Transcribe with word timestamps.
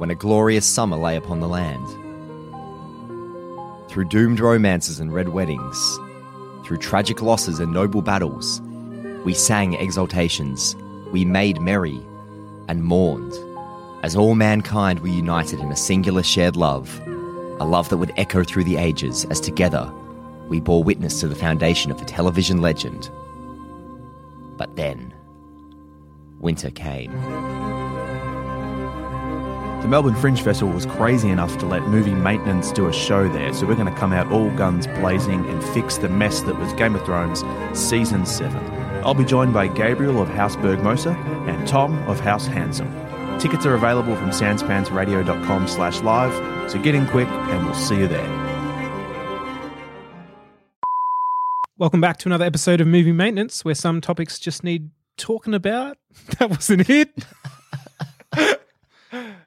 when 0.00 0.10
a 0.10 0.14
glorious 0.14 0.64
summer 0.64 0.96
lay 0.96 1.14
upon 1.14 1.40
the 1.40 1.46
land. 1.46 1.86
Through 3.90 4.06
doomed 4.06 4.40
romances 4.40 4.98
and 4.98 5.12
red 5.12 5.28
weddings, 5.28 5.98
through 6.64 6.78
tragic 6.78 7.20
losses 7.20 7.60
and 7.60 7.70
noble 7.70 8.00
battles, 8.00 8.62
we 9.26 9.34
sang 9.34 9.76
exaltations, 9.76 10.74
we 11.12 11.26
made 11.26 11.60
merry, 11.60 12.00
and 12.66 12.82
mourned, 12.82 13.34
as 14.02 14.16
all 14.16 14.34
mankind 14.34 15.00
were 15.00 15.08
united 15.08 15.60
in 15.60 15.70
a 15.70 15.76
singular 15.76 16.22
shared 16.22 16.56
love, 16.56 16.98
a 17.60 17.66
love 17.66 17.90
that 17.90 17.98
would 17.98 18.14
echo 18.16 18.42
through 18.42 18.64
the 18.64 18.78
ages 18.78 19.26
as 19.26 19.38
together 19.38 19.92
we 20.48 20.60
bore 20.60 20.82
witness 20.82 21.20
to 21.20 21.28
the 21.28 21.36
foundation 21.36 21.90
of 21.90 22.00
a 22.00 22.06
television 22.06 22.62
legend. 22.62 23.10
But 24.56 24.76
then, 24.76 25.12
winter 26.40 26.70
came. 26.70 27.59
The 29.80 29.88
Melbourne 29.88 30.14
Fringe 30.14 30.42
Festival 30.42 30.74
was 30.74 30.84
crazy 30.84 31.30
enough 31.30 31.56
to 31.56 31.64
let 31.64 31.84
movie 31.84 32.12
maintenance 32.12 32.70
do 32.70 32.86
a 32.86 32.92
show 32.92 33.26
there, 33.30 33.54
so 33.54 33.66
we're 33.66 33.76
going 33.76 33.90
to 33.90 33.98
come 33.98 34.12
out 34.12 34.30
all 34.30 34.50
guns 34.50 34.86
blazing 34.86 35.42
and 35.48 35.64
fix 35.64 35.96
the 35.96 36.10
mess 36.10 36.42
that 36.42 36.58
was 36.58 36.70
Game 36.74 36.94
of 36.94 37.02
Thrones 37.06 37.42
Season 37.72 38.26
7. 38.26 38.54
I'll 39.02 39.14
be 39.14 39.24
joined 39.24 39.54
by 39.54 39.68
Gabriel 39.68 40.20
of 40.20 40.28
House 40.28 40.54
Bergmosa 40.54 41.16
and 41.48 41.66
Tom 41.66 41.96
of 42.10 42.20
House 42.20 42.46
Handsome. 42.46 42.92
Tickets 43.38 43.64
are 43.64 43.72
available 43.72 44.14
from 44.16 44.32
sanspantsradio.com 44.32 45.66
slash 45.66 46.02
live, 46.02 46.70
so 46.70 46.78
get 46.78 46.94
in 46.94 47.06
quick 47.06 47.28
and 47.28 47.64
we'll 47.64 47.74
see 47.74 48.00
you 48.00 48.06
there. 48.06 48.28
Welcome 51.78 52.02
back 52.02 52.18
to 52.18 52.28
another 52.28 52.44
episode 52.44 52.82
of 52.82 52.86
Movie 52.86 53.12
Maintenance, 53.12 53.64
where 53.64 53.74
some 53.74 54.02
topics 54.02 54.38
just 54.38 54.62
need 54.62 54.90
talking 55.16 55.54
about. 55.54 55.96
That 56.38 56.50
wasn't 56.50 56.90
it. 56.90 57.24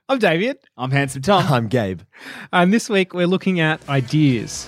I'm 0.09 0.19
David, 0.19 0.57
I'm 0.77 0.91
Handsome 0.91 1.21
Tom. 1.21 1.45
I'm 1.51 1.67
Gabe. 1.69 2.01
and 2.51 2.73
this 2.73 2.89
week 2.89 3.13
we're 3.13 3.25
looking 3.27 3.59
at 3.61 3.87
ideas. 3.87 4.67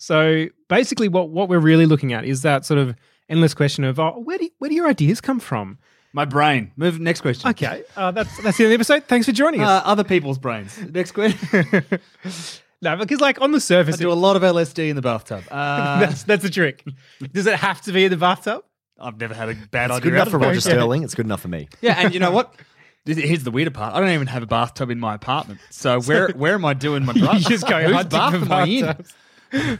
So 0.00 0.46
basically, 0.68 1.08
what, 1.08 1.28
what 1.28 1.50
we're 1.50 1.58
really 1.58 1.84
looking 1.84 2.14
at 2.14 2.24
is 2.24 2.40
that 2.40 2.64
sort 2.64 2.78
of 2.80 2.94
endless 3.28 3.52
question 3.52 3.84
of 3.84 4.00
oh, 4.00 4.18
where 4.20 4.38
do 4.38 4.48
where 4.58 4.70
do 4.70 4.74
your 4.74 4.88
ideas 4.88 5.20
come 5.20 5.38
from? 5.38 5.76
My 6.14 6.24
brain. 6.24 6.72
Move 6.76 6.98
next 6.98 7.20
question. 7.20 7.50
Okay, 7.50 7.84
uh, 7.94 8.10
that's 8.12 8.34
that's 8.42 8.56
the 8.56 8.64
end 8.64 8.72
of 8.72 8.78
the 8.78 8.82
episode. 8.94 9.04
Thanks 9.04 9.26
for 9.26 9.32
joining 9.32 9.60
Uh, 9.62 9.66
us. 9.68 9.82
other 9.84 10.04
people's 10.04 10.38
brains. 10.38 10.78
Next 10.90 11.12
question. 11.12 11.84
no, 12.82 12.96
because 12.96 13.20
like 13.20 13.40
on 13.40 13.52
the 13.52 13.60
surface, 13.60 13.94
I 13.94 13.98
surface, 13.98 14.00
do 14.00 14.12
a 14.12 14.14
lot 14.14 14.36
of 14.36 14.42
LSD 14.42 14.88
in 14.90 14.96
the 14.96 15.02
bathtub. 15.02 15.44
Uh, 15.50 16.00
that's 16.00 16.22
that's 16.24 16.44
a 16.44 16.50
trick. 16.50 16.84
Does 17.32 17.46
it 17.46 17.54
have 17.54 17.80
to 17.82 17.92
be 17.92 18.04
in 18.04 18.10
the 18.10 18.16
bathtub? 18.16 18.64
I've 19.00 19.18
never 19.20 19.34
had 19.34 19.48
a 19.48 19.54
bad 19.54 19.90
It's 19.90 19.98
idea. 19.98 20.10
good 20.10 20.14
enough 20.14 20.28
for. 20.30 20.38
Roger 20.38 20.60
Sterling. 20.60 21.02
It's 21.04 21.14
good 21.14 21.26
enough 21.26 21.40
for 21.40 21.48
me. 21.48 21.68
Yeah, 21.80 21.94
and 21.98 22.12
you 22.14 22.20
know 22.20 22.30
what? 22.30 22.54
Here's 23.06 23.44
the 23.44 23.50
weirder 23.50 23.70
part. 23.70 23.94
I 23.94 24.00
don't 24.00 24.10
even 24.10 24.26
have 24.26 24.42
a 24.42 24.46
bathtub 24.46 24.90
in 24.90 24.98
my 24.98 25.14
apartment. 25.14 25.60
So 25.70 26.00
where 26.02 26.28
where 26.30 26.54
am 26.54 26.64
I 26.64 26.74
doing 26.74 27.04
my 27.04 27.12
drugs? 27.14 27.44
Just 27.48 27.66
go 27.66 27.80
Whose 27.82 27.94
hunting 27.94 28.18
bath 28.18 28.34
am 28.34 28.52
I 28.52 28.64
in? 28.66 29.78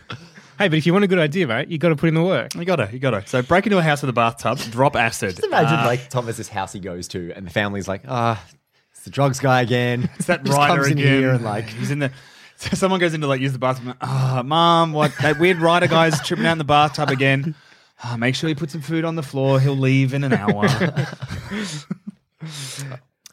Hey, 0.58 0.66
but 0.68 0.74
if 0.74 0.86
you 0.86 0.92
want 0.92 1.04
a 1.04 1.08
good 1.08 1.18
idea, 1.20 1.46
mate, 1.46 1.68
you 1.68 1.78
got 1.78 1.90
to 1.90 1.96
put 1.96 2.08
in 2.08 2.14
the 2.14 2.22
work. 2.22 2.54
You 2.56 2.64
gotta, 2.64 2.88
you 2.92 2.98
gotta. 2.98 3.24
So 3.28 3.42
break 3.42 3.66
into 3.66 3.78
a 3.78 3.82
house 3.82 4.02
with 4.02 4.08
a 4.08 4.12
bathtub, 4.14 4.58
drop 4.58 4.96
acid. 4.96 5.30
Just 5.36 5.44
imagine 5.44 5.78
Uh, 5.78 5.84
like 5.86 6.08
Tom 6.08 6.26
has 6.26 6.36
this 6.36 6.48
house 6.48 6.72
he 6.72 6.80
goes 6.80 7.06
to, 7.08 7.32
and 7.36 7.46
the 7.46 7.50
family's 7.50 7.86
like, 7.86 8.02
ah, 8.08 8.44
it's 8.90 9.02
the 9.04 9.10
drugs 9.10 9.38
guy 9.38 9.62
again. 9.62 10.10
It's 10.16 10.26
that 10.26 10.48
writer 10.48 10.74
comes 10.82 10.86
in 10.88 10.98
again. 10.98 11.18
here 11.20 11.30
and 11.30 11.44
like 11.44 11.68
he's 11.68 11.90
in 11.92 12.00
the. 12.00 12.10
So 12.60 12.74
someone 12.76 12.98
goes 12.98 13.14
into 13.14 13.28
like 13.28 13.40
use 13.40 13.52
the 13.52 13.58
bathroom. 13.60 13.94
Ah, 14.00 14.42
mom, 14.44 14.92
what 14.92 15.12
that 15.22 15.38
weird 15.38 15.58
writer 15.58 15.86
guy's 15.86 16.20
tripping 16.26 16.44
out 16.44 16.52
in 16.52 16.58
the 16.58 16.64
bathtub 16.64 17.08
again. 17.08 17.54
Ah, 18.00 18.16
make 18.16 18.36
sure 18.36 18.48
you 18.48 18.54
put 18.54 18.70
some 18.70 18.80
food 18.80 19.04
on 19.04 19.16
the 19.16 19.24
floor. 19.24 19.58
He'll 19.58 19.74
leave 19.76 20.14
in 20.14 20.22
an 20.22 20.32
hour. 20.32 20.68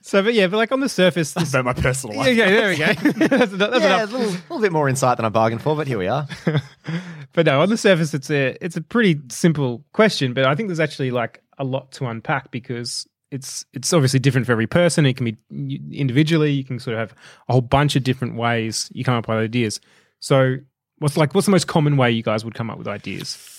So, 0.02 0.22
but 0.24 0.34
yeah, 0.36 0.48
but 0.48 0.58
like 0.58 0.72
on 0.72 0.80
the 0.80 0.90
surface, 0.90 1.34
this, 1.34 1.52
so 1.52 1.64
my 1.64 1.74
personal 1.74 2.16
yeah, 2.16 2.22
life. 2.22 2.36
yeah, 2.38 2.50
there 2.50 2.70
we 2.70 2.78
go. 2.78 2.86
that's, 3.28 3.54
enough- 3.54 3.72
that's 3.72 3.84
yeah, 3.84 3.96
a 4.02 4.04
enough. 4.04 4.12
little, 4.12 4.28
little 4.32 4.60
bit 4.60 4.72
more 4.72 4.88
insight 4.88 5.18
than 5.18 5.26
I 5.26 5.30
bargained 5.30 5.62
for, 5.64 5.76
but 5.76 5.88
here 5.88 5.98
we 5.98 6.08
are. 6.08 6.28
But 7.34 7.48
no, 7.48 7.62
on 7.62 7.70
the 7.70 7.78
surface, 7.78 8.14
it's 8.14 8.30
a 8.30 8.56
it's 8.62 8.78
a 8.78 8.82
pretty 8.82 9.20
simple 9.30 9.84
question. 9.94 10.34
But 10.34 10.46
I 10.46 10.56
think 10.56 10.70
there's 10.70 10.80
actually 10.80 11.12
like 11.12 11.42
a 11.58 11.64
lot 11.64 11.92
to 11.94 12.06
unpack 12.06 12.50
because 12.52 13.08
it's 13.36 13.66
it's 13.74 13.92
obviously 13.94 14.20
different 14.20 14.48
for 14.48 14.54
every 14.54 14.68
person. 14.68 15.06
It 15.06 15.18
can 15.18 15.26
be 15.26 15.38
individually. 15.92 16.52
You 16.52 16.64
can 16.64 16.80
sort 16.80 16.96
of 16.96 17.00
have 17.00 17.18
a 17.50 17.54
whole 17.54 17.62
bunch 17.62 17.96
of 17.96 18.04
different 18.04 18.36
ways 18.36 18.90
you 18.94 19.04
come 19.04 19.16
up 19.16 19.28
with 19.28 19.38
ideas. 19.38 19.80
So, 20.20 20.56
what's 21.00 21.18
like 21.18 21.36
what's 21.36 21.46
the 21.46 21.52
most 21.52 21.68
common 21.68 21.98
way 21.98 22.12
you 22.12 22.24
guys 22.24 22.46
would 22.46 22.56
come 22.56 22.70
up 22.70 22.78
with 22.78 22.88
ideas? 22.88 23.55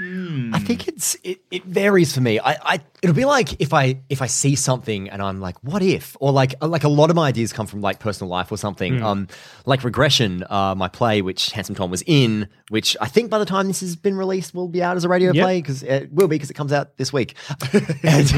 I 0.00 0.58
think 0.60 0.86
it's 0.86 1.16
it, 1.24 1.40
it 1.50 1.64
varies 1.64 2.14
for 2.14 2.20
me. 2.20 2.38
I, 2.38 2.52
I 2.74 2.80
it'll 3.02 3.16
be 3.16 3.24
like 3.24 3.60
if 3.60 3.74
I 3.74 4.00
if 4.08 4.22
I 4.22 4.26
see 4.26 4.54
something 4.54 5.10
and 5.10 5.20
I'm 5.20 5.40
like, 5.40 5.56
what 5.64 5.82
if? 5.82 6.16
Or 6.20 6.30
like 6.30 6.54
like 6.62 6.84
a 6.84 6.88
lot 6.88 7.10
of 7.10 7.16
my 7.16 7.28
ideas 7.28 7.52
come 7.52 7.66
from 7.66 7.80
like 7.80 7.98
personal 7.98 8.30
life 8.30 8.52
or 8.52 8.56
something. 8.56 9.02
Um, 9.02 9.26
like 9.66 9.82
regression, 9.82 10.44
uh, 10.48 10.74
my 10.76 10.88
play 10.88 11.20
which 11.20 11.50
Handsome 11.50 11.74
Tom 11.74 11.90
was 11.90 12.02
in, 12.06 12.48
which 12.68 12.96
I 13.00 13.06
think 13.06 13.28
by 13.30 13.38
the 13.38 13.44
time 13.44 13.66
this 13.66 13.80
has 13.80 13.96
been 13.96 14.16
released 14.16 14.54
will 14.54 14.68
be 14.68 14.82
out 14.82 14.96
as 14.96 15.04
a 15.04 15.08
radio 15.08 15.32
Yep. 15.32 15.42
play 15.44 15.60
because 15.60 15.82
it 15.82 16.12
will 16.12 16.28
be 16.28 16.36
because 16.36 16.50
it 16.50 16.54
comes 16.54 16.72
out 16.72 16.96
this 16.96 17.12
week. 17.12 17.34
and 18.02 18.28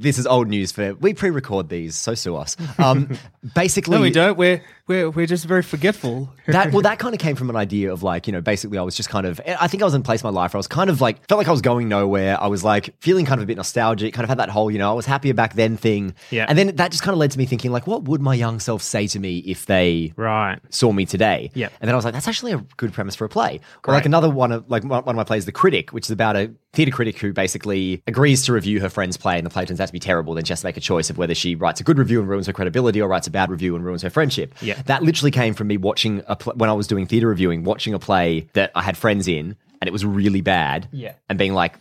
this 0.00 0.18
is 0.18 0.26
old 0.26 0.48
news 0.48 0.72
for 0.72 0.94
we 0.94 1.14
pre-record 1.14 1.68
these, 1.68 1.94
so 1.96 2.14
sue 2.14 2.36
us. 2.36 2.56
Um, 2.78 3.16
basically, 3.54 3.96
No, 3.96 4.02
we 4.02 4.10
don't. 4.10 4.36
We're 4.36 4.62
we're 4.88 5.10
we're 5.10 5.26
just 5.26 5.44
very 5.44 5.62
forgetful. 5.62 6.30
that 6.46 6.72
well, 6.72 6.82
that 6.82 6.98
kind 7.04 7.14
of 7.14 7.20
came 7.20 7.36
from 7.36 7.50
an 7.50 7.56
idea 7.56 7.92
of 7.92 8.02
like, 8.02 8.26
you 8.26 8.32
know, 8.32 8.40
basically 8.40 8.78
I 8.78 8.82
was 8.82 8.96
just 8.96 9.08
kind 9.08 9.26
of 9.26 9.40
I 9.46 9.68
think 9.68 9.82
I 9.82 9.84
was 9.86 9.94
in 9.94 10.00
a 10.00 10.04
place 10.04 10.22
in 10.22 10.26
my 10.26 10.32
life 10.32 10.52
where 10.54 10.58
I 10.58 10.60
was 10.60 10.66
kind 10.66 10.90
of 10.90 11.00
like 11.00 11.26
felt 11.28 11.38
like 11.38 11.46
I 11.48 11.52
was 11.52 11.60
going 11.60 11.88
nowhere. 11.88 12.42
I 12.42 12.46
was 12.48 12.64
like 12.64 12.94
feeling 13.00 13.24
kind 13.26 13.38
of 13.38 13.44
a 13.44 13.46
bit 13.46 13.56
nostalgic, 13.58 14.14
kind 14.14 14.24
of 14.24 14.28
had 14.28 14.38
that 14.38 14.48
whole, 14.48 14.70
you 14.70 14.78
know, 14.78 14.90
I 14.90 14.94
was 14.94 15.06
happier 15.06 15.34
back 15.34 15.54
then 15.54 15.76
thing. 15.76 16.14
Yeah. 16.30 16.46
And 16.48 16.58
then 16.58 16.74
that 16.76 16.90
just 16.90 17.02
kind 17.02 17.12
of 17.12 17.18
led 17.18 17.30
to 17.32 17.38
me 17.38 17.44
thinking, 17.46 17.70
like, 17.70 17.86
what 17.86 18.04
would 18.04 18.20
my 18.22 18.34
young 18.34 18.58
self 18.60 18.82
say 18.82 19.06
to 19.08 19.18
me 19.18 19.38
if 19.38 19.66
they 19.66 20.12
Right. 20.16 20.58
saw 20.70 20.90
me 20.92 21.04
today? 21.06 21.50
Yeah. 21.54 21.68
And 21.80 21.88
then 21.88 21.94
I 21.94 21.96
was 21.96 22.04
like, 22.04 22.14
that's 22.14 22.28
actually 22.28 22.52
a 22.52 22.58
good 22.76 22.92
premise 22.92 23.14
for 23.14 23.24
a 23.24 23.28
play. 23.28 23.60
Or 23.86 23.92
like 23.94 24.06
another 24.06 24.30
one 24.30 24.52
of 24.52 24.68
like 24.70 24.84
one 24.84 25.06
of 25.06 25.14
my 25.16 25.24
plays, 25.24 25.44
The 25.44 25.52
Critic, 25.52 25.90
which 25.92 26.06
is 26.06 26.10
about 26.10 26.36
a 26.36 26.50
theatre 26.72 26.92
critic 26.92 27.18
who 27.18 27.32
basically 27.32 28.02
agrees 28.06 28.44
to 28.44 28.52
review 28.52 28.80
her 28.80 28.88
friend's 28.90 29.16
play 29.16 29.36
and 29.38 29.46
the 29.46 29.50
play 29.50 29.64
turns 29.64 29.80
out 29.80 29.86
to 29.86 29.92
be 29.92 29.98
terrible, 29.98 30.34
then 30.34 30.44
she 30.44 30.52
has 30.52 30.60
to 30.60 30.66
make 30.66 30.76
a 30.76 30.80
choice 30.80 31.08
of 31.10 31.16
whether 31.18 31.34
she 31.34 31.54
writes 31.54 31.80
a 31.80 31.84
good 31.84 31.98
review 31.98 32.20
and 32.20 32.28
ruins 32.28 32.46
her 32.46 32.52
credibility 32.52 33.00
or 33.00 33.08
writes 33.08 33.26
a 33.26 33.30
bad 33.30 33.50
review 33.50 33.74
and 33.74 33.84
ruins 33.84 34.02
her 34.02 34.10
friendship. 34.10 34.54
Yeah. 34.60 34.80
That 34.86 35.02
literally 35.02 35.30
came 35.30 35.54
from 35.54 35.68
me 35.68 35.76
watching 35.76 36.22
a 36.26 36.36
pl- 36.36 36.54
when 36.54 36.68
I 36.68 36.74
was 36.74 36.86
doing 36.86 37.06
theatre 37.06 37.28
reviewing, 37.28 37.64
watching 37.64 37.94
a 37.94 37.98
play 37.98 38.48
that 38.52 38.70
I 38.74 38.82
had 38.82 38.96
friends 38.96 39.28
in 39.28 39.56
and 39.80 39.88
it 39.88 39.92
was 39.92 40.04
really 40.04 40.40
bad. 40.40 40.88
Yeah. 40.92 41.14
And 41.28 41.38
being 41.38 41.54
like, 41.54 41.74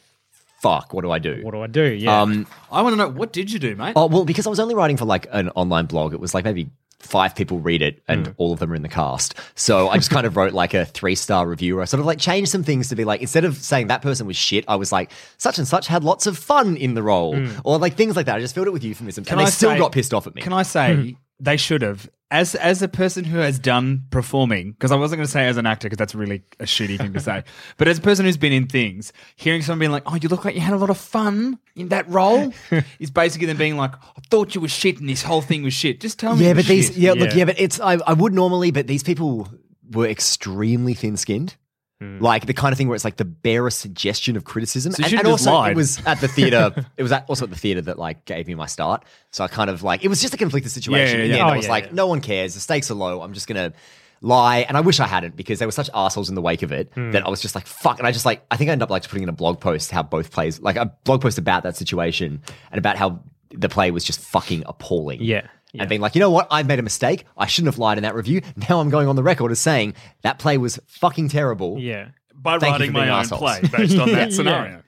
fuck, 0.61 0.93
what 0.93 1.01
do 1.01 1.11
I 1.11 1.19
do? 1.19 1.41
What 1.43 1.51
do 1.51 1.61
I 1.61 1.67
do? 1.67 1.83
Yeah. 1.83 2.21
Um, 2.21 2.47
I 2.71 2.81
want 2.81 2.93
to 2.93 2.97
know 2.97 3.09
what 3.09 3.33
did 3.33 3.51
you 3.51 3.59
do, 3.59 3.75
mate? 3.75 3.93
Oh 3.95 4.07
well, 4.07 4.25
because 4.25 4.47
I 4.47 4.49
was 4.49 4.59
only 4.59 4.75
writing 4.75 4.97
for 4.97 5.05
like 5.05 5.27
an 5.31 5.49
online 5.49 5.85
blog. 5.85 6.13
It 6.13 6.19
was 6.19 6.33
like 6.33 6.45
maybe 6.45 6.69
five 6.99 7.35
people 7.35 7.59
read 7.59 7.81
it, 7.81 8.01
and 8.07 8.27
mm. 8.27 8.33
all 8.37 8.53
of 8.53 8.59
them 8.59 8.71
are 8.71 8.75
in 8.75 8.81
the 8.81 8.89
cast. 8.89 9.35
So 9.55 9.89
I 9.89 9.97
just 9.97 10.09
kind 10.09 10.25
of 10.25 10.35
wrote 10.35 10.53
like 10.53 10.73
a 10.73 10.85
three 10.85 11.15
star 11.15 11.47
review. 11.47 11.81
I 11.81 11.85
sort 11.85 11.99
of 11.99 12.05
like 12.05 12.19
changed 12.19 12.51
some 12.51 12.63
things 12.63 12.89
to 12.89 12.95
be 12.95 13.05
like 13.05 13.21
instead 13.21 13.45
of 13.45 13.57
saying 13.57 13.87
that 13.87 14.01
person 14.01 14.27
was 14.27 14.35
shit, 14.35 14.65
I 14.67 14.75
was 14.75 14.91
like 14.91 15.11
such 15.37 15.57
and 15.57 15.67
such 15.67 15.87
had 15.87 16.03
lots 16.03 16.27
of 16.27 16.37
fun 16.37 16.75
in 16.77 16.93
the 16.93 17.03
role, 17.03 17.35
mm. 17.35 17.61
or 17.63 17.77
like 17.77 17.95
things 17.95 18.15
like 18.15 18.25
that. 18.25 18.35
I 18.35 18.39
just 18.39 18.55
filled 18.55 18.67
it 18.67 18.71
with 18.71 18.83
euphemisms, 18.83 19.27
and 19.29 19.39
they 19.39 19.45
still 19.45 19.77
got 19.77 19.91
pissed 19.91 20.13
off 20.13 20.27
at 20.27 20.35
me. 20.35 20.41
Can 20.41 20.53
I 20.53 20.63
say 20.63 20.95
hmm. 20.95 21.09
They 21.39 21.57
should 21.57 21.81
have? 21.81 22.09
As 22.29 22.55
as 22.55 22.81
a 22.81 22.89
person 22.89 23.23
who 23.23 23.37
has 23.37 23.57
done 23.57 24.03
performing, 24.09 24.73
because 24.73 24.91
I 24.91 24.95
wasn't 24.95 25.19
going 25.19 25.27
to 25.27 25.31
say 25.31 25.47
as 25.47 25.55
an 25.55 25.65
actor, 25.65 25.87
because 25.87 25.97
that's 25.97 26.13
really 26.13 26.43
a 26.59 26.65
shitty 26.65 26.97
thing 26.97 27.13
to 27.13 27.21
say. 27.21 27.43
But 27.77 27.87
as 27.87 27.99
a 27.99 28.01
person 28.01 28.25
who's 28.25 28.35
been 28.35 28.51
in 28.51 28.67
things, 28.67 29.13
hearing 29.37 29.61
someone 29.61 29.79
being 29.79 29.91
like, 29.93 30.03
"Oh, 30.05 30.15
you 30.15 30.27
look 30.27 30.43
like 30.43 30.53
you 30.53 30.59
had 30.59 30.73
a 30.73 30.77
lot 30.77 30.89
of 30.89 30.97
fun 30.97 31.57
in 31.77 31.87
that 31.87 32.05
role," 32.09 32.51
is 32.99 33.11
basically 33.11 33.47
them 33.47 33.55
being 33.55 33.77
like, 33.77 33.93
"I 33.95 34.21
thought 34.29 34.55
you 34.55 34.59
were 34.61 34.67
shit, 34.67 34.99
and 34.99 35.07
this 35.07 35.23
whole 35.23 35.41
thing 35.41 35.63
was 35.63 35.73
shit." 35.73 36.01
Just 36.01 36.19
tell 36.19 36.35
me. 36.35 36.43
yeah, 36.43 36.51
but 36.51 36.57
was 36.57 36.67
these, 36.67 36.87
shit. 36.87 36.97
yeah, 36.97 37.11
look, 37.13 37.29
Yeah. 37.29 37.35
yeah, 37.37 37.45
but 37.45 37.59
it's 37.61 37.79
I, 37.79 37.93
I 38.05 38.11
would 38.11 38.33
normally, 38.33 38.71
but 38.71 38.87
these 38.87 39.03
people 39.03 39.47
were 39.91 40.07
extremely 40.07 40.95
thin 40.95 41.15
skinned. 41.15 41.55
Like 41.99 42.45
the 42.45 42.53
kind 42.53 42.71
of 42.71 42.77
thing 42.77 42.87
where 42.87 42.95
it's 42.95 43.03
like 43.03 43.17
the 43.17 43.25
barest 43.25 43.79
suggestion 43.79 44.35
of 44.35 44.43
criticism, 44.43 44.91
So 44.91 45.03
and, 45.03 45.13
and 45.13 45.27
also 45.27 45.51
lied. 45.51 45.71
it 45.71 45.75
was 45.75 45.99
at 46.05 46.21
the 46.21 46.27
theater. 46.27 46.71
it 46.97 47.01
was 47.01 47.11
at, 47.11 47.25
also 47.27 47.45
at 47.45 47.49
the 47.49 47.55
theater 47.57 47.81
that 47.81 47.97
like 47.97 48.23
gave 48.25 48.45
me 48.45 48.53
my 48.53 48.67
start. 48.67 49.03
So 49.31 49.43
I 49.43 49.47
kind 49.47 49.69
of 49.71 49.81
like 49.81 50.03
it 50.03 50.07
was 50.07 50.21
just 50.21 50.31
a 50.33 50.37
conflicted 50.37 50.71
situation. 50.71 51.19
Yeah, 51.21 51.25
yeah, 51.25 51.35
yeah. 51.37 51.45
Oh, 51.45 51.49
I 51.49 51.57
was 51.57 51.67
like, 51.67 51.91
no 51.93 52.05
one 52.05 52.21
cares. 52.21 52.53
The 52.53 52.59
stakes 52.59 52.91
are 52.91 52.93
low. 52.93 53.21
I'm 53.23 53.33
just 53.33 53.47
gonna 53.47 53.73
lie, 54.21 54.59
and 54.59 54.77
I 54.77 54.81
wish 54.81 54.99
I 54.99 55.07
hadn't 55.07 55.35
because 55.35 55.57
there 55.59 55.67
were 55.67 55.71
such 55.71 55.89
assholes 55.93 56.29
in 56.29 56.35
the 56.35 56.41
wake 56.41 56.61
of 56.61 56.71
it 56.71 56.91
Hmm. 56.93 57.11
that 57.11 57.25
I 57.25 57.29
was 57.29 57.41
just 57.41 57.55
like, 57.55 57.65
fuck. 57.65 57.97
And 57.97 58.07
I 58.07 58.11
just 58.11 58.25
like 58.25 58.45
I 58.51 58.57
think 58.57 58.69
I 58.69 58.73
ended 58.73 58.83
up 58.83 58.91
like 58.91 59.03
putting 59.03 59.23
in 59.23 59.29
a 59.29 59.33
blog 59.33 59.59
post 59.59 59.89
how 59.89 60.03
both 60.03 60.31
plays 60.31 60.59
like 60.59 60.75
a 60.75 60.93
blog 61.03 61.21
post 61.21 61.39
about 61.39 61.63
that 61.63 61.75
situation 61.77 62.41
and 62.71 62.77
about 62.77 62.97
how 62.97 63.21
the 63.51 63.69
play 63.69 63.89
was 63.89 64.03
just 64.03 64.19
fucking 64.19 64.63
appalling. 64.67 65.21
Yeah, 65.23 65.47
yeah. 65.73 65.81
And 65.83 65.89
being 65.89 66.01
like, 66.01 66.15
you 66.15 66.19
know 66.19 66.31
what? 66.31 66.47
I've 66.49 66.67
made 66.67 66.79
a 66.79 66.83
mistake. 66.83 67.25
I 67.37 67.45
shouldn't 67.47 67.73
have 67.73 67.77
lied 67.79 67.97
in 67.97 68.03
that 68.03 68.15
review. 68.15 68.41
Now 68.69 68.79
I'm 68.79 68.89
going 68.89 69.07
on 69.07 69.15
the 69.15 69.23
record 69.23 69.51
as 69.51 69.59
saying 69.59 69.93
that 70.21 70.39
play 70.39 70.57
was 70.57 70.79
fucking 70.87 71.29
terrible. 71.29 71.77
yeah. 71.79 72.09
by 72.33 72.57
Thank 72.59 72.73
writing 72.73 72.91
my 72.93 73.09
own 73.09 73.19
assholes. 73.19 73.39
play 73.41 73.61
based 73.61 73.97
on 73.99 74.09
that 74.11 74.29
Yeah. 74.31 74.35
scenario. 74.35 74.83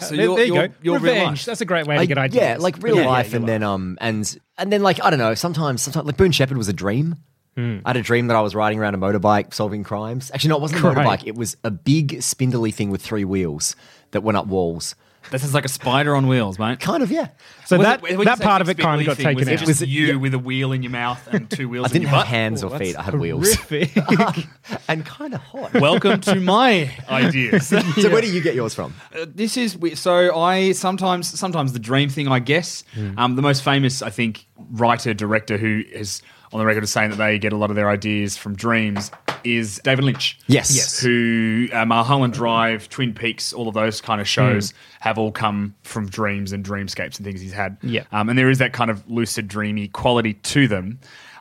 So 0.00 0.14
there, 0.14 0.24
you're, 0.26 0.36
there 0.36 0.44
you 0.46 0.54
you're, 0.54 0.68
go. 0.68 0.74
you're 0.82 0.98
Revenge. 0.98 1.26
life. 1.40 1.44
That's 1.44 1.60
a 1.60 1.64
great 1.64 1.86
way 1.86 1.96
to 1.96 2.00
Like, 2.00 2.08
get 2.08 2.18
ideas. 2.18 2.40
yeah, 2.42 2.56
like 2.58 2.80
real 2.82 2.96
Yeah, 2.96 3.02
yeah, 3.02 3.08
life, 3.08 3.32
your 3.32 3.40
and 3.40 3.48
then 3.48 3.62
um, 3.64 3.98
and 4.00 4.38
and 4.56 4.70
then 4.72 4.82
like 4.82 5.02
I 5.02 5.10
don't 5.10 5.18
know. 5.18 5.34
Sometimes, 5.34 5.82
sometimes 5.82 6.06
like 6.06 6.16
Boone 6.16 6.30
Shepherd 6.30 6.56
was 6.56 6.68
a 6.68 6.72
dream. 6.72 7.16
Hmm. 7.56 7.78
I 7.84 7.88
had 7.88 7.96
a 7.96 8.02
dream 8.02 8.28
that 8.28 8.36
I 8.36 8.40
was 8.40 8.54
riding 8.54 8.78
around 8.78 8.94
a 8.94 8.98
motorbike 8.98 9.52
solving 9.52 9.82
crimes. 9.82 10.30
Actually, 10.32 10.50
no, 10.50 10.56
it 10.58 10.60
wasn't 10.62 10.84
a 10.84 10.84
motorbike. 10.84 11.26
It 11.26 11.34
was 11.34 11.56
a 11.64 11.72
big 11.72 12.22
spindly 12.22 12.70
thing 12.70 12.90
with 12.90 13.02
three 13.02 13.24
wheels 13.24 13.74
that 14.12 14.20
went 14.22 14.38
up 14.38 14.46
walls. 14.46 14.94
This 15.30 15.44
is 15.44 15.52
like 15.54 15.64
a 15.64 15.68
spider 15.68 16.16
on 16.16 16.26
wheels, 16.26 16.58
mate. 16.58 16.80
Kind 16.80 17.02
of, 17.02 17.10
yeah. 17.10 17.28
So 17.66 17.76
Was 17.76 17.86
that 17.86 17.98
it- 17.98 18.02
when 18.02 18.18
you 18.18 18.24
that 18.24 18.38
say 18.38 18.44
part 18.44 18.62
of 18.62 18.68
it 18.68 18.76
big 18.78 18.84
kind 18.84 19.00
of 19.00 19.06
got 19.06 19.16
thing, 19.16 19.24
taken 19.24 19.38
was 19.40 19.48
out. 19.48 19.52
it 19.52 19.56
just 19.58 19.66
Was 19.68 19.82
it- 19.82 19.88
you 19.88 20.06
yeah. 20.06 20.14
with 20.14 20.32
a 20.34 20.38
wheel 20.38 20.72
in 20.72 20.82
your 20.82 20.92
mouth 20.92 21.26
and 21.32 21.50
two 21.50 21.68
wheels 21.70 21.86
I 21.86 21.88
in 21.88 21.92
didn't 21.92 22.02
your 22.02 22.10
have 22.10 22.18
butt? 22.20 22.26
hands 22.28 22.64
or 22.64 22.74
Oh, 22.74 22.78
feet. 22.78 22.90
I 22.96 23.02
that's 23.02 23.04
had 23.06 23.14
wheels 23.20 23.54
horrific. 23.54 23.96
and 24.88 25.04
kind 25.04 25.34
of 25.34 25.40
hot. 25.40 25.74
Welcome 25.74 26.20
to 26.22 26.36
my 26.36 26.90
ideas. 27.10 27.66
so 27.68 27.78
where 28.10 28.22
do 28.22 28.30
you 28.30 28.40
get 28.40 28.54
yours 28.54 28.74
from? 28.74 28.94
Uh, 29.14 29.26
this 29.34 29.56
is 29.56 29.76
we- 29.76 29.94
so 29.94 30.38
I 30.38 30.72
sometimes 30.72 31.38
sometimes 31.38 31.72
the 31.72 31.78
dream 31.78 32.08
thing 32.08 32.28
I 32.28 32.38
guess 32.38 32.84
Hmm. 32.94 33.18
um, 33.18 33.36
the 33.36 33.42
most 33.42 33.62
famous 33.62 34.00
I 34.02 34.10
think 34.10 34.46
writer 34.70 35.12
director 35.14 35.56
who 35.58 35.82
is 35.92 36.22
on 36.52 36.58
the 36.60 36.66
record 36.66 36.82
of 36.82 36.88
saying 36.88 37.10
that 37.10 37.16
they 37.16 37.38
get 37.38 37.52
a 37.52 37.56
lot 37.56 37.70
of 37.70 37.76
their 37.76 37.88
ideas 37.90 38.36
from 38.36 38.54
dreams 38.54 39.10
is 39.44 39.80
David 39.84 40.04
Lynch. 40.04 40.38
Yes. 40.46 40.74
Yes. 40.74 41.00
Who 41.00 41.68
Mulholland 41.86 42.32
Drive, 42.34 42.88
Twin 42.88 43.14
Peaks, 43.14 43.52
all 43.52 43.68
of 43.68 43.74
those 43.74 44.00
kind 44.00 44.20
of 44.20 44.26
shows 44.28 44.70
Hmm. 44.70 44.76
have 45.00 45.18
all 45.18 45.30
come 45.30 45.74
from 45.82 46.08
dreams 46.08 46.52
and 46.52 46.64
dreamscapes 46.64 47.16
and 47.18 47.24
things 47.24 47.40
he's 47.40 47.52
had. 47.52 47.76
Yeah. 47.82 48.04
Um, 48.12 48.28
and 48.28 48.38
there 48.38 48.50
is 48.50 48.58
that 48.58 48.72
kind 48.72 48.90
of 48.90 49.08
lucid, 49.08 49.46
dreamy 49.48 49.88
quality 49.88 50.34
to 50.34 50.66
them. 50.68 50.98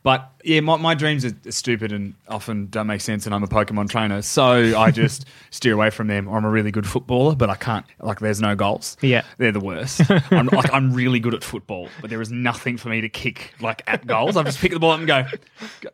But 0.08 0.32
yeah, 0.46 0.62
my, 0.62 0.78
my 0.78 0.94
dreams 0.96 1.26
are 1.26 1.34
stupid 1.52 1.92
and 1.92 2.14
often 2.30 2.68
don't 2.68 2.88
make 2.88 3.02
sense, 3.02 3.26
and 3.26 3.36
I'm 3.36 3.44
a 3.44 3.48
Pokemon 3.48 3.90
trainer, 3.90 4.22
so 4.22 4.80
I 4.80 4.90
just 5.04 5.26
steer 5.50 5.74
away 5.74 5.90
from 5.90 6.08
them. 6.08 6.30
Or 6.30 6.38
I'm 6.38 6.46
a 6.46 6.50
really 6.50 6.72
good 6.72 6.88
footballer, 6.88 7.36
but 7.36 7.50
I 7.50 7.56
can't. 7.56 7.86
Like, 8.00 8.22
there's 8.22 8.40
no 8.40 8.56
goals. 8.56 8.96
Yeah. 9.02 9.24
they're 9.38 9.52
the 9.52 9.60
worst. 9.60 10.10
I'm 10.32 10.46
like, 10.54 10.74
I'm 10.74 10.94
really 10.94 11.20
good 11.20 11.34
at 11.34 11.44
football, 11.44 11.90
but 12.00 12.10
there 12.10 12.22
is 12.22 12.32
nothing 12.32 12.78
for 12.78 12.88
me 12.88 13.02
to 13.02 13.10
kick 13.10 13.54
like 13.60 13.84
at 13.86 14.08
goals. 14.08 14.38
I 14.38 14.44
just 14.44 14.60
pick 14.60 14.72
the 14.72 14.80
ball 14.80 14.92
up 14.92 15.00
and 15.00 15.08
go, 15.10 15.26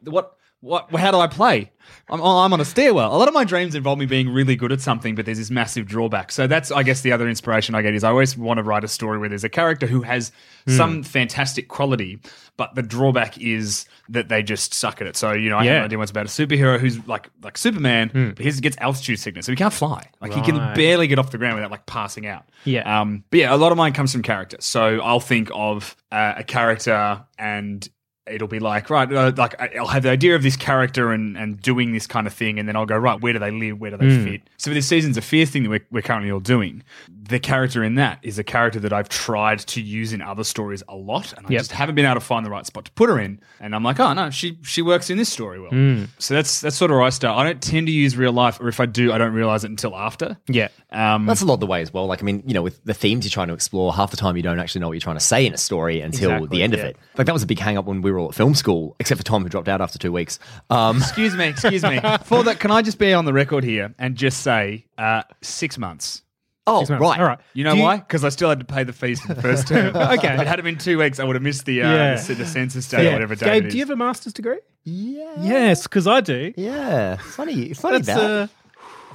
what? 0.04 0.38
What? 0.64 0.96
How 0.96 1.12
do 1.12 1.18
I 1.20 1.28
play? 1.28 1.72
I'm, 2.10 2.22
I'm 2.22 2.54
on 2.54 2.62
a 2.62 2.66
stairwell. 2.66 3.14
A 3.14 3.18
lot 3.18 3.28
of 3.28 3.34
my 3.34 3.44
dreams 3.44 3.76
involve 3.76 4.00
me 4.00 4.06
being 4.06 4.30
really 4.30 4.56
good 4.56 4.72
at 4.72 4.80
something, 4.80 5.14
but 5.16 5.26
there's 5.26 5.38
this 5.38 5.52
massive 5.52 5.86
drawback. 5.86 6.32
So 6.32 6.48
that's, 6.48 6.72
I 6.72 6.84
guess, 6.84 7.02
the 7.02 7.12
other 7.12 7.28
inspiration 7.28 7.76
I 7.76 7.82
get 7.82 7.94
is 7.94 8.06
I 8.06 8.10
always 8.10 8.38
want 8.38 8.60
to 8.60 8.64
write 8.64 8.86
a 8.86 8.88
story 8.88 9.18
where 9.18 9.28
there's 9.28 9.44
a 9.44 9.50
character 9.50 9.86
who 9.88 10.02
has 10.04 10.32
some 10.66 11.04
fantastic 11.04 11.68
quality, 11.68 12.20
but 12.56 12.76
the 12.76 12.82
drawback 12.82 13.38
is 13.38 13.86
that 14.08 14.30
they 14.30 14.42
just 14.42 14.74
suck 14.74 15.02
at 15.02 15.08
it. 15.08 15.18
So 15.18 15.34
you 15.34 15.50
know, 15.50 15.58
I 15.58 15.66
have 15.66 15.74
Yeah. 15.74 15.80
no 15.80 15.86
idea 15.86 15.98
what's 15.98 16.12
about 16.12 16.26
a 16.26 16.30
superhero 16.30 16.80
who's 16.80 17.06
like 17.08 17.30
like 17.44 17.58
Superman, 17.58 18.34
but 18.38 18.40
he 18.46 18.52
gets 18.54 18.78
altitude 18.80 19.20
sickness, 19.20 19.46
so 19.46 19.52
he 19.52 19.58
can't 19.58 19.74
fly. 19.74 20.10
Like 20.22 20.34
he 20.34 20.42
can 20.42 20.56
barely 20.76 21.08
get 21.08 21.20
off 21.20 21.32
the 21.32 21.38
ground 21.38 21.56
without 21.56 21.72
like 21.72 21.86
passing 21.86 22.26
out. 22.26 22.46
Yeah. 22.64 23.02
Um, 23.02 23.26
but 23.30 23.42
yeah, 23.42 23.54
a 23.54 23.58
lot 23.58 23.74
of 23.74 23.78
mine 23.78 23.92
comes 23.92 24.14
from 24.14 24.22
character. 24.22 24.58
So 24.62 25.02
I'll 25.02 25.20
think 25.20 25.50
of 25.54 25.98
uh, 26.14 26.36
a 26.38 26.44
character 26.46 27.26
and 27.38 27.88
it'll 28.26 28.48
be 28.48 28.60
like, 28.60 28.90
right, 28.90 29.12
uh, 29.12 29.32
like 29.36 29.60
I- 29.62 29.72
I'll 29.78 29.88
have 29.88 30.04
the 30.04 30.10
idea 30.10 30.36
of 30.36 30.44
this 30.44 30.56
character 30.56 31.12
and, 31.12 31.38
and 31.38 31.62
doing 31.62 31.92
this 31.92 32.08
kind 32.08 32.26
of 32.28 32.34
thing. 32.34 32.58
And 32.60 32.68
then 32.70 32.76
I'll 32.76 32.86
go, 32.86 32.98
right, 32.98 33.20
where 33.20 33.34
do 33.34 33.40
they 33.40 33.52
live? 33.52 33.80
Where 33.80 33.92
do 33.92 33.98
they 33.98 34.16
Hmm. 34.16 34.24
fit? 34.24 34.42
So 34.58 34.72
for 34.72 34.76
this 34.76 34.88
Seasons 34.88 35.18
of 35.18 35.24
Fear 35.26 35.46
thing 35.46 35.64
that 35.64 35.70
we're, 35.70 35.86
we're 35.92 36.02
currently 36.02 36.32
all 36.32 36.40
doing, 36.40 36.84
the 37.10 37.40
character 37.40 37.84
in 37.84 37.96
that 37.96 38.20
is 38.22 38.38
a 38.40 38.44
character 38.44 38.80
that 38.82 38.94
I've 38.94 39.10
tried 39.10 39.60
to 39.60 39.82
use 39.82 40.14
in 40.14 40.22
other 40.22 40.44
stories 40.44 40.84
a 40.88 40.96
lot. 40.96 41.34
And 41.38 41.46
I 41.48 41.50
Yep. 41.52 41.60
just 41.62 41.72
haven't 41.74 41.96
been 41.96 42.06
able 42.06 42.16
to 42.16 42.20
find 42.26 42.46
the 42.46 42.50
right 42.50 42.66
spot 42.66 42.86
to 42.86 42.92
put 42.92 43.10
her 43.10 43.20
in. 43.20 43.40
And 43.60 43.76
I'm 43.76 43.84
like, 43.84 44.00
oh 44.00 44.14
no, 44.14 44.30
she, 44.30 44.58
she 44.64 44.82
works 44.82 45.10
in 45.10 45.18
this 45.18 45.30
story 45.30 45.60
well. 45.60 45.72
Hmm. 45.72 46.04
So 46.20 46.34
that's, 46.34 46.62
that's 46.62 46.76
sort 46.76 46.92
of 46.92 46.96
where 46.96 47.04
I 47.04 47.10
start. 47.10 47.38
I 47.38 47.44
don't 47.44 47.62
tend 47.62 47.88
to 47.88 47.94
use 47.94 48.16
real 48.18 48.32
life, 48.34 48.60
or 48.60 48.68
if 48.70 48.80
I 48.80 48.86
do, 48.86 49.12
I 49.12 49.18
don't 49.18 49.34
realize 49.34 49.64
it 49.64 49.70
until 49.70 49.96
after. 49.96 50.38
Yeah. 50.48 50.70
Um, 50.92 51.26
That's 51.26 51.42
a 51.42 51.46
lot 51.46 51.56
of 51.56 51.60
the 51.60 51.66
way 51.66 51.82
as 51.82 51.92
well. 51.94 52.06
Like, 52.06 52.22
I 52.22 52.26
mean, 52.26 52.44
you 52.46 52.54
know, 52.54 52.62
with 52.62 52.84
the 52.84 52.94
themes 52.94 53.26
you're 53.26 53.32
trying 53.32 53.48
to 53.48 53.54
explore, 53.54 53.92
half 53.94 54.12
the 54.12 54.18
time 54.18 54.38
you 54.38 54.44
don't 54.44 54.60
actually 54.60 54.82
know 54.82 54.88
what 54.88 54.94
you're 54.94 55.02
trying 55.02 55.16
to 55.16 55.20
say 55.22 55.46
in 55.46 55.54
a 55.54 55.58
story 55.58 56.02
until 56.02 56.30
Exactly, 56.32 56.58
the 56.58 56.64
end 56.64 56.74
yeah. 56.74 56.80
of 56.80 56.86
it. 56.86 56.98
Like, 57.18 57.26
that 57.26 57.34
was 57.34 57.42
a 57.44 57.48
big 57.48 57.60
hang 57.60 57.78
up 57.78 57.86
when 57.86 58.02
we 58.02 58.12
were 58.14 58.20
all 58.20 58.30
at 58.30 58.36
film 58.36 58.56
school, 58.56 58.96
except 59.00 59.18
for 59.20 59.24
Tom, 59.26 59.44
who 59.44 59.50
dropped 59.50 59.68
out 59.68 59.82
after 59.82 59.98
two 60.00 60.12
weeks. 60.12 60.40
Um, 60.70 60.98
Excuse 60.98 61.36
me, 61.36 61.48
excuse 61.48 61.84
me. 61.84 62.00
For 62.26 62.44
that, 62.44 62.60
can 62.60 62.72
I 62.72 62.82
just 62.82 63.00
be 63.00 63.14
on 63.14 63.26
the 63.26 63.34
record 63.34 63.64
here 63.64 63.94
and 64.00 64.16
just 64.16 64.42
say 64.42 64.86
uh, 64.98 65.24
six 65.42 65.78
months? 65.78 66.22
oh, 66.66 66.80
Six 66.80 66.92
months. 66.92 67.02
right. 67.02 67.20
All 67.20 67.26
right. 67.28 67.40
You 67.54 67.66
know 67.66 67.76
Do 67.76 67.82
why? 67.82 67.98
Because 67.98 68.24
I 68.24 68.30
still 68.30 68.48
had 68.50 68.60
to 68.60 68.66
pay 68.66 68.84
the 68.86 68.94
fees 68.94 69.20
for 69.20 69.34
the 69.34 69.42
first 69.42 69.68
term. 69.68 69.94
Okay. 69.96 70.34
If 70.34 70.40
it 70.42 70.48
had 70.48 70.64
been 70.64 70.78
two 70.78 70.98
weeks, 70.98 71.20
I 71.20 71.26
would 71.26 71.36
have 71.36 71.44
missed 71.44 71.66
the, 71.66 71.82
uh, 71.82 71.92
Yeah. 71.92 72.16
the, 72.22 72.34
the 72.36 72.46
census 72.46 72.88
day 72.88 73.00
or 73.00 73.04
Yeah. 73.04 73.14
whatever 73.14 73.36
day 73.36 73.46
Gabe, 73.46 73.66
it 73.66 73.70
do 73.72 73.78
you 73.78 73.84
have 73.84 73.90
a 73.90 73.96
master's 73.98 74.32
degree? 74.34 74.60
Yeah. 74.86 75.34
Yes, 75.42 75.84
because 75.84 76.08
I 76.08 76.22
do. 76.22 76.54
Yeah. 76.56 77.18
Funny, 77.18 77.74
funny 77.74 78.00
That's 78.00 78.08
that. 78.20 78.32
uh, 78.32 78.48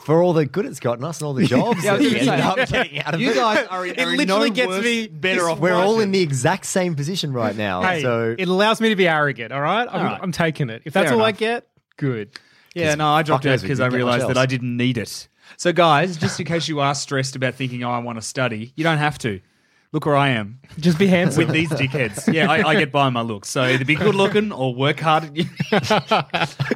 For 0.09 0.23
all 0.23 0.33
the 0.33 0.47
good 0.47 0.65
it's 0.65 0.81
gotten 0.81 1.05
us 1.05 1.21
and 1.21 1.27
all 1.27 1.35
the 1.35 1.45
jobs 1.47 1.85
Yeah, 1.85 1.93
that 1.99 2.03
was 2.03 2.13
we 2.13 2.19
gonna 2.19 2.33
ended 2.33 2.45
say, 2.45 2.63
up 2.63 2.69
getting 2.87 2.99
out 3.03 3.15
of 3.15 3.21
you 3.21 3.31
it. 3.33 3.35
guys 3.35 3.67
are 3.71 3.85
in, 3.85 3.91
It 3.95 3.99
are 4.01 4.11
in 4.13 4.17
literally 4.17 4.49
no 4.49 4.55
gets 4.55 4.69
worse, 4.69 4.83
me- 4.83 5.07
better 5.07 5.51
off. 5.51 5.59
We're 5.59 5.75
all 5.75 6.01
in 6.01 6.13
the 6.13 6.21
exact 6.23 6.65
same 6.65 6.95
position 6.95 7.35
right 7.35 7.55
now. 7.55 7.83
hey, 7.83 8.01
so 8.01 8.35
it 8.39 8.49
allows 8.49 8.81
me 8.81 8.89
to 8.89 8.97
be 8.97 9.07
arrogant. 9.07 9.53
All 9.53 9.61
right, 9.61 9.87
I'm, 9.87 10.01
All 10.01 10.05
right. 10.07 10.19
I'm 10.23 10.33
taking 10.33 10.71
it. 10.71 10.81
If 10.87 10.95
that's 10.95 11.11
Fair 11.11 11.19
all 11.19 11.23
I 11.27 11.33
get, 11.33 11.67
good. 11.99 12.31
Yeah, 12.75 12.95
no, 12.95 13.07
I 13.09 13.23
dropped 13.23 13.45
fuck 13.45 13.53
out 13.53 13.61
because 13.61 13.81
I 13.81 13.89
realized 13.89 14.27
that 14.29 14.39
I 14.39 14.47
didn't 14.47 14.79
need 14.79 14.97
it. 14.97 15.29
So, 15.59 15.75
guys, 15.75 16.17
just 16.17 16.41
in 16.41 16.47
case 16.47 16.69
you 16.69 16.81
are 16.81 16.95
stressed 16.95 17.37
about 17.37 17.55
thinking, 17.55 17.85
oh, 17.85 17.91
I 17.91 17.99
want 17.99 18.17
to 18.17 18.23
study, 18.23 18.73
you 18.77 18.85
don't 18.85 18.97
have 18.97 19.19
to. 19.19 19.41
Look 19.91 20.05
where 20.05 20.17
I 20.17 20.29
am. 20.31 20.61
Just 20.79 20.99
be 20.99 21.07
handsome. 21.07 21.47
with 21.47 21.55
these 21.55 21.71
dickheads. 21.71 22.31
Yeah, 22.33 22.51
I, 22.51 22.69
I 22.69 22.75
get 22.75 22.93
by 22.93 23.09
my 23.09 23.23
looks. 23.23 23.49
So 23.49 23.63
either 23.63 23.87
be 23.87 23.95
good 23.95 24.15
looking 24.15 24.53
or 24.53 24.75
work 24.75 25.01
hard. 25.01 25.25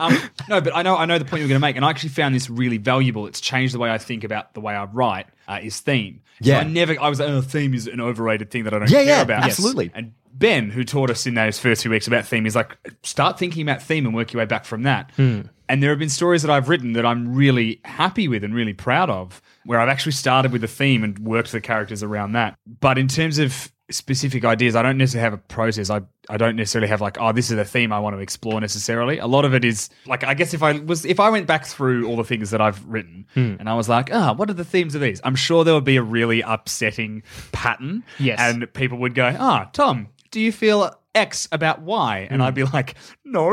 um, 0.01 0.19
no, 0.49 0.63
but 0.63 0.75
I 0.75 0.83
know 0.83 0.97
I 0.97 1.05
know 1.05 1.19
the 1.19 1.27
point 1.27 1.41
you're 1.41 1.49
going 1.49 1.61
to 1.61 1.67
make, 1.67 1.77
and 1.77 1.85
I 1.85 1.91
actually 1.91 2.09
found 2.09 2.35
this 2.35 2.49
really 2.49 2.79
valuable. 2.79 3.27
It's 3.27 3.41
changed 3.41 3.75
the 3.75 3.79
way 3.79 3.91
I 3.91 3.99
think 3.99 4.25
about 4.25 4.55
the 4.55 4.61
way 4.61 4.75
I 4.75 4.85
write. 4.85 5.27
Uh, 5.47 5.59
is 5.63 5.81
theme. 5.81 6.23
So 6.43 6.51
Yeah. 6.51 6.59
I 6.61 6.65
never. 6.65 7.01
I 7.01 7.09
was 7.09 7.21
like, 7.21 7.29
oh, 7.29 7.41
theme 7.41 7.75
is 7.75 7.87
an 7.87 8.01
overrated 8.01 8.51
thing 8.51 8.65
that 8.65 8.75
I 8.75 8.79
don't 8.81 8.91
Yeah, 8.91 8.99
care 8.99 9.07
yeah, 9.07 9.23
about. 9.23 9.45
absolutely. 9.45 9.91
And 9.95 10.13
Ben, 10.35 10.71
who 10.71 10.83
taught 10.85 11.11
us 11.11 11.27
in 11.27 11.35
those 11.35 11.59
first 11.59 11.83
few 11.83 11.91
weeks 11.91 12.07
about 12.07 12.27
theme, 12.27 12.47
is 12.47 12.57
like, 12.57 12.77
start 13.03 13.39
thinking 13.39 13.63
about 13.63 13.83
theme 13.83 14.07
and 14.07 14.15
work 14.15 14.33
your 14.33 14.41
way 14.41 14.47
back 14.47 14.65
from 14.65 14.83
that. 14.83 15.11
Hmm. 15.17 15.43
And 15.69 15.83
there 15.83 15.91
have 15.91 15.99
been 15.99 16.09
stories 16.09 16.43
that 16.43 16.51
I've 16.51 16.69
written 16.69 16.93
that 16.95 17.07
I'm 17.07 17.35
really 17.35 17.81
happy 17.85 18.29
with 18.29 18.45
and 18.45 18.55
really 18.55 18.73
proud 18.75 19.09
of, 19.09 19.41
where 19.65 19.79
I've 19.81 19.89
actually 19.89 20.13
started 20.13 20.53
with 20.53 20.63
a 20.65 20.69
theme 20.69 21.03
and 21.05 21.19
worked 21.21 21.53
the 21.53 21.61
characters 21.61 22.03
around 22.03 22.33
that. 22.33 22.57
But 22.81 22.99
in 22.99 23.09
terms 23.09 23.39
of 23.39 23.73
specific 23.93 24.45
ideas, 24.45 24.75
I 24.75 24.83
don't 24.83 24.99
necessarily 24.99 25.25
have 25.25 25.33
a 25.35 25.43
process. 25.43 25.91
I, 25.91 26.01
I 26.29 26.37
don't 26.37 26.57
necessarily 26.57 26.89
have 26.89 27.01
like, 27.01 27.19
oh, 27.21 27.33
this 27.33 27.51
is 27.51 27.59
a 27.59 27.65
theme 27.65 27.93
I 27.93 27.99
want 27.99 28.17
to 28.17 28.21
explore 28.21 28.61
necessarily. 28.61 29.19
A 29.19 29.27
lot 29.27 29.45
of 29.45 29.55
it 29.55 29.65
is 29.65 29.91
like, 30.07 30.25
I 30.25 30.35
guess 30.35 30.55
if 30.55 30.63
I 30.63 30.73
was, 30.81 31.05
if 31.05 31.21
I 31.21 31.31
went 31.31 31.47
back 31.47 31.67
through 31.67 32.07
all 32.07 32.17
the 32.17 32.25
things 32.25 32.51
that 32.51 32.61
I've 32.61 32.85
written 32.87 33.27
and 33.35 33.69
I 33.69 33.75
was 33.75 33.89
like, 33.89 34.13
ah, 34.13 34.33
what 34.35 34.51
are 34.51 34.55
the 34.55 34.65
themes 34.65 34.95
of 34.95 35.01
these? 35.01 35.21
I'm 35.25 35.37
sure 35.37 35.65
there 35.65 35.75
would 35.75 35.85
be 35.85 35.97
a 35.97 36.03
really 36.03 36.41
upsetting 36.43 37.23
pattern. 37.53 38.05
Yes. 38.19 38.39
And 38.41 38.73
people 38.75 38.99
would 38.99 39.15
go, 39.15 39.35
ah, 39.39 39.69
Tom, 39.73 40.09
do 40.31 40.41
you 40.41 40.53
feel 40.53 40.95
X 41.15 41.49
about 41.53 41.83
Y? 41.83 42.27
And 42.31 42.43
I'd 42.43 42.55
be 42.55 42.65
like, 42.65 42.95
no. 43.25 43.51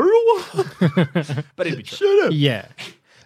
but 1.56 1.66
it'd 1.66 1.76
be 1.76 1.82
true. 1.82 2.30
Yeah. 2.32 2.66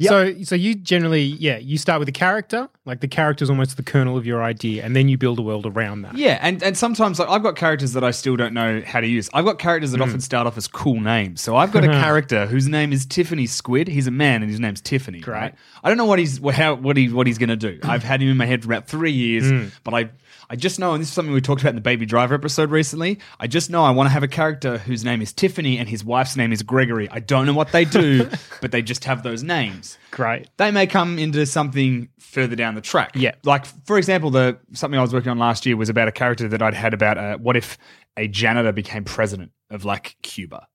So, 0.00 0.42
so 0.42 0.54
you 0.54 0.74
generally, 0.74 1.22
yeah, 1.22 1.58
you 1.58 1.78
start 1.78 1.98
with 1.98 2.06
the 2.06 2.12
character, 2.12 2.68
like 2.84 3.00
the 3.00 3.08
character 3.08 3.42
is 3.42 3.50
almost 3.50 3.76
the 3.76 3.82
kernel 3.82 4.16
of 4.16 4.26
your 4.26 4.42
idea, 4.42 4.84
and 4.84 4.94
then 4.94 5.08
you 5.08 5.16
build 5.16 5.38
a 5.38 5.42
world 5.42 5.66
around 5.66 6.02
that. 6.02 6.16
Yeah, 6.16 6.38
and, 6.42 6.62
and 6.62 6.76
sometimes 6.76 7.18
like, 7.18 7.28
I've 7.28 7.42
got 7.42 7.56
characters 7.56 7.92
that 7.92 8.04
I 8.04 8.10
still 8.10 8.36
don't 8.36 8.54
know 8.54 8.82
how 8.84 9.00
to 9.00 9.06
use. 9.06 9.30
I've 9.32 9.44
got 9.44 9.58
characters 9.58 9.92
that 9.92 9.98
hmm. 9.98 10.04
often 10.04 10.20
start 10.20 10.46
off 10.46 10.56
as 10.56 10.66
cool 10.66 11.00
names. 11.00 11.40
So 11.40 11.56
I've 11.56 11.72
got 11.72 11.84
a 11.84 11.88
hmm. 11.88 12.00
character 12.00 12.46
whose 12.46 12.68
name 12.68 12.92
is 12.92 13.06
Tiffany 13.06 13.46
Squid. 13.46 13.88
He's 13.88 14.06
a 14.06 14.12
man, 14.12 14.42
and 14.42 14.50
his 14.50 14.60
name's 14.60 14.80
Tiffany. 14.80 15.22
Right? 15.26 15.54
I 15.82 15.88
don't 15.88 15.98
know 15.98 16.06
what 16.06 16.18
he's 16.18 16.38
how 16.52 16.74
what 16.74 16.96
he 16.96 17.08
what 17.10 17.26
he's 17.26 17.38
going 17.38 17.50
to 17.50 17.56
do. 17.56 17.78
I've 17.82 18.02
had 18.02 18.22
him 18.22 18.28
in 18.28 18.36
my 18.36 18.46
head 18.46 18.62
for 18.62 18.72
about 18.72 18.86
three 18.86 19.12
years, 19.12 19.48
hmm. 19.48 19.68
but 19.84 19.94
I 19.94 20.10
I 20.54 20.56
just 20.56 20.78
know, 20.78 20.92
and 20.92 21.00
this 21.00 21.08
is 21.08 21.14
something 21.14 21.34
we 21.34 21.40
talked 21.40 21.62
about 21.62 21.70
in 21.70 21.74
the 21.74 21.80
Baby 21.80 22.06
Driver 22.06 22.32
episode 22.32 22.70
recently. 22.70 23.18
I 23.40 23.48
just 23.48 23.70
know 23.70 23.82
I 23.82 23.90
want 23.90 24.06
to 24.06 24.12
have 24.12 24.22
a 24.22 24.28
character 24.28 24.78
whose 24.78 25.04
name 25.04 25.20
is 25.20 25.32
Tiffany 25.32 25.78
and 25.78 25.88
his 25.88 26.04
wife's 26.04 26.36
name 26.36 26.52
is 26.52 26.62
Gregory. 26.62 27.10
I 27.10 27.18
don't 27.18 27.44
know 27.44 27.54
what 27.54 27.72
they 27.72 27.84
do, 27.84 28.30
but 28.60 28.70
they 28.70 28.80
just 28.80 29.04
have 29.04 29.24
those 29.24 29.42
names 29.42 29.98
Great. 30.12 30.48
they 30.56 30.70
may 30.70 30.86
come 30.86 31.18
into 31.18 31.44
something 31.44 32.08
further 32.20 32.54
down 32.54 32.76
the 32.76 32.80
track. 32.80 33.16
Yeah. 33.16 33.34
Like 33.42 33.66
for 33.84 33.98
example, 33.98 34.30
the 34.30 34.56
something 34.74 34.96
I 34.96 35.02
was 35.02 35.12
working 35.12 35.30
on 35.32 35.40
last 35.40 35.66
year 35.66 35.76
was 35.76 35.88
about 35.88 36.06
a 36.06 36.12
character 36.12 36.46
that 36.46 36.62
I'd 36.62 36.72
had 36.72 36.94
about 36.94 37.18
uh, 37.18 37.36
what 37.38 37.56
if 37.56 37.76
a 38.16 38.28
janitor 38.28 38.70
became 38.70 39.02
president 39.02 39.50
of 39.70 39.84
like 39.84 40.14
Cuba. 40.22 40.68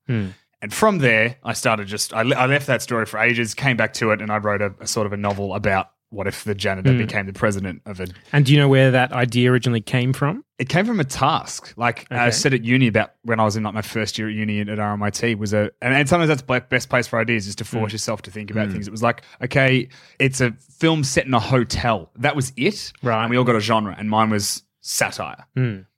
And 0.62 0.74
from 0.74 0.98
there, 0.98 1.38
I 1.42 1.54
started 1.54 1.88
just 1.88 2.14
I, 2.14 2.30
I 2.34 2.48
left 2.48 2.68
that 2.68 2.82
story 2.82 3.06
for 3.06 3.18
ages, 3.18 3.54
came 3.54 3.78
back 3.78 3.94
to 3.94 4.12
it, 4.12 4.22
and 4.22 4.30
I 4.30 4.40
wrote 4.40 4.62
a, 4.62 4.74
a 4.82 4.88
sort 4.88 5.08
of 5.08 5.14
a 5.14 5.18
novel 5.18 5.56
about 5.56 5.92
what 6.10 6.28
if 6.28 6.44
the 6.44 6.56
janitor 6.56 6.92
hmm. 6.92 7.00
became 7.00 7.26
the 7.26 7.34
president 7.34 7.82
of 7.86 8.00
it? 8.00 8.14
And 8.32 8.46
do 8.46 8.54
you 8.54 8.60
know 8.60 8.70
where 8.70 8.92
that 8.92 9.12
idea 9.12 9.52
originally 9.52 9.82
came 9.82 10.14
from? 10.14 10.44
it 10.60 10.68
came 10.68 10.86
from 10.86 11.00
a 11.00 11.06
task. 11.06 11.74
Like 11.78 12.06
I 12.12 12.30
said 12.32 12.54
at 12.54 12.66
uni 12.66 12.88
about 12.88 13.14
when 13.24 13.40
I 13.40 13.46
was 13.46 13.56
in 13.56 13.64
like 13.64 13.74
my 13.74 13.82
first 13.82 14.20
year 14.20 14.28
at 14.28 14.36
uni 14.36 14.60
at 14.60 14.68
RMIT 14.68 15.38
was 15.38 15.54
a, 15.54 15.72
and, 15.82 15.94
and 15.94 16.08
sometimes 16.08 16.28
that's 16.28 16.42
the 16.42 16.62
best 16.70 16.90
place 16.90 17.08
for 17.08 17.18
ideas 17.18 17.48
is 17.48 17.56
to 17.56 17.64
hmm. 17.64 17.78
force 17.78 17.94
yourself 17.94 18.22
to 18.24 18.32
think 18.32 18.52
about 18.52 18.68
hmm. 18.68 18.74
things. 18.74 18.88
It 18.88 18.92
was 18.92 19.02
like, 19.02 19.24
okay, 19.42 19.88
it's 20.20 20.42
a 20.42 20.52
film 20.78 21.06
set 21.06 21.26
in 21.26 21.34
a 21.34 21.40
hotel. 21.40 22.12
That 22.18 22.36
was 22.36 22.52
it. 22.58 22.92
Right. 23.02 23.22
And 23.22 23.32
we 23.32 23.38
all 23.38 23.46
got 23.46 23.56
a 23.56 23.62
genre 23.62 23.96
and 23.98 24.10
mine 24.10 24.30
was 24.30 24.64
satire. 24.82 25.46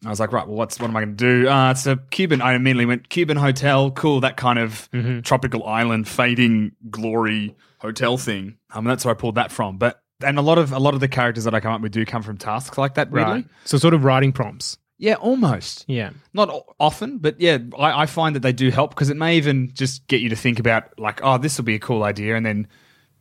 I 0.05 0.09
was 0.09 0.19
like, 0.19 0.31
right, 0.31 0.47
well, 0.47 0.57
what's, 0.57 0.79
what 0.79 0.89
am 0.89 0.95
I 0.95 1.05
going 1.05 1.17
to 1.17 1.43
do? 1.43 1.49
Uh, 1.49 1.71
it's 1.71 1.87
a 1.87 1.97
Cuban. 2.11 2.41
I 2.41 2.53
immediately 2.53 2.85
went 2.85 3.09
Cuban 3.09 3.37
hotel. 3.37 3.89
Cool. 3.89 4.19
That 4.19 4.37
kind 4.37 4.59
of 4.59 4.89
mm-hmm. 4.91 5.21
tropical 5.21 5.65
island 5.65 6.07
fading 6.07 6.73
glory 6.91 7.55
hotel 7.79 8.17
thing. 8.17 8.57
Um, 8.69 8.85
that's 8.85 9.05
where 9.05 9.15
I 9.15 9.17
pulled 9.17 9.35
that 9.35 9.51
from. 9.51 9.77
But, 9.77 10.00
and 10.23 10.37
a 10.39 10.41
lot 10.41 10.57
of, 10.57 10.71
a 10.71 10.79
lot 10.79 10.93
of 10.93 10.99
the 10.99 11.07
characters 11.07 11.43
that 11.45 11.53
I 11.53 11.59
come 11.59 11.73
up 11.73 11.81
with 11.81 11.91
do 11.91 12.05
come 12.05 12.21
from 12.23 12.37
tasks 12.37 12.77
like 12.77 12.95
that, 12.95 13.11
weirdly. 13.11 13.45
So 13.65 13.77
sort 13.77 13.93
of 13.93 14.03
writing 14.03 14.31
prompts. 14.31 14.77
Yeah, 14.97 15.15
almost. 15.15 15.85
Yeah. 15.87 16.11
Not 16.33 16.49
often, 16.79 17.17
but 17.17 17.41
yeah, 17.41 17.57
I, 17.79 18.03
I 18.03 18.05
find 18.05 18.35
that 18.35 18.41
they 18.41 18.53
do 18.53 18.69
help 18.69 18.91
because 18.91 19.09
it 19.09 19.17
may 19.17 19.35
even 19.37 19.71
just 19.73 20.05
get 20.07 20.21
you 20.21 20.29
to 20.29 20.35
think 20.35 20.59
about, 20.59 20.99
like, 20.99 21.21
oh, 21.23 21.37
this 21.39 21.57
will 21.57 21.65
be 21.65 21.73
a 21.73 21.79
cool 21.79 22.03
idea. 22.03 22.35
And 22.35 22.45
then 22.45 22.67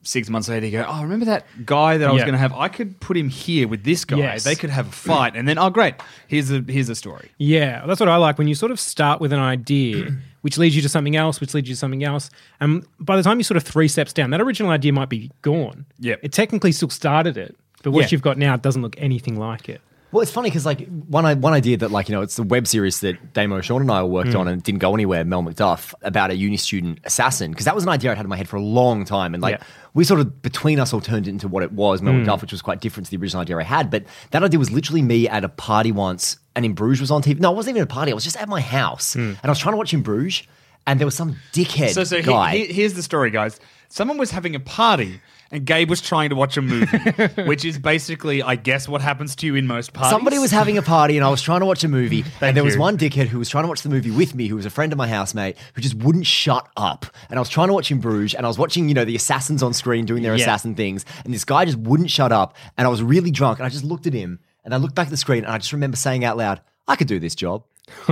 six 0.02 0.28
months 0.28 0.49
later, 0.49 0.66
you 0.66 0.73
go, 0.73 0.85
oh, 0.87 1.02
remember 1.02 1.25
that 1.25 1.47
guy 1.64 1.97
that 1.97 2.07
I 2.09 2.12
was 2.12 2.21
Yeah. 2.21 2.26
going 2.26 2.33
to 2.35 2.38
have? 2.38 2.52
I 2.52 2.69
could 2.69 3.00
put 3.00 3.16
him 3.16 3.30
here 3.30 3.66
with 3.66 3.83
this 3.85 4.04
guy. 4.04 4.19
Yes. 4.19 4.45
They 4.45 4.57
could 4.57 4.69
have 4.69 4.88
a 4.88 4.92
fight. 4.92 5.37
And 5.37 5.49
then, 5.49 5.57
oh, 5.57 5.71
great. 5.71 5.95
Here's 6.28 6.50
a, 6.50 6.62
here's 6.69 6.90
a 6.90 6.95
story. 6.95 7.30
Yeah, 7.38 7.87
that's 7.87 8.00
what 8.00 8.11
I 8.11 8.16
like 8.16 8.37
when 8.37 8.47
you 8.49 8.54
sort 8.54 8.73
of 8.73 8.78
start 8.80 9.21
with 9.21 9.33
an 9.33 9.40
idea, 9.40 10.12
which 10.42 10.59
leads 10.59 10.75
you 10.76 10.82
to 10.82 10.88
something 10.88 11.16
else, 11.16 11.40
which 11.40 11.54
leads 11.54 11.68
you 11.68 11.75
to 11.75 11.78
something 11.78 12.04
else. 12.04 12.30
And 12.61 12.85
by 12.99 13.16
the 13.16 13.23
time 13.23 13.38
you're 13.38 13.44
sort 13.44 13.56
of 13.56 13.62
three 13.64 13.88
steps 13.88 14.12
down, 14.12 14.30
that 14.30 14.40
original 14.40 14.70
idea 14.70 14.92
might 14.92 15.09
be 15.09 15.30
gone. 15.42 15.87
Yeah. 15.99 16.16
It 16.23 16.32
technically 16.32 16.73
still 16.73 16.90
started 16.90 17.37
it, 17.37 17.56
but 17.82 17.90
what 17.92 18.02
Yeah. 18.02 18.09
you've 18.12 18.23
got 18.23 18.38
now 18.38 18.56
doesn't 18.56 18.82
look 18.82 18.94
anything 18.99 19.38
like 19.38 19.68
it. 19.68 19.80
Well, 20.12 20.23
it's 20.23 20.33
funny 20.33 20.50
because 20.50 20.67
like 20.67 20.88
one 20.88 21.25
uh, 21.25 21.37
one 21.37 21.52
idea 21.52 21.76
that 21.79 21.90
like 21.90 22.09
you 22.09 22.14
know 22.14 22.23
it's 22.23 22.37
the 22.37 22.43
web 22.43 22.67
series 22.67 23.00
that 23.00 23.33
Damo, 23.33 23.61
Sean, 23.61 23.81
and 23.81 23.90
I 23.90 24.02
worked 24.02 24.33
hmm. 24.33 24.38
on 24.38 24.49
and 24.49 24.62
didn't 24.62 24.81
go 24.81 24.95
anywhere. 24.95 25.25
Mel 25.25 25.43
McDuff 25.43 25.95
about 26.02 26.31
a 26.31 26.35
uni 26.35 26.57
student 26.57 26.99
assassin 27.05 27.50
because 27.52 27.64
that 27.67 27.75
was 27.75 27.85
an 27.85 27.90
idea 27.90 28.11
I'd 28.11 28.17
had 28.17 28.26
in 28.26 28.31
my 28.31 28.37
head 28.37 28.49
for 28.49 28.57
a 28.57 28.62
long 28.62 29.05
time, 29.05 29.35
and 29.35 29.43
like 29.43 29.59
Yeah. 29.59 29.67
we 29.95 30.05
sort 30.05 30.21
of 30.21 30.43
between 30.43 30.81
us 30.81 30.93
all 30.93 31.00
turned 31.00 31.29
it 31.29 31.31
into 31.31 31.47
what 31.49 31.62
it 31.62 31.73
was, 31.73 32.02
Mel 32.02 32.12
hmm. 32.12 32.25
McDuff, 32.25 32.40
which 32.40 32.52
was 32.52 32.62
quite 32.62 32.81
different 32.81 33.07
to 33.07 33.11
the 33.17 33.23
original 33.23 33.43
idea 33.43 33.57
I 33.57 33.62
had. 33.62 33.90
But 33.90 34.05
that 34.33 34.43
idea 34.43 34.59
was 34.59 34.71
literally 34.71 35.02
me 35.02 35.29
at 35.29 35.45
a 35.45 35.49
party 35.49 35.93
once, 35.93 36.38
and 36.57 36.64
in 36.64 36.73
Bruges 36.75 37.00
was 37.00 37.11
on 37.11 37.23
TV. 37.23 37.38
No, 37.38 37.52
it 37.52 37.57
wasn't 37.57 37.76
even 37.76 37.85
a 37.85 37.87
party. 37.87 38.11
I 38.11 38.14
was 38.14 38.25
just 38.25 38.37
at 38.37 38.49
my 38.49 38.61
house, 38.61 39.14
hmm. 39.14 39.21
and 39.21 39.45
I 39.45 39.49
was 39.49 39.59
trying 39.59 39.75
to 39.75 39.79
watch 39.79 39.95
in 39.95 40.02
Bruges, 40.02 40.43
and 40.87 40.99
there 40.99 41.07
was 41.07 41.14
some 41.14 41.37
dickhead 41.52 41.90
So, 41.90 42.05
so 42.05 42.21
he- 42.21 42.67
he- 42.67 42.73
here's 42.73 42.95
the 42.95 43.02
story, 43.02 43.31
guys. 43.31 43.61
Someone 43.88 44.19
was 44.19 44.31
having 44.31 44.55
a 44.55 44.61
party. 44.61 45.21
And 45.52 45.66
Gabe 45.66 45.90
was 45.90 46.00
trying 46.00 46.30
to 46.30 46.37
watch 46.37 46.57
a 46.57 46.62
movie, 46.62 46.97
which 47.45 47.64
is 47.64 47.76
basically, 47.78 48.40
I 48.40 48.54
guess, 48.54 48.88
what 48.88 49.00
happens 49.00 49.35
to 49.37 49.47
you 49.47 49.57
in 49.57 49.66
most 49.66 49.92
parties. 49.92 50.12
Somebody 50.12 50.38
was 50.38 50.52
having 50.52 50.78
a 50.78 50.83
party 50.83 51.16
and 51.16 51.26
I 51.26 51.28
was 51.28 51.42
trying 51.42 51.59
to 51.59 51.66
watch 51.66 51.83
a 51.83 51.88
movie. 51.88 52.25
and 52.40 52.57
there 52.57 52.62
was 52.62 52.75
you. 52.75 52.80
one 52.80 52.97
dickhead 52.97 53.26
who 53.26 53.38
was 53.40 53.49
trying 53.49 53.64
to 53.64 53.69
watch 53.69 53.83
the 53.83 53.88
movie 53.88 54.12
with 54.12 54.33
me, 54.35 54.47
who 54.47 54.54
was 54.54 54.64
a 54.64 54.71
friend 54.71 54.92
of 54.92 54.97
my 54.97 55.09
housemate, 55.09 55.57
who 55.75 55.83
just 55.83 55.97
wouldn't 55.97 56.26
shut 56.26 56.69
up. 56.76 57.04
And 57.28 57.38
I 57.38 57.40
was 57.40 57.49
trying 57.49 57.66
to 57.66 57.75
watch 57.75 57.90
in 57.90 57.99
Bruges 57.99 58.35
and 58.35 58.47
I 58.47 58.49
was 58.49 58.59
watching, 58.59 58.88
you 58.88 58.95
know, 58.95 59.04
the 59.04 59.16
assassins 59.16 59.61
on 59.62 59.73
screen 59.75 60.04
doing 60.04 60.23
their 60.23 60.37
Yeah. 60.37 60.42
assassin 60.42 60.76
things. 60.76 61.04
And 61.25 61.35
this 61.35 61.45
guy 61.45 61.64
just 61.64 61.78
wouldn't 61.78 62.11
shut 62.11 62.30
up. 62.30 62.54
And 62.78 62.87
I 62.87 62.90
was 62.90 63.02
really 63.02 63.33
drunk 63.33 63.59
and 63.59 63.66
I 63.66 63.71
just 63.71 63.85
looked 63.85 64.07
at 64.07 64.12
him 64.12 64.38
and 64.64 64.73
I 64.73 64.76
looked 64.76 64.95
back 64.95 65.07
at 65.09 65.11
the 65.11 65.16
screen 65.16 65.42
and 65.45 65.52
I 65.52 65.59
just 65.59 65.73
remember 65.73 65.97
saying 65.97 66.25
out 66.25 66.37
loud, 66.37 66.61
I 66.87 66.95
could 66.95 67.09
do 67.09 67.19
this 67.19 67.35
job. 67.35 67.64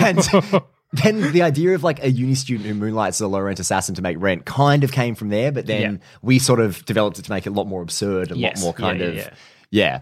and 0.00 0.18
then 1.02 1.32
the 1.32 1.42
idea 1.42 1.74
of 1.74 1.82
like 1.82 2.02
a 2.02 2.10
uni 2.10 2.34
student 2.34 2.66
who 2.68 2.74
moonlights 2.74 3.16
as 3.18 3.20
a 3.22 3.28
low 3.28 3.40
rent 3.40 3.60
assassin 3.60 3.94
to 3.96 4.02
make 4.02 4.16
rent 4.20 4.44
kind 4.44 4.84
of 4.84 4.92
came 4.92 5.14
from 5.14 5.28
there, 5.28 5.52
but 5.52 5.66
then 5.66 5.80
Yeah. 5.94 5.98
we 6.22 6.38
sort 6.38 6.60
of 6.60 6.84
developed 6.84 7.18
it 7.18 7.24
to 7.26 7.30
make 7.30 7.46
it 7.46 7.50
a 7.50 7.52
lot 7.52 7.66
more 7.66 7.82
absurd, 7.82 8.30
a 8.32 8.36
Yes. 8.36 8.56
lot 8.58 8.64
more 8.64 8.72
kind 8.72 9.00
Yeah, 9.00 9.06
of 9.06 9.14
yeah, 9.16 9.30
yeah. 9.70 10.00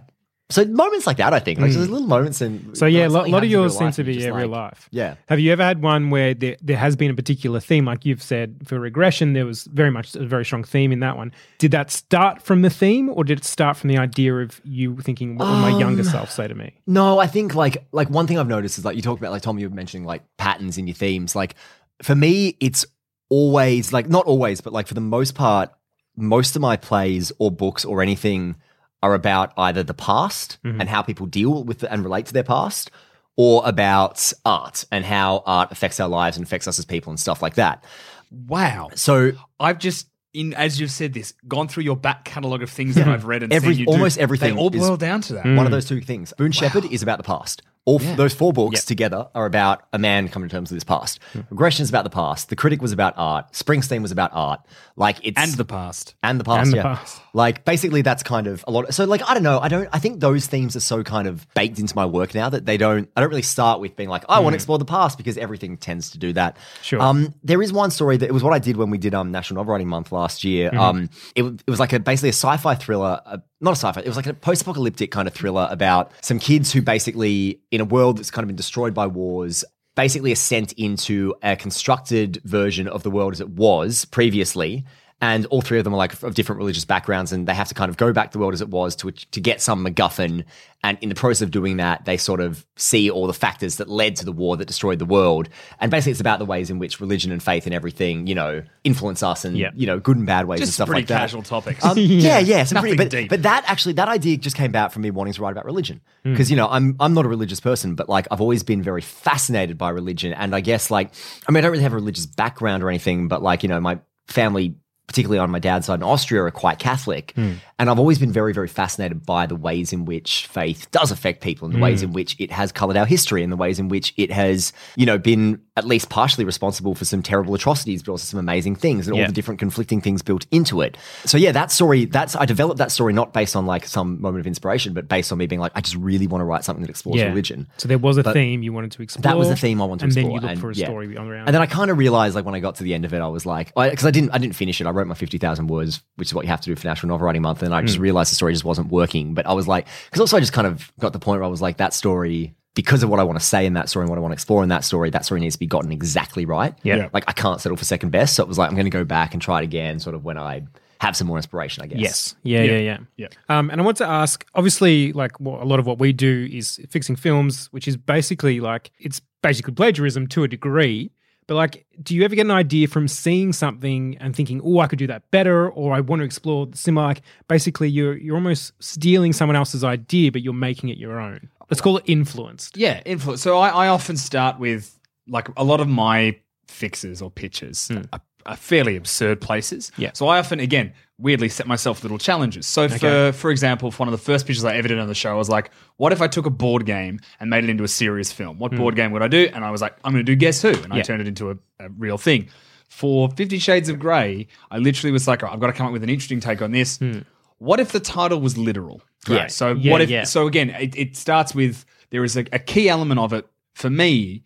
So 0.52 0.64
moments 0.64 1.06
like 1.06 1.16
that, 1.16 1.32
I 1.32 1.38
think, 1.38 1.58
like 1.58 1.72
there's 1.72 1.88
little 1.88 2.06
moments 2.06 2.38
Hmm. 2.40 2.74
So 2.74 2.86
yeah, 2.86 3.06
a 3.06 3.08
lot, 3.08 3.28
lot 3.28 3.38
of 3.38 3.44
in 3.44 3.50
yours 3.50 3.76
seem 3.76 3.90
to 3.92 4.04
be 4.04 4.14
yeah, 4.14 4.26
just 4.26 4.36
real 4.36 4.48
life. 4.48 4.88
Yeah. 4.90 5.14
Have 5.28 5.40
you 5.40 5.52
ever 5.52 5.62
had 5.62 5.82
one 5.82 6.10
where 6.10 6.34
there, 6.34 6.56
there 6.60 6.76
has 6.76 6.96
been 6.96 7.10
a 7.10 7.14
particular 7.14 7.60
theme, 7.60 7.84
like 7.84 8.04
you've 8.04 8.22
said 8.22 8.56
for 8.64 8.78
regression, 8.78 9.32
there 9.32 9.46
was 9.46 9.64
very 9.64 9.90
much 9.90 10.14
a 10.14 10.24
very 10.24 10.44
strong 10.44 10.64
theme 10.64 10.92
in 10.92 11.00
that 11.00 11.16
one. 11.16 11.32
Did 11.58 11.70
that 11.72 11.90
start 11.90 12.42
from 12.42 12.62
the 12.62 12.70
theme, 12.70 13.08
or 13.10 13.24
did 13.24 13.38
it 13.38 13.44
start 13.44 13.76
from 13.76 13.88
the 13.88 13.98
idea 13.98 14.34
of 14.34 14.60
you 14.64 14.96
thinking, 14.98 15.36
"What 15.36 15.48
will 15.48 15.56
my 15.56 15.72
Um, 15.72 15.80
younger 15.80 16.04
self 16.04 16.30
say 16.30 16.48
to 16.48 16.54
me?" 16.54 16.74
No, 16.86 17.18
I 17.18 17.26
think 17.26 17.54
like 17.54 17.84
like 17.92 18.10
one 18.10 18.26
thing 18.26 18.38
I've 18.38 18.48
noticed 18.48 18.78
is 18.78 18.84
like 18.84 18.96
you 18.96 19.02
talked 19.02 19.20
about 19.20 19.32
like 19.32 19.42
Tom, 19.42 19.58
you 19.58 19.68
were 19.68 19.74
mentioning 19.74 20.06
like 20.06 20.22
patterns 20.36 20.78
in 20.78 20.86
your 20.86 20.94
themes. 20.94 21.34
Like 21.34 21.54
for 22.02 22.14
me, 22.14 22.56
it's 22.60 22.84
always 23.28 23.92
like 23.92 24.08
not 24.08 24.26
always, 24.26 24.60
but 24.60 24.72
like 24.72 24.86
for 24.86 24.94
the 24.94 25.00
most 25.00 25.34
part, 25.34 25.70
most 26.16 26.56
of 26.56 26.62
my 26.62 26.76
plays 26.76 27.32
or 27.38 27.50
books 27.50 27.84
or 27.84 28.02
anything 28.02 28.56
are 29.02 29.14
about 29.14 29.52
either 29.56 29.82
the 29.82 29.94
past 29.94 30.58
mm-hmm. 30.64 30.80
and 30.80 30.88
how 30.88 31.02
people 31.02 31.26
deal 31.26 31.64
with 31.64 31.82
and 31.82 32.04
relate 32.04 32.26
to 32.26 32.32
their 32.32 32.44
past, 32.44 32.90
or 33.36 33.62
about 33.64 34.32
art 34.44 34.84
and 34.92 35.04
how 35.04 35.42
art 35.46 35.72
affects 35.72 35.98
our 35.98 36.08
lives 36.08 36.36
and 36.36 36.44
affects 36.46 36.68
us 36.68 36.78
as 36.78 36.84
people 36.84 37.10
and 37.10 37.18
stuff 37.18 37.40
like 37.42 37.54
that. 37.54 37.84
Wow. 38.30 38.90
So 38.94 39.32
I've 39.58 39.78
just, 39.78 40.08
in 40.34 40.54
as 40.54 40.78
you've 40.80 40.90
said 40.90 41.14
this, 41.14 41.32
gone 41.48 41.68
through 41.68 41.84
your 41.84 41.96
back 41.96 42.24
catalogue 42.24 42.62
of 42.62 42.70
things 42.70 42.94
that 42.94 43.08
I've 43.08 43.24
read 43.24 43.42
and 43.42 43.52
Every- 43.52 43.74
seen 43.74 43.80
you 43.80 43.86
do. 43.86 43.92
almost 43.92 44.18
everything 44.18 44.54
They 44.54 44.60
all 44.60 44.74
is- 44.74 44.80
boil 44.80 44.96
down 44.96 45.20
to 45.22 45.34
that. 45.34 45.44
one 45.44 45.66
of 45.66 45.72
those 45.72 45.86
two 45.86 46.00
things. 46.00 46.32
Boone 46.36 46.52
Shepherd 46.52 46.84
is 46.84 47.02
about 47.02 47.18
the 47.18 47.24
past. 47.24 47.62
All 47.84 48.00
f- 48.00 48.16
those 48.16 48.32
four 48.32 48.52
books 48.52 48.84
together 48.84 49.28
are 49.34 49.44
about 49.44 49.82
a 49.92 49.98
man 49.98 50.28
coming 50.28 50.48
to 50.48 50.54
terms 50.54 50.70
with 50.70 50.76
his 50.76 50.84
past. 50.84 51.18
Regression 51.50 51.82
is 51.82 51.88
about 51.88 52.04
the 52.04 52.10
past. 52.10 52.48
The 52.48 52.54
Critic 52.54 52.80
was 52.80 52.92
about 52.92 53.14
art. 53.16 53.50
Springsteen 53.52 54.02
was 54.02 54.12
about 54.12 54.30
art. 54.32 54.60
Like 54.94 55.16
it's 55.24 55.36
And 55.40 55.50
the 55.54 55.64
past. 55.64 56.14
and 56.22 56.38
the 56.38 56.44
past, 56.44 56.64
And 56.66 56.72
the 56.72 56.76
yeah. 56.76 56.82
past. 56.94 57.20
Like 57.34 57.64
basically, 57.64 58.02
that's 58.02 58.22
kind 58.22 58.46
of 58.46 58.64
a 58.68 58.70
lot. 58.70 58.94
So 58.94 59.04
like, 59.04 59.28
I 59.28 59.34
don't 59.34 59.42
know. 59.42 59.58
I 59.58 59.66
don't. 59.68 59.88
I 59.92 59.98
think 59.98 60.20
those 60.20 60.46
themes 60.46 60.76
are 60.76 60.80
so 60.80 61.02
kind 61.02 61.26
of 61.26 61.44
baked 61.54 61.80
into 61.80 61.96
my 61.96 62.06
work 62.06 62.34
now 62.36 62.48
that 62.50 62.66
they 62.66 62.76
don't. 62.76 63.08
I 63.16 63.20
don't 63.20 63.30
really 63.30 63.42
start 63.42 63.80
with 63.80 63.96
being 63.96 64.08
like, 64.08 64.24
I 64.28 64.38
want 64.40 64.52
to 64.52 64.56
explore 64.56 64.78
the 64.78 64.84
past 64.84 65.16
because 65.18 65.36
everything 65.36 65.76
tends 65.76 66.10
to 66.10 66.18
do 66.18 66.32
that. 66.34 66.58
Sure. 66.82 67.00
Um, 67.00 67.34
there 67.42 67.60
is 67.62 67.72
one 67.72 67.90
story 67.90 68.16
that 68.16 68.26
it 68.28 68.32
was 68.32 68.44
what 68.44 68.52
I 68.52 68.58
did 68.60 68.76
when 68.76 68.90
we 68.90 68.98
did 68.98 69.12
um 69.14 69.32
National 69.32 69.56
Novel 69.56 69.72
Writing 69.72 69.88
Month 69.88 70.12
last 70.12 70.44
year. 70.44 70.70
Um, 70.72 71.10
it, 71.34 71.42
it 71.42 71.70
was 71.70 71.80
like 71.80 71.92
a 71.92 71.98
basically 71.98 72.28
a 72.28 72.32
sci-fi 72.34 72.76
thriller. 72.76 73.20
Uh, 73.26 73.38
not 73.62 73.72
a 73.72 73.76
sci-fi. 73.76 74.00
It 74.00 74.06
was 74.06 74.16
like 74.16 74.26
a 74.26 74.34
post-apocalyptic 74.34 75.10
kind 75.10 75.28
of 75.28 75.34
thriller 75.34 75.68
about 75.70 76.12
some 76.20 76.38
kids 76.38 76.72
who 76.72 76.82
basically, 76.82 77.60
in 77.70 77.80
a 77.80 77.84
world 77.84 78.18
that's 78.18 78.30
kind 78.30 78.42
of 78.42 78.48
been 78.48 78.56
destroyed 78.56 78.92
by 78.92 79.06
wars, 79.06 79.64
basically 79.94 80.32
are 80.32 80.36
sent 80.36 80.72
into 80.72 81.34
a 81.42 81.54
constructed 81.54 82.40
version 82.44 82.88
of 82.88 83.02
the 83.02 83.10
world 83.10 83.32
as 83.32 83.40
it 83.40 83.50
was 83.50 84.04
previously. 84.06 84.84
And 85.22 85.46
all 85.46 85.62
three 85.62 85.78
of 85.78 85.84
them 85.84 85.94
are 85.94 85.96
like 85.96 86.22
of 86.22 86.34
different 86.34 86.58
religious 86.58 86.84
backgrounds, 86.84 87.32
and 87.32 87.46
they 87.46 87.54
have 87.54 87.68
to 87.68 87.74
kind 87.74 87.88
of 87.88 87.96
go 87.96 88.12
back 88.12 88.32
the 88.32 88.38
world 88.38 88.52
as 88.52 88.60
it 88.60 88.68
was 88.68 88.94
to 88.96 89.10
to 89.12 89.40
get 89.40 89.62
some 89.62 89.82
MacGuffin. 89.86 90.44
And 90.84 90.98
in 91.00 91.08
the 91.08 91.14
process 91.14 91.42
of 91.42 91.52
doing 91.52 91.76
that, 91.76 92.06
they 92.06 92.16
sort 92.16 92.40
of 92.40 92.66
see 92.74 93.08
all 93.08 93.28
the 93.28 93.32
factors 93.32 93.76
that 93.76 93.88
led 93.88 94.16
to 94.16 94.24
the 94.24 94.32
war 94.32 94.56
that 94.56 94.64
destroyed 94.64 94.98
the 94.98 95.04
world. 95.04 95.48
And 95.78 95.92
basically, 95.92 96.10
it's 96.10 96.20
about 96.20 96.40
the 96.40 96.44
ways 96.44 96.70
in 96.70 96.80
which 96.80 96.98
religion 97.00 97.30
and 97.30 97.40
faith 97.40 97.66
and 97.66 97.74
everything, 97.74 98.26
you 98.26 98.34
know, 98.34 98.64
influence 98.82 99.22
us 99.22 99.44
and 99.44 99.56
Yeah. 99.56 99.70
you 99.76 99.86
know, 99.86 100.00
good 100.00 100.16
and 100.16 100.26
bad 100.26 100.46
ways 100.48 100.60
and 100.60 100.68
stuff 100.68 100.88
pretty 100.88 101.02
like 101.02 101.06
that. 101.08 101.18
casual 101.20 101.42
topics. 101.42 101.84
Um, 101.84 101.96
yeah, 101.98 102.40
yeah, 102.40 102.64
some 102.64 102.80
pretty, 102.80 102.96
but, 102.96 103.10
deep. 103.10 103.30
but 103.30 103.44
that 103.44 103.62
actually 103.68 103.92
that 103.94 104.08
idea 104.08 104.36
just 104.38 104.56
came 104.56 104.70
about 104.72 104.92
from 104.92 105.02
me 105.02 105.12
wanting 105.12 105.34
to 105.34 105.40
write 105.42 105.52
about 105.52 105.66
religion 105.66 106.00
Hmm. 106.24 106.32
because 106.32 106.50
you 106.50 106.56
know 106.56 106.66
I'm 106.68 106.96
I'm 106.98 107.14
not 107.14 107.26
a 107.26 107.28
religious 107.28 107.60
person, 107.60 107.94
but 107.94 108.08
like 108.08 108.26
I've 108.32 108.40
always 108.40 108.64
been 108.64 108.82
very 108.82 109.02
fascinated 109.02 109.78
by 109.78 109.90
religion, 109.90 110.32
and 110.32 110.52
I 110.52 110.60
guess 110.60 110.90
like 110.90 111.10
I 111.48 111.52
mean 111.52 111.58
I 111.58 111.60
don't 111.62 111.70
really 111.70 111.84
have 111.84 111.92
a 111.92 111.96
religious 111.96 112.26
background 112.26 112.82
or 112.82 112.88
anything, 112.88 113.28
but 113.28 113.40
like 113.40 113.62
you 113.62 113.68
know 113.68 113.80
my 113.80 114.00
family. 114.26 114.74
Particularly 115.08 115.38
on 115.40 115.50
my 115.50 115.58
dad's 115.58 115.86
side 115.86 115.96
in 115.96 116.02
Austria, 116.02 116.42
are 116.42 116.50
quite 116.50 116.78
Catholic. 116.78 117.32
Hmm. 117.34 117.54
And 117.78 117.90
I've 117.90 117.98
always 117.98 118.18
been 118.18 118.32
very, 118.32 118.52
very 118.54 118.68
fascinated 118.68 119.26
by 119.26 119.46
the 119.46 119.56
ways 119.56 119.92
in 119.92 120.04
which 120.04 120.46
faith 120.46 120.88
does 120.90 121.10
affect 121.10 121.42
people 121.42 121.66
and 121.66 121.74
the 121.74 121.78
Hmm. 121.78 121.82
ways 121.82 122.02
in 122.02 122.12
which 122.12 122.36
it 122.38 122.50
has 122.50 122.72
colored 122.72 122.96
our 122.96 123.04
history 123.04 123.42
and 123.42 123.52
the 123.52 123.56
ways 123.56 123.78
in 123.78 123.88
which 123.88 124.14
it 124.16 124.30
has, 124.30 124.72
you 124.96 125.04
know, 125.04 125.18
been 125.18 125.60
at 125.74 125.86
least 125.86 126.10
partially 126.10 126.44
responsible 126.44 126.94
for 126.94 127.06
some 127.06 127.22
terrible 127.22 127.54
atrocities, 127.54 128.02
but 128.02 128.12
also 128.12 128.24
some 128.24 128.38
amazing 128.38 128.76
things 128.76 129.08
and 129.08 129.16
all 129.16 129.26
the 129.26 129.32
different 129.32 129.58
conflicting 129.58 130.02
things 130.02 130.20
built 130.20 130.44
into 130.50 130.82
it. 130.82 130.98
So 131.24 131.38
yeah, 131.38 131.52
that 131.52 131.70
story, 131.70 132.04
that's 132.04 132.36
I 132.36 132.44
developed 132.44 132.76
that 132.78 132.92
story 132.92 133.14
not 133.14 133.32
based 133.32 133.56
on 133.56 133.64
like 133.64 133.86
some 133.86 134.20
moment 134.20 134.40
of 134.40 134.46
inspiration, 134.46 134.92
but 134.92 135.08
based 135.08 135.32
on 135.32 135.38
me 135.38 135.46
being 135.46 135.60
like, 135.60 135.72
I 135.74 135.80
just 135.80 135.96
really 135.96 136.26
want 136.26 136.42
to 136.42 136.44
write 136.44 136.64
something 136.64 136.82
that 136.82 136.90
explores 136.90 137.20
Yeah. 137.20 137.28
religion. 137.28 137.68
So 137.78 137.88
there 137.88 137.96
was 137.96 138.18
a 138.18 138.22
But 138.22 138.34
theme 138.34 138.62
you 138.62 138.72
wanted 138.74 138.92
to 138.92 139.02
explore. 139.02 139.22
That 139.22 139.38
was 139.38 139.48
the 139.48 139.56
theme 139.56 139.80
I 139.80 139.86
wanted 139.86 140.00
to 140.00 140.04
and 140.04 140.12
explore. 140.12 140.36
And 140.36 140.42
then 140.42 140.42
you 140.42 140.54
looked 140.56 140.60
for 140.60 140.70
a 140.72 140.74
yeah. 140.74 140.86
story 140.86 141.16
on 141.16 141.26
around. 141.26 141.46
And 141.48 141.54
then 141.54 141.62
I 141.62 141.66
kind 141.66 141.90
of 141.90 141.96
realized, 141.96 142.34
like 142.34 142.44
when 142.44 142.54
I 142.54 142.60
got 142.60 142.74
to 142.76 142.82
the 142.84 142.92
end 142.92 143.06
of 143.06 143.14
it, 143.14 143.20
I 143.20 143.28
was 143.28 143.46
like, 143.46 143.74
because 143.74 144.04
I, 144.04 144.10
didn't, 144.10 144.30
I 144.32 144.38
didn't 144.38 144.56
finish 144.56 144.78
it. 144.80 144.86
I 144.86 144.90
wrote 144.90 145.06
my 145.06 145.14
fifty 145.14 145.38
thousand 145.38 145.68
words, 145.68 146.02
which 146.16 146.28
is 146.28 146.34
what 146.34 146.44
you 146.44 146.50
have 146.50 146.60
to 146.60 146.66
do 146.66 146.76
for 146.76 146.86
National 146.86 147.08
Novel 147.14 147.24
Writing 147.24 147.40
Month, 147.42 147.62
and 147.62 147.74
I 147.74 147.80
Hmm. 147.80 147.86
just 147.86 147.98
realized 147.98 148.30
the 148.30 148.34
story 148.36 148.52
just 148.52 148.64
wasn't 148.64 148.88
working. 148.92 149.32
But 149.32 149.46
I 149.46 149.54
was 149.54 149.66
like, 149.66 149.86
because 150.04 150.20
also 150.20 150.36
I 150.36 150.40
just 150.40 150.52
kind 150.52 150.66
of 150.66 150.92
got 151.00 151.14
the 151.14 151.18
point 151.18 151.40
where 151.40 151.44
I 151.46 151.50
was 151.50 151.62
like, 151.62 151.78
that 151.78 151.94
story. 151.94 152.54
Because 152.74 153.02
of 153.02 153.10
what 153.10 153.20
I 153.20 153.22
want 153.22 153.38
to 153.38 153.44
say 153.44 153.66
in 153.66 153.74
that 153.74 153.90
story 153.90 154.04
and 154.04 154.10
what 154.10 154.16
I 154.16 154.22
want 154.22 154.32
to 154.32 154.34
explore 154.34 154.62
in 154.62 154.70
that 154.70 154.84
story, 154.84 155.10
that 155.10 155.26
story 155.26 155.40
needs 155.40 155.56
to 155.56 155.58
be 155.58 155.66
gotten 155.66 155.92
exactly 155.92 156.46
right. 156.46 156.74
Yeah. 156.82 156.96
Yeah. 156.96 157.08
Like 157.12 157.24
I 157.28 157.32
can't 157.32 157.60
settle 157.60 157.76
for 157.76 157.84
second 157.84 158.10
best. 158.10 158.34
So 158.34 158.42
it 158.42 158.48
was 158.48 158.56
like, 158.56 158.70
I'm 158.70 158.76
going 158.76 158.86
to 158.86 158.90
go 158.90 159.04
back 159.04 159.34
and 159.34 159.42
try 159.42 159.60
it 159.60 159.64
again, 159.64 159.98
sort 159.98 160.14
of 160.14 160.24
when 160.24 160.38
I 160.38 160.62
have 161.00 161.16
some 161.16 161.26
more 161.26 161.36
inspiration, 161.36 161.82
I 161.82 161.86
guess. 161.88 162.00
Yes. 162.00 162.34
Yeah, 162.44 162.62
yeah, 162.62 162.78
yeah. 162.78 162.98
Yeah. 163.16 163.28
Um, 163.48 163.70
and 163.70 163.80
I 163.80 163.84
want 163.84 163.96
to 163.98 164.06
ask, 164.06 164.46
obviously, 164.54 165.12
like 165.12 165.38
what, 165.40 165.60
a 165.60 165.64
lot 165.64 165.80
of 165.80 165.86
what 165.86 165.98
we 165.98 166.12
do 166.12 166.48
is 166.50 166.80
fixing 166.88 167.16
films, 167.16 167.66
which 167.72 167.88
is 167.88 167.96
basically 167.96 168.60
like 168.60 168.90
it's 168.98 169.20
basically 169.42 169.74
plagiarism 169.74 170.28
to 170.28 170.44
a 170.44 170.48
degree. 170.48 171.10
But 171.48 171.56
like, 171.56 171.84
do 172.02 172.14
you 172.14 172.24
ever 172.24 172.36
get 172.36 172.46
an 172.46 172.52
idea 172.52 172.86
from 172.86 173.08
seeing 173.08 173.52
something 173.52 174.16
and 174.20 174.34
thinking, 174.34 174.60
"Oh, 174.64 174.78
I 174.78 174.86
could 174.86 175.00
do 175.00 175.08
that 175.08 175.28
better," 175.32 175.68
or 175.68 175.92
"I 175.92 176.00
want 176.00 176.20
to 176.20 176.24
explore 176.24 176.68
similar"? 176.72 177.08
Like, 177.08 177.22
basically, 177.48 177.88
you're 177.88 178.16
you're 178.16 178.36
almost 178.36 178.72
stealing 178.78 179.32
someone 179.32 179.56
else's 179.56 179.82
idea, 179.82 180.30
but 180.30 180.42
you're 180.42 180.54
making 180.54 180.90
it 180.90 180.98
your 180.98 181.20
own. 181.20 181.50
Let's 181.72 181.80
call 181.80 181.96
it 181.96 182.04
influenced. 182.06 182.76
Yeah, 182.76 183.00
influence. 183.06 183.40
So 183.40 183.56
I, 183.56 183.70
I 183.70 183.88
often 183.88 184.18
start 184.18 184.58
with 184.58 184.94
like 185.26 185.48
a 185.56 185.64
lot 185.64 185.80
of 185.80 185.88
my 185.88 186.36
fixes 186.68 187.22
or 187.22 187.30
pitches 187.30 187.88
hmm. 187.88 188.02
are, 188.12 188.20
are 188.44 188.56
fairly 188.56 188.94
absurd 188.94 189.40
places. 189.40 189.90
Yeah. 189.96 190.10
So 190.12 190.28
I 190.28 190.38
often, 190.38 190.60
again, 190.60 190.92
weirdly 191.16 191.48
set 191.48 191.66
myself 191.66 192.02
little 192.02 192.18
challenges. 192.18 192.66
So 192.66 192.90
for 192.90 193.06
Okay. 193.06 193.32
for 193.32 193.50
example, 193.50 193.90
for 193.90 194.00
one 194.00 194.08
of 194.08 194.12
the 194.12 194.22
first 194.22 194.46
pitches 194.46 194.66
I 194.66 194.76
ever 194.76 194.86
did 194.86 194.98
on 194.98 195.08
the 195.08 195.14
show, 195.14 195.30
I 195.30 195.34
was 195.34 195.48
like, 195.48 195.70
what 195.96 196.12
if 196.12 196.20
I 196.20 196.28
took 196.28 196.44
a 196.44 196.50
board 196.50 196.84
game 196.84 197.20
and 197.40 197.48
made 197.48 197.64
it 197.64 197.70
into 197.70 197.84
a 197.84 197.88
serious 197.88 198.30
film? 198.30 198.58
What 198.58 198.72
hmm. 198.72 198.76
board 198.76 198.94
game 198.94 199.10
would 199.12 199.22
I 199.22 199.28
do? 199.28 199.48
And 199.54 199.64
I 199.64 199.70
was 199.70 199.80
like, 199.80 199.96
I'm 200.04 200.12
going 200.12 200.26
to 200.26 200.30
do 200.30 200.36
Guess 200.36 200.60
Who, 200.60 200.74
and 200.74 200.92
I 200.92 201.00
turned 201.00 201.22
it 201.22 201.26
into 201.26 201.52
a, 201.52 201.56
a 201.80 201.88
real 201.88 202.18
thing. 202.18 202.50
For 202.90 203.30
Fifty 203.30 203.58
Shades 203.58 203.88
of 203.88 203.98
Grey, 203.98 204.46
I 204.70 204.76
literally 204.76 205.10
was 205.10 205.26
like, 205.26 205.42
"All 205.42 205.48
right, 205.48 205.54
I've 205.54 205.60
got 205.60 205.68
to 205.68 205.72
come 205.72 205.86
up 205.86 205.94
with 205.94 206.02
an 206.02 206.10
interesting 206.10 206.40
take 206.40 206.60
on 206.60 206.72
this. 206.72 206.98
Hmm. 206.98 207.20
What 207.56 207.80
if 207.80 207.92
the 207.92 208.00
title 208.00 208.42
was 208.42 208.58
literal? 208.58 209.00
Yeah. 209.28 209.46
So 209.48 209.72
Yeah, 209.72 209.92
what 209.92 210.00
if? 210.00 210.10
yeah. 210.10 210.24
So 210.24 210.46
again, 210.46 210.70
it, 210.70 210.96
it 210.96 211.16
starts 211.16 211.54
with 211.54 211.84
there 212.10 212.24
is 212.24 212.36
a, 212.36 212.44
a 212.52 212.58
key 212.58 212.88
element 212.88 213.20
of 213.20 213.32
it 213.32 213.46
for 213.74 213.90
me 213.90 214.42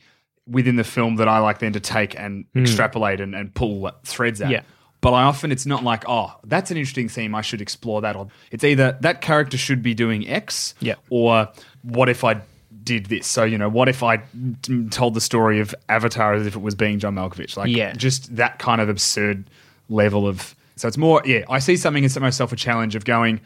within 0.48 0.76
the 0.76 0.84
film 0.84 1.16
that 1.16 1.28
I 1.28 1.38
like 1.38 1.58
then 1.58 1.72
to 1.72 1.80
take 1.80 2.18
and 2.18 2.44
hmm. 2.52 2.62
extrapolate 2.62 3.20
and, 3.20 3.34
and 3.34 3.52
pull 3.54 3.90
threads 4.04 4.40
out. 4.40 4.50
Yeah. 4.50 4.62
But 5.00 5.12
I 5.12 5.22
often 5.24 5.52
it's 5.52 5.66
not 5.66 5.84
like, 5.84 6.04
oh, 6.08 6.34
that's 6.44 6.70
an 6.70 6.76
interesting 6.76 7.08
theme. 7.08 7.34
I 7.34 7.42
should 7.42 7.60
explore 7.60 8.00
that. 8.00 8.16
Or 8.16 8.28
it's 8.50 8.64
either 8.64 8.96
that 9.02 9.20
character 9.20 9.56
should 9.56 9.82
be 9.82 9.94
doing 9.94 10.26
X, 10.28 10.74
Yeah. 10.80 10.94
or 11.10 11.48
what 11.82 12.08
if 12.08 12.24
I 12.24 12.40
did 12.82 13.06
this? 13.06 13.26
So 13.26 13.44
you 13.44 13.58
know, 13.58 13.68
what 13.68 13.88
if 13.88 14.02
I 14.02 14.22
t- 14.62 14.88
told 14.88 15.14
the 15.14 15.20
story 15.20 15.60
of 15.60 15.74
Avatar 15.88 16.34
as 16.34 16.46
if 16.46 16.56
it 16.56 16.62
was 16.62 16.74
being 16.74 16.98
John 16.98 17.14
Malkovich? 17.14 17.56
Like, 17.56 17.68
Yeah. 17.68 17.92
just 17.92 18.34
that 18.36 18.58
kind 18.58 18.80
of 18.80 18.88
absurd 18.88 19.50
level 19.88 20.26
of. 20.26 20.54
So 20.76 20.88
it's 20.88 20.98
more, 20.98 21.22
yeah. 21.24 21.44
I 21.48 21.58
see 21.58 21.76
something 21.76 22.04
and 22.04 22.12
set 22.12 22.22
myself 22.22 22.52
a 22.52 22.56
challenge 22.56 22.94
of 22.96 23.04
going, 23.04 23.40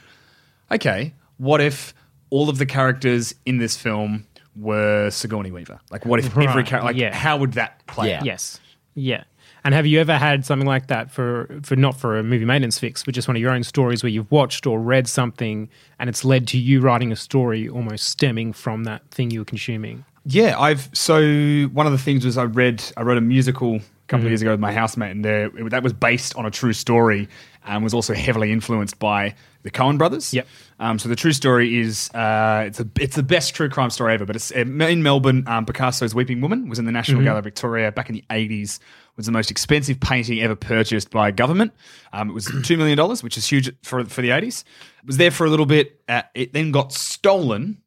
okay, 0.71 1.15
what 1.41 1.63
if 1.63 1.95
all 2.29 2.51
of 2.51 2.59
the 2.59 2.67
characters 2.67 3.35
in 3.47 3.57
this 3.57 3.75
film 3.75 4.27
were 4.55 5.09
Sigourney 5.11 5.51
Weaver? 5.51 5.81
Like, 5.91 6.05
what 6.05 6.21
if 6.21 6.27
every 6.27 6.65
character? 6.65 6.83
Like, 6.83 6.97
yeah. 6.97 7.15
how 7.15 7.39
would 7.39 7.55
that 7.55 7.85
play? 7.87 8.11
Yeah. 8.11 8.19
out? 8.19 8.25
Yes. 8.27 8.61
Yeah. 8.95 9.25
And 9.65 9.75
have 9.75 9.87
you 9.87 10.01
ever 10.01 10.17
had 10.17 10.45
something 10.45 10.67
like 10.67 10.89
that 10.89 11.11
for 11.11 11.61
for 11.63 11.77
not 11.77 11.99
for 11.99 12.19
a 12.19 12.23
movie 12.23 12.45
maintenance 12.45 12.79
fix, 12.79 13.03
but 13.03 13.15
just 13.15 13.27
one 13.27 13.37
of 13.37 13.43
your 13.43 13.53
own 13.53 13.65
stories 13.65 14.03
where 14.03 14.11
you've 14.11 14.31
watched 14.31 14.67
or 14.67 14.81
read 14.81 15.09
something 15.09 15.69
and 15.99 16.09
it's 16.09 16.25
led 16.25 16.47
to 16.49 16.59
you 16.59 16.81
writing 16.81 17.11
a 17.11 17.17
story 17.17 17.69
almost 17.69 18.09
stemming 18.09 18.53
from 18.53 18.85
that 18.85 19.11
thing 19.11 19.31
you 19.31 19.41
were 19.41 19.45
consuming? 19.47 20.05
Yeah, 20.27 20.59
I've 20.59 20.91
so 20.93 21.65
one 21.73 21.87
of 21.87 21.93
the 21.93 21.99
things 21.99 22.27
was 22.27 22.37
I 22.37 22.45
read 22.45 22.85
I 22.97 23.03
wrote 23.03 23.19
a 23.19 23.23
musical 23.23 23.77
a 23.77 23.79
couple 23.79 23.83
of 23.83 24.21
mm-hmm. 24.21 24.29
years 24.29 24.43
ago 24.43 24.51
with 24.51 24.61
my 24.61 24.73
housemate, 24.73 25.13
and 25.13 25.25
there, 25.25 25.51
that 25.69 25.83
was 25.83 25.95
based 25.95 26.37
on 26.37 26.45
a 26.45 26.51
true 26.51 26.75
story 26.75 27.29
and 27.67 27.83
was 27.83 27.95
also 27.95 28.15
heavily 28.15 28.53
influenced 28.53 28.99
by 28.99 29.35
the 29.63 29.71
Coen 29.71 29.99
brothers. 29.99 30.33
Yep. 30.33 30.47
Um, 30.79 30.99
so 30.99 31.09
the 31.09 31.17
true 31.17 31.33
story 31.33 31.79
is 31.79 32.11
uh, 32.15 32.65
it's 32.67 32.81
a 32.81 32.89
it's 32.99 33.17
the 33.17 33.23
best 33.23 33.55
true 33.55 33.69
crime 33.69 33.91
story 33.91 34.15
ever. 34.15 34.25
But 34.25 34.37
it's 34.37 34.51
in 34.51 34.77
Melbourne. 35.03 35.45
Um, 35.47 35.67
Picasso's 35.67 36.15
Weeping 36.15 36.41
Woman 36.41 36.69
was 36.69 36.79
in 36.79 36.87
the 36.87 36.93
National 36.93 37.23
Gallery 37.23 37.39
of 37.39 37.45
Victoria 37.45 37.93
back 37.93 38.09
in 38.09 38.15
the 38.15 38.25
eighties. 38.31 38.81
Was 39.17 39.27
the 39.27 39.33
most 39.33 39.51
expensive 39.51 40.01
painting 40.01 40.41
ever 40.41 40.57
purchased 40.57 41.11
by 41.11 41.31
government. 41.31 41.75
Um, 42.13 42.31
it 42.31 42.33
was 42.33 42.51
two 42.65 42.79
million 42.79 42.97
dollars, 42.97 43.23
which 43.23 43.37
is 43.37 43.47
huge 43.47 43.71
for 43.83 44.05
for 44.07 44.23
the 44.23 44.31
eighties. 44.31 44.65
It 45.03 45.07
was 45.07 45.19
there 45.19 45.31
for 45.31 45.45
a 45.45 45.51
little 45.51 45.67
bit. 45.67 46.01
Uh, 46.09 46.23
it 46.35 46.53
then 46.53 46.71
got 46.71 46.93
stolen 46.93 47.83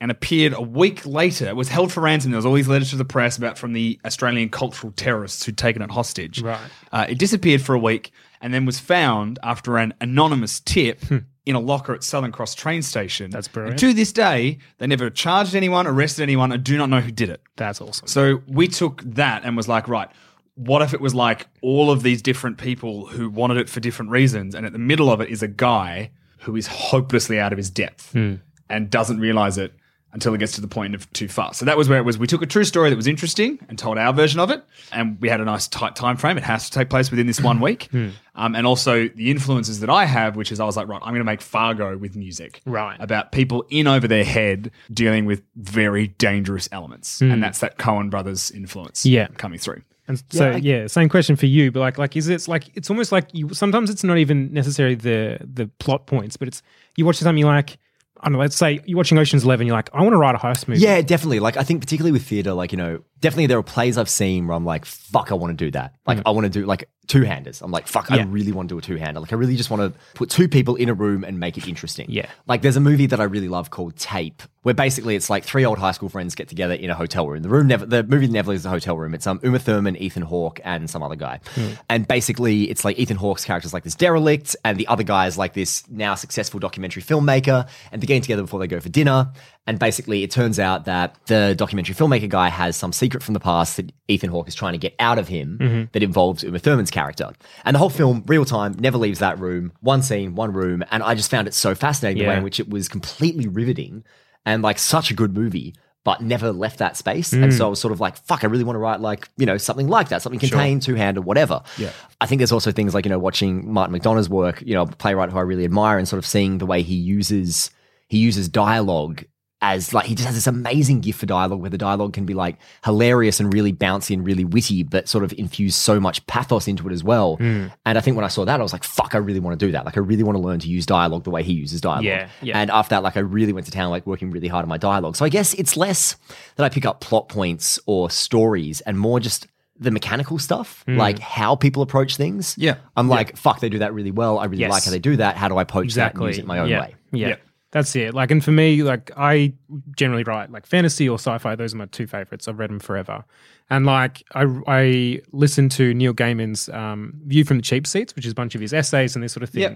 and 0.00 0.10
appeared 0.10 0.54
a 0.54 0.62
week 0.62 1.04
later. 1.04 1.48
It 1.48 1.56
was 1.56 1.68
held 1.68 1.92
for 1.92 2.00
ransom. 2.00 2.30
There 2.30 2.38
was 2.38 2.46
all 2.46 2.54
these 2.54 2.68
letters 2.68 2.90
to 2.90 2.96
the 2.96 3.04
press 3.04 3.36
about 3.36 3.58
from 3.58 3.74
the 3.74 4.00
Australian 4.04 4.48
cultural 4.48 4.92
terrorists 4.92 5.44
who'd 5.44 5.58
taken 5.58 5.82
it 5.82 5.90
hostage. 5.90 6.40
Right. 6.42 6.58
Uh, 6.90 7.06
it 7.08 7.18
disappeared 7.18 7.60
for 7.60 7.74
a 7.74 7.78
week 7.78 8.12
and 8.40 8.54
then 8.54 8.64
was 8.64 8.78
found 8.78 9.38
after 9.42 9.76
an 9.76 9.92
anonymous 10.00 10.60
tip 10.60 11.04
in 11.44 11.54
a 11.54 11.60
locker 11.60 11.92
at 11.92 12.02
Southern 12.02 12.32
Cross 12.32 12.54
train 12.54 12.80
station. 12.80 13.30
That's 13.30 13.48
brilliant. 13.48 13.72
And 13.72 13.80
to 13.80 13.92
this 13.92 14.12
day, 14.12 14.58
they 14.78 14.86
never 14.86 15.10
charged 15.10 15.54
anyone, 15.54 15.86
arrested 15.86 16.22
anyone, 16.22 16.50
and 16.50 16.64
do 16.64 16.78
not 16.78 16.88
know 16.88 17.00
who 17.00 17.10
did 17.10 17.28
it. 17.28 17.42
That's 17.56 17.80
awesome. 17.82 18.08
So 18.08 18.42
we 18.46 18.68
took 18.68 19.02
that 19.02 19.44
and 19.44 19.56
was 19.56 19.68
like, 19.68 19.88
right, 19.88 20.08
what 20.54 20.80
if 20.80 20.94
it 20.94 21.00
was 21.00 21.14
like 21.14 21.46
all 21.60 21.90
of 21.90 22.02
these 22.02 22.22
different 22.22 22.56
people 22.56 23.06
who 23.06 23.28
wanted 23.28 23.58
it 23.58 23.68
for 23.68 23.80
different 23.80 24.10
reasons, 24.10 24.54
and 24.54 24.64
at 24.64 24.72
the 24.72 24.78
middle 24.78 25.10
of 25.10 25.20
it 25.20 25.28
is 25.28 25.42
a 25.42 25.48
guy 25.48 26.10
who 26.40 26.56
is 26.56 26.66
hopelessly 26.66 27.38
out 27.38 27.52
of 27.52 27.58
his 27.58 27.68
depth 27.68 28.14
and 28.14 28.90
doesn't 28.90 29.20
realize 29.20 29.58
it 29.58 29.74
until 30.12 30.34
it 30.34 30.38
gets 30.38 30.52
to 30.52 30.60
the 30.60 30.68
point 30.68 30.94
of 30.94 31.10
too 31.12 31.28
far. 31.28 31.54
So 31.54 31.64
that 31.64 31.76
was 31.76 31.88
where 31.88 31.98
it 31.98 32.04
was. 32.04 32.18
We 32.18 32.26
took 32.26 32.42
a 32.42 32.46
true 32.46 32.64
story 32.64 32.90
that 32.90 32.96
was 32.96 33.06
interesting 33.06 33.58
and 33.68 33.78
told 33.78 33.98
our 33.98 34.12
version 34.12 34.40
of 34.40 34.50
it, 34.50 34.62
and 34.92 35.20
we 35.20 35.28
had 35.28 35.40
a 35.40 35.44
nice 35.44 35.68
tight 35.68 35.96
time 35.96 36.16
frame. 36.16 36.36
It 36.36 36.44
has 36.44 36.68
to 36.68 36.78
take 36.78 36.90
place 36.90 37.10
within 37.10 37.26
this 37.26 37.40
one 37.40 37.58
hmm. 37.58 37.64
week, 37.64 37.88
hmm. 37.90 38.08
um, 38.34 38.54
and 38.54 38.66
also 38.66 39.08
the 39.08 39.30
influences 39.30 39.80
that 39.80 39.90
I 39.90 40.04
have, 40.04 40.36
which 40.36 40.50
is 40.50 40.60
I 40.60 40.64
was 40.64 40.76
like, 40.76 40.88
right, 40.88 41.00
I'm 41.02 41.10
going 41.10 41.20
to 41.20 41.24
make 41.24 41.40
Fargo 41.40 41.96
with 41.96 42.16
music, 42.16 42.60
Right. 42.66 42.96
about 43.00 43.32
people 43.32 43.64
in 43.70 43.86
over 43.86 44.08
their 44.08 44.24
head 44.24 44.70
dealing 44.92 45.26
with 45.26 45.42
very 45.56 46.08
dangerous 46.08 46.68
elements, 46.72 47.20
and 47.20 47.34
hmm. 47.34 47.40
that's 47.40 47.60
that 47.60 47.78
Coen 47.78 48.10
brothers 48.10 48.50
influence, 48.50 49.06
Yeah. 49.06 49.28
coming 49.36 49.58
through. 49.58 49.82
And 50.08 50.20
so 50.30 50.56
yeah, 50.56 50.88
same 50.88 51.08
question 51.08 51.36
for 51.36 51.46
you, 51.46 51.70
but 51.70 51.78
like 51.78 51.96
like 51.96 52.16
is 52.16 52.28
it 52.28 52.48
like 52.48 52.64
it's 52.74 52.90
almost 52.90 53.12
like 53.12 53.28
you 53.32 53.54
sometimes 53.54 53.90
it's 53.90 54.02
not 54.02 54.18
even 54.18 54.52
necessarily 54.52 54.96
the 54.96 55.38
the 55.40 55.68
plot 55.78 56.06
points, 56.06 56.36
but 56.36 56.48
it's 56.48 56.64
you 56.96 57.04
watch 57.06 57.18
something 57.18 57.38
you 57.38 57.46
like 57.46 57.78
I 58.20 58.26
don't 58.26 58.34
know, 58.34 58.38
let's 58.38 58.56
say 58.56 58.80
you're 58.84 58.96
watching 58.96 59.18
Ocean's 59.18 59.44
Eleven, 59.44 59.66
you're 59.66 59.76
like, 59.76 59.88
I 59.94 60.02
want 60.02 60.12
to 60.12 60.18
write 60.18 60.34
a 60.34 60.38
heist 60.38 60.68
movie. 60.68 60.80
Yeah, 60.80 61.00
definitely. 61.00 61.40
Like 61.40 61.56
I 61.56 61.62
think 61.62 61.80
particularly 61.80 62.12
with 62.12 62.24
theater, 62.26 62.52
like 62.52 62.72
you 62.72 62.78
know, 62.78 63.00
definitely 63.20 63.46
there 63.46 63.58
are 63.58 63.62
plays 63.62 63.98
I've 63.98 64.08
seen 64.08 64.46
where 64.46 64.56
I'm 64.56 64.64
like, 64.64 64.84
fuck, 64.84 65.30
I 65.30 65.34
want 65.34 65.56
to 65.56 65.64
do 65.64 65.70
that. 65.72 65.94
Like 66.06 66.20
I 66.26 66.30
want 66.30 66.44
to 66.44 66.50
do 66.50 66.66
like 66.66 66.88
two 67.06 67.22
handers. 67.22 67.60
I'm 67.60 67.72
like, 67.72 67.88
fuck, 67.88 68.10
I 68.10 68.22
really 68.22 68.52
want 68.52 68.68
to 68.68 68.74
do 68.74 68.78
a 68.78 68.82
two 68.82 68.96
hander. 68.96 69.20
Like 69.20 69.32
I 69.32 69.36
really 69.36 69.56
just 69.56 69.68
want 69.68 69.92
to 69.92 70.00
put 70.14 70.30
two 70.30 70.48
people 70.48 70.76
in 70.76 70.88
a 70.88 70.94
room 70.94 71.24
and 71.24 71.40
make 71.40 71.58
it 71.58 71.66
interesting. 71.66 72.06
Yeah. 72.08 72.26
Like 72.46 72.62
there's 72.62 72.76
a 72.76 72.80
movie 72.80 73.06
that 73.06 73.20
I 73.20 73.24
really 73.24 73.48
love 73.48 73.70
called 73.70 73.96
Tape, 73.96 74.42
where 74.62 74.74
basically 74.74 75.16
it's 75.16 75.28
like 75.28 75.42
three 75.42 75.64
old 75.64 75.78
high 75.78 75.90
school 75.90 76.08
friends 76.08 76.36
get 76.36 76.48
together 76.48 76.74
in 76.74 76.88
a 76.88 76.94
hotel 76.94 77.28
room. 77.28 77.42
The 77.42 77.48
room 77.48 77.66
never, 77.66 77.84
the 77.84 78.04
movie 78.04 78.28
never 78.28 78.52
leaves 78.52 78.62
the 78.62 78.68
hotel 78.68 78.96
room. 78.96 79.12
It's 79.14 79.26
um 79.26 79.40
Uma 79.42 79.58
Thurman, 79.58 79.96
Ethan 79.96 80.22
Hawke, 80.22 80.60
and 80.62 80.88
some 80.88 81.02
other 81.02 81.16
guy. 81.16 81.40
And 81.88 82.06
basically 82.06 82.70
it's 82.70 82.84
like 82.84 82.96
Ethan 82.98 83.16
Hawke's 83.16 83.44
character 83.44 83.66
is 83.66 83.74
like 83.74 83.82
this 83.82 83.96
derelict, 83.96 84.54
and 84.64 84.78
the 84.78 84.86
other 84.86 85.02
guy 85.02 85.26
is 85.26 85.36
like 85.36 85.54
this 85.54 85.82
now 85.90 86.14
successful 86.14 86.60
documentary 86.60 87.02
filmmaker, 87.02 87.68
and 87.90 88.00
they're 88.00 88.06
getting 88.06 88.22
together 88.22 88.42
before 88.42 88.60
they 88.60 88.68
go 88.68 88.78
for 88.78 88.88
dinner. 88.88 89.32
And 89.66 89.78
basically, 89.78 90.22
it 90.24 90.30
turns 90.30 90.58
out 90.58 90.86
that 90.86 91.16
the 91.26 91.54
documentary 91.56 91.94
filmmaker 91.94 92.28
guy 92.28 92.48
has 92.48 92.76
some 92.76 92.92
secret 92.92 93.22
from 93.22 93.34
the 93.34 93.40
past 93.40 93.76
that 93.76 93.92
Ethan 94.08 94.30
Hawke 94.30 94.48
is 94.48 94.54
trying 94.54 94.72
to 94.72 94.78
get 94.78 94.94
out 94.98 95.18
of 95.18 95.28
him 95.28 95.58
Mm-hmm. 95.60 95.84
that 95.92 96.02
involves 96.02 96.42
Uma 96.42 96.58
Thurman's 96.58 96.90
character. 96.90 97.30
And 97.64 97.74
the 97.74 97.78
whole 97.78 97.90
film, 97.90 98.24
real 98.26 98.44
time, 98.44 98.74
never 98.80 98.98
leaves 98.98 99.18
that 99.20 99.38
room. 99.38 99.72
One 99.80 100.02
scene, 100.02 100.34
one 100.34 100.52
room. 100.52 100.82
And 100.90 101.02
I 101.02 101.14
just 101.14 101.30
found 101.30 101.46
it 101.46 101.54
so 101.54 101.74
fascinating 101.74 102.22
the 102.22 102.28
way 102.28 102.36
in 102.38 102.42
which 102.42 102.58
it 102.58 102.68
was 102.70 102.88
completely 102.88 103.46
riveting 103.46 104.02
and 104.44 104.62
like 104.62 104.78
such 104.78 105.10
a 105.10 105.14
good 105.14 105.34
movie. 105.36 105.74
But 106.02 106.22
never 106.22 106.50
left 106.50 106.78
that 106.78 106.96
space, 106.96 107.34
and 107.34 107.44
Mm. 107.44 107.52
so 107.58 107.66
I 107.66 107.68
was 107.68 107.78
sort 107.78 107.92
of 107.92 108.00
like, 108.00 108.16
"Fuck!" 108.16 108.42
I 108.42 108.46
really 108.46 108.64
want 108.64 108.74
to 108.76 108.80
write 108.80 109.00
like 109.02 109.28
you 109.36 109.44
know 109.44 109.58
something 109.58 109.86
like 109.86 110.08
that, 110.08 110.22
something 110.22 110.40
contained, 110.40 110.80
two 110.80 110.94
handed, 110.94 111.26
whatever. 111.26 111.60
Yeah. 111.76 111.90
I 112.22 112.26
think 112.26 112.38
there's 112.38 112.52
also 112.52 112.72
things 112.72 112.94
like 112.94 113.04
you 113.04 113.10
know 113.10 113.18
watching 113.18 113.70
Martin 113.70 113.94
McDonagh's 113.94 114.30
work, 114.30 114.62
you 114.64 114.72
know, 114.72 114.82
a 114.84 114.86
playwright 114.86 115.28
who 115.30 115.36
I 115.36 115.42
really 115.42 115.66
admire, 115.66 115.98
and 115.98 116.08
sort 116.08 116.16
of 116.18 116.24
seeing 116.24 116.56
the 116.56 116.64
way 116.64 116.80
he 116.80 116.94
uses 116.94 117.70
he 118.08 118.16
uses 118.16 118.48
dialogue 118.48 119.24
as 119.62 119.92
like 119.92 120.06
he 120.06 120.14
just 120.14 120.26
has 120.26 120.34
this 120.34 120.46
amazing 120.46 121.00
gift 121.00 121.20
for 121.20 121.26
dialogue 121.26 121.60
where 121.60 121.68
the 121.70 121.76
dialogue 121.78 122.12
can 122.14 122.24
be 122.24 122.32
like 122.34 122.56
hilarious 122.84 123.40
and 123.40 123.52
really 123.52 123.72
bouncy 123.72 124.14
and 124.14 124.24
really 124.24 124.44
witty, 124.44 124.82
but 124.82 125.08
sort 125.08 125.22
of 125.22 125.32
infuse 125.34 125.76
so 125.76 126.00
much 126.00 126.26
pathos 126.26 126.66
into 126.66 126.88
it 126.88 126.92
as 126.92 127.04
well. 127.04 127.36
Hmm. 127.36 127.66
And 127.84 127.98
I 127.98 128.00
think 128.00 128.16
when 128.16 128.24
I 128.24 128.28
saw 128.28 128.44
that, 128.46 128.58
I 128.58 128.62
was 128.62 128.72
like, 128.72 128.84
fuck, 128.84 129.14
I 129.14 129.18
really 129.18 129.40
want 129.40 129.58
to 129.60 129.66
do 129.66 129.72
that. 129.72 129.84
Like 129.84 129.96
I 129.96 130.00
really 130.00 130.22
want 130.22 130.36
to 130.36 130.42
learn 130.42 130.60
to 130.60 130.68
use 130.68 130.86
dialogue 130.86 131.24
the 131.24 131.30
way 131.30 131.42
he 131.42 131.52
uses 131.52 131.80
dialogue. 131.80 132.04
Yeah, 132.04 132.28
yeah. 132.40 132.58
And 132.58 132.70
after 132.70 132.94
that, 132.94 133.02
like 133.02 133.16
I 133.16 133.20
really 133.20 133.52
went 133.52 133.66
to 133.66 133.72
town, 133.72 133.90
like 133.90 134.06
working 134.06 134.30
really 134.30 134.48
hard 134.48 134.62
on 134.62 134.68
my 134.68 134.78
dialogue. 134.78 135.16
So 135.16 135.24
I 135.24 135.28
guess 135.28 135.52
it's 135.54 135.76
less 135.76 136.16
that 136.56 136.64
I 136.64 136.68
pick 136.70 136.86
up 136.86 137.00
plot 137.00 137.28
points 137.28 137.78
or 137.86 138.08
stories 138.10 138.80
and 138.82 138.98
more 138.98 139.20
just 139.20 139.46
the 139.78 139.90
mechanical 139.90 140.38
stuff, 140.38 140.82
Hmm. 140.86 140.96
like 140.96 141.18
how 141.18 141.54
people 141.56 141.82
approach 141.82 142.16
things. 142.16 142.54
Yeah. 142.58 142.76
I'm 142.96 143.08
like, 143.08 143.36
fuck, 143.36 143.60
they 143.60 143.68
do 143.70 143.78
that 143.78 143.94
really 143.94 144.10
well. 144.10 144.38
I 144.38 144.44
really 144.44 144.60
Yes. 144.60 144.70
like 144.70 144.84
how 144.84 144.90
they 144.90 144.98
do 144.98 145.16
that. 145.16 145.36
How 145.36 145.48
do 145.48 145.56
I 145.56 145.64
poach 145.64 145.84
exactly 145.84 146.18
that 146.18 146.24
and 146.26 146.36
use 146.36 146.38
it 146.38 146.46
my 146.46 146.58
own 146.58 146.68
yeah. 146.68 146.80
way? 146.80 146.94
Yeah. 147.12 147.28
Yeah. 147.28 147.36
That's 147.72 147.94
it. 147.94 148.14
Like, 148.14 148.30
and 148.32 148.44
for 148.44 148.50
me, 148.50 148.82
like, 148.82 149.12
I 149.16 149.52
generally 149.96 150.24
write 150.24 150.50
like 150.50 150.66
fantasy 150.66 151.08
or 151.08 151.18
sci-fi. 151.18 151.54
Those 151.54 151.72
are 151.72 151.76
my 151.76 151.86
two 151.86 152.06
favorites. 152.06 152.48
I've 152.48 152.58
read 152.58 152.70
them 152.70 152.80
forever. 152.80 153.24
And 153.68 153.86
like, 153.86 154.24
I 154.34 154.46
I 154.66 155.20
listened 155.32 155.70
to 155.72 155.94
Neil 155.94 156.12
Gaiman's 156.12 156.68
um, 156.70 157.20
View 157.26 157.44
from 157.44 157.58
the 157.58 157.62
Cheap 157.62 157.86
Seats, 157.86 158.16
which 158.16 158.26
is 158.26 158.32
a 158.32 158.34
bunch 158.34 158.54
of 158.56 158.60
his 158.60 158.72
essays 158.72 159.14
and 159.14 159.22
this 159.22 159.32
sort 159.32 159.44
of 159.44 159.50
thing. 159.50 159.62
Yeah. 159.62 159.74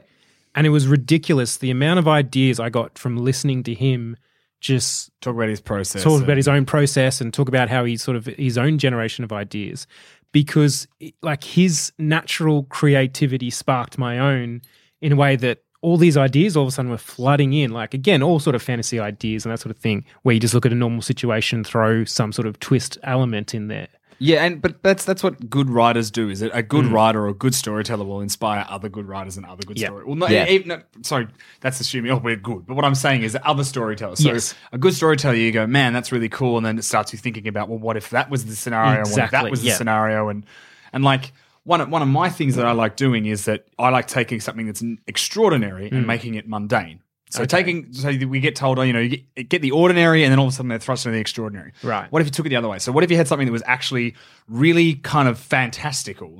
And 0.57 0.67
it 0.67 0.71
was 0.71 0.87
ridiculous 0.87 1.59
the 1.59 1.71
amount 1.71 1.99
of 1.99 2.09
ideas 2.09 2.59
I 2.59 2.69
got 2.69 2.99
from 2.99 3.17
listening 3.17 3.63
to 3.65 3.75
him 3.75 4.17
just 4.61 5.11
Talk 5.21 5.35
about 5.35 5.51
his 5.51 5.61
process. 5.61 6.03
talk 6.03 6.23
about 6.23 6.39
his 6.39 6.49
own 6.49 6.65
process 6.65 7.21
and 7.21 7.35
talk 7.35 7.49
about 7.49 7.69
how 7.69 7.85
he 7.85 7.99
sort 7.99 8.17
of 8.17 8.25
his 8.25 8.57
own 8.57 8.79
generation 8.79 9.23
of 9.23 9.31
ideas 9.31 9.87
because 10.33 10.89
like 11.21 11.45
his 11.45 11.93
natural 11.99 12.63
creativity 12.65 13.51
sparked 13.51 13.99
my 13.99 14.19
own 14.19 14.63
in 15.03 15.13
a 15.13 15.17
way 15.17 15.37
that 15.37 15.64
all 15.85 15.97
these 15.97 16.17
ideas 16.17 16.57
all 16.57 16.63
of 16.65 16.69
a 16.69 16.73
sudden 16.73 16.91
were 16.91 16.99
flooding 17.15 17.53
in 17.53 17.71
like 17.81 17.93
again 17.95 18.23
all 18.23 18.39
sort 18.41 18.57
of 18.57 18.63
fantasy 18.63 18.99
ideas 18.99 19.45
and 19.45 19.53
that 19.53 19.61
sort 19.61 19.71
of 19.75 19.81
thing 19.87 20.05
where 20.23 20.33
you 20.35 20.41
just 20.41 20.55
look 20.55 20.67
at 20.67 20.73
a 20.73 20.81
normal 20.85 21.03
situation 21.03 21.63
throw 21.65 22.05
some 22.05 22.33
sort 22.33 22.47
of 22.49 22.59
twist 22.59 22.97
element 23.03 23.55
in 23.55 23.69
there 23.69 23.89
Yeah, 24.21 24.45
and 24.45 24.63
but 24.63 24.73
that's 24.83 25.05
that's 25.05 25.23
what 25.25 25.51
good 25.51 25.69
writers 25.69 26.09
do. 26.21 26.31
Is 26.31 26.39
that 26.41 26.53
a 26.55 26.63
Mm. 26.63 26.69
good 26.75 26.87
writer 26.87 27.21
or 27.25 27.29
a 27.29 27.35
good 27.45 27.55
storyteller 27.63 28.05
will 28.11 28.21
inspire 28.29 28.65
other 28.75 28.89
good 28.89 29.07
writers 29.13 29.37
and 29.37 29.45
other 29.45 29.65
good 29.67 29.77
Yeah. 29.79 29.89
story. 29.89 30.05
Well, 30.07 30.15
not 30.15 30.31
Yeah. 30.31 30.47
even, 30.55 30.69
no, 30.69 30.79
sorry, 31.03 31.27
that's 31.61 31.81
assuming 31.81 32.13
oh 32.13 32.21
we're 32.29 32.37
good. 32.53 32.63
But 32.67 32.75
what 32.77 32.85
I'm 32.85 32.95
saying 32.95 33.23
is 33.27 33.33
that 33.35 33.45
other 33.45 33.65
storytellers. 33.65 34.21
So 34.23 34.33
Yes. 34.33 34.55
a 34.73 34.79
good 34.79 34.95
storyteller, 34.95 35.35
you 35.35 35.51
go, 35.61 35.67
man, 35.67 35.93
that's 35.93 36.13
really 36.13 36.29
cool, 36.41 36.57
and 36.57 36.65
then 36.65 36.79
it 36.79 36.85
starts 36.85 37.13
you 37.13 37.19
thinking 37.19 37.49
about, 37.49 37.69
well, 37.69 37.81
what 37.87 37.97
if 37.97 38.07
that 38.11 38.31
was 38.31 38.47
the 38.47 38.55
scenario? 38.65 39.01
What 39.01 39.09
if 39.09 39.15
that 39.17 39.25
Exactly, 39.25 39.51
was 39.51 39.63
the 39.63 39.69
yeah. 39.69 39.75
scenario? 39.81 40.29
And 40.29 40.45
and 40.93 41.03
like 41.03 41.33
one 41.65 41.81
of, 41.81 41.89
one 41.89 42.03
of 42.03 42.09
my 42.09 42.29
things 42.31 42.57
that 42.57 42.67
I 42.67 42.73
like 42.73 42.97
doing 42.97 43.27
is 43.27 43.47
that 43.47 43.67
I 43.79 43.89
like 43.91 44.07
taking 44.07 44.41
something 44.41 44.67
that's 44.67 44.83
extraordinary 45.07 45.91
Mm. 45.91 45.97
and 45.97 46.07
making 46.07 46.35
it 46.35 46.49
mundane. 46.49 47.01
So 47.31 47.45
taking, 47.45 47.93
so 47.93 48.11
we 48.29 48.39
get 48.39 48.55
told, 48.55 48.79
oh, 48.79 48.83
you 48.83 48.93
know, 48.93 49.01
you 49.01 49.09
get, 49.35 49.49
get 49.49 49.63
the 49.63 49.73
ordinary, 49.73 50.23
and 50.23 50.31
then 50.31 50.39
all 50.39 50.47
of 50.47 50.53
a 50.53 50.55
sudden 50.57 50.69
they're 50.69 50.79
thrust 50.79 51.05
into 51.05 51.15
the 51.17 51.21
extraordinary. 51.21 51.73
Right. 51.83 52.07
What 52.13 52.23
if 52.23 52.29
you 52.29 52.31
took 52.31 52.47
it 52.47 52.51
the 52.51 52.57
other 52.57 52.69
way? 52.69 52.79
So 52.79 52.93
what 52.93 53.03
if 53.03 53.11
you 53.11 53.17
had 53.17 53.27
something 53.27 53.47
that 53.47 53.53
was 53.53 53.63
actually 53.67 54.15
really 54.47 54.95
kind 54.97 55.27
of 55.27 55.37
fantastical 55.39 56.39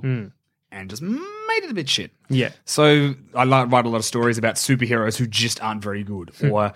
and 0.71 0.91
just 0.91 1.03
made 1.03 1.65
it 1.65 1.71
a 1.71 1.75
bit 1.75 1.89
shit? 1.89 2.13
yeah 2.29 2.51
So 2.65 3.15
I 3.35 3.43
like, 3.43 3.73
write 3.73 3.87
a 3.87 3.89
lot 3.89 3.97
of 3.99 4.05
stories 4.05 4.39
about 4.39 4.55
superheroes 4.55 5.17
who 5.17 5.27
just 5.27 5.61
aren't 5.65 5.83
very 5.83 6.05
good, 6.05 6.31
Hmm. 6.39 6.53
or 6.53 6.73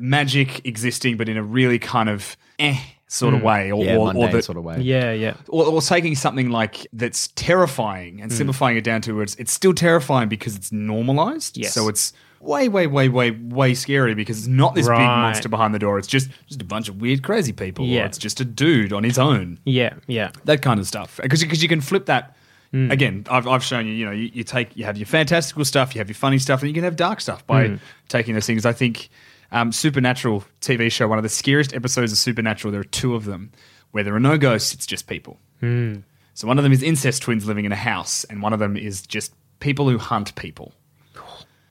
magic 0.00 0.66
existing 0.66 1.16
but 1.16 1.28
in 1.28 1.36
a 1.36 1.42
really 1.42 1.78
kind 1.78 2.08
of 2.08 2.36
eh 2.58 2.78
sort 3.12 3.34
of 3.34 3.42
way, 3.42 3.70
or. 3.70 3.84
Yeah, 3.84 3.96
or, 3.96 4.16
or, 4.16 4.28
the, 4.28 4.42
sort 4.42 4.56
of 4.58 4.64
way. 4.64 4.78
yeah 4.80 5.12
yeah 5.12 5.34
or, 5.48 5.66
or 5.66 5.80
taking 5.82 6.14
something 6.14 6.48
like 6.50 6.86
that's 6.92 7.28
terrifying 7.34 8.20
and 8.22 8.32
simplifying 8.32 8.76
it 8.76 8.84
down 8.84 9.00
to 9.02 9.20
it's 9.20 9.34
it's 9.36 9.52
still 9.52 9.74
terrifying 9.74 10.28
because 10.28 10.56
it's 10.56 10.72
normalized. 10.72 11.56
Yes. 11.58 11.74
So 11.74 11.88
it's 11.88 12.12
way, 12.40 12.68
way, 12.68 12.86
way, 12.88 13.08
way, 13.08 13.30
way 13.30 13.74
scary 13.74 14.14
because 14.14 14.38
it's 14.38 14.48
not 14.48 14.74
this 14.74 14.88
big 14.88 14.96
monster 14.98 15.48
behind 15.48 15.74
the 15.74 15.78
door. 15.78 15.98
It's 15.98 16.08
just 16.08 16.30
just 16.46 16.60
a 16.62 16.64
bunch 16.64 16.88
of 16.88 17.00
weird, 17.00 17.22
crazy 17.22 17.52
people. 17.52 17.84
Yeah. 17.86 18.02
Or 18.02 18.06
it's 18.06 18.18
just 18.18 18.40
a 18.40 18.44
dude 18.44 18.92
on 18.92 19.04
his 19.04 19.18
own. 19.18 19.58
yeah 19.64 19.94
yeah 20.06 20.30
That 20.44 20.62
kind 20.62 20.80
of 20.80 20.86
stuff. 20.86 21.20
Because 21.22 21.42
because 21.42 21.62
you 21.62 21.68
can 21.68 21.80
flip 21.80 22.06
that. 22.06 22.34
Hmm. 22.72 22.90
Again, 22.90 23.26
I've, 23.30 23.46
I've 23.46 23.62
shown 23.62 23.86
you. 23.86 23.92
You 23.92 24.06
know, 24.06 24.12
you, 24.12 24.30
you 24.32 24.44
take 24.44 24.74
you 24.76 24.84
have 24.86 24.96
your 24.96 25.04
fantastical 25.06 25.62
stuff, 25.66 25.94
you 25.94 25.98
have 25.98 26.08
your 26.08 26.14
funny 26.14 26.38
stuff, 26.38 26.62
and 26.62 26.68
you 26.70 26.74
can 26.74 26.84
have 26.84 26.96
dark 26.96 27.20
stuff 27.20 27.46
by 27.46 27.68
Hmm. 27.68 27.76
taking 28.08 28.32
those 28.34 28.46
things. 28.46 28.64
I 28.64 28.72
think 28.72 29.10
um, 29.52 29.70
Supernatural 29.70 30.44
TV 30.60 30.90
show, 30.90 31.06
one 31.06 31.18
of 31.18 31.22
the 31.22 31.28
scariest 31.28 31.74
episodes 31.74 32.10
of 32.10 32.18
Supernatural. 32.18 32.72
There 32.72 32.80
are 32.80 32.84
two 32.84 33.14
of 33.14 33.24
them 33.26 33.52
where 33.92 34.02
there 34.02 34.14
are 34.14 34.20
no 34.20 34.36
ghosts; 34.38 34.74
it's 34.74 34.86
just 34.86 35.06
people. 35.06 35.38
Hmm. 35.60 35.96
So 36.34 36.48
one 36.48 36.58
of 36.58 36.64
them 36.64 36.72
is 36.72 36.82
incest 36.82 37.22
twins 37.22 37.46
living 37.46 37.64
in 37.66 37.72
a 37.72 37.76
house, 37.76 38.24
and 38.24 38.42
one 38.42 38.52
of 38.52 38.58
them 38.58 38.76
is 38.76 39.02
just 39.02 39.34
people 39.60 39.88
who 39.88 39.98
hunt 39.98 40.34
people. 40.34 40.72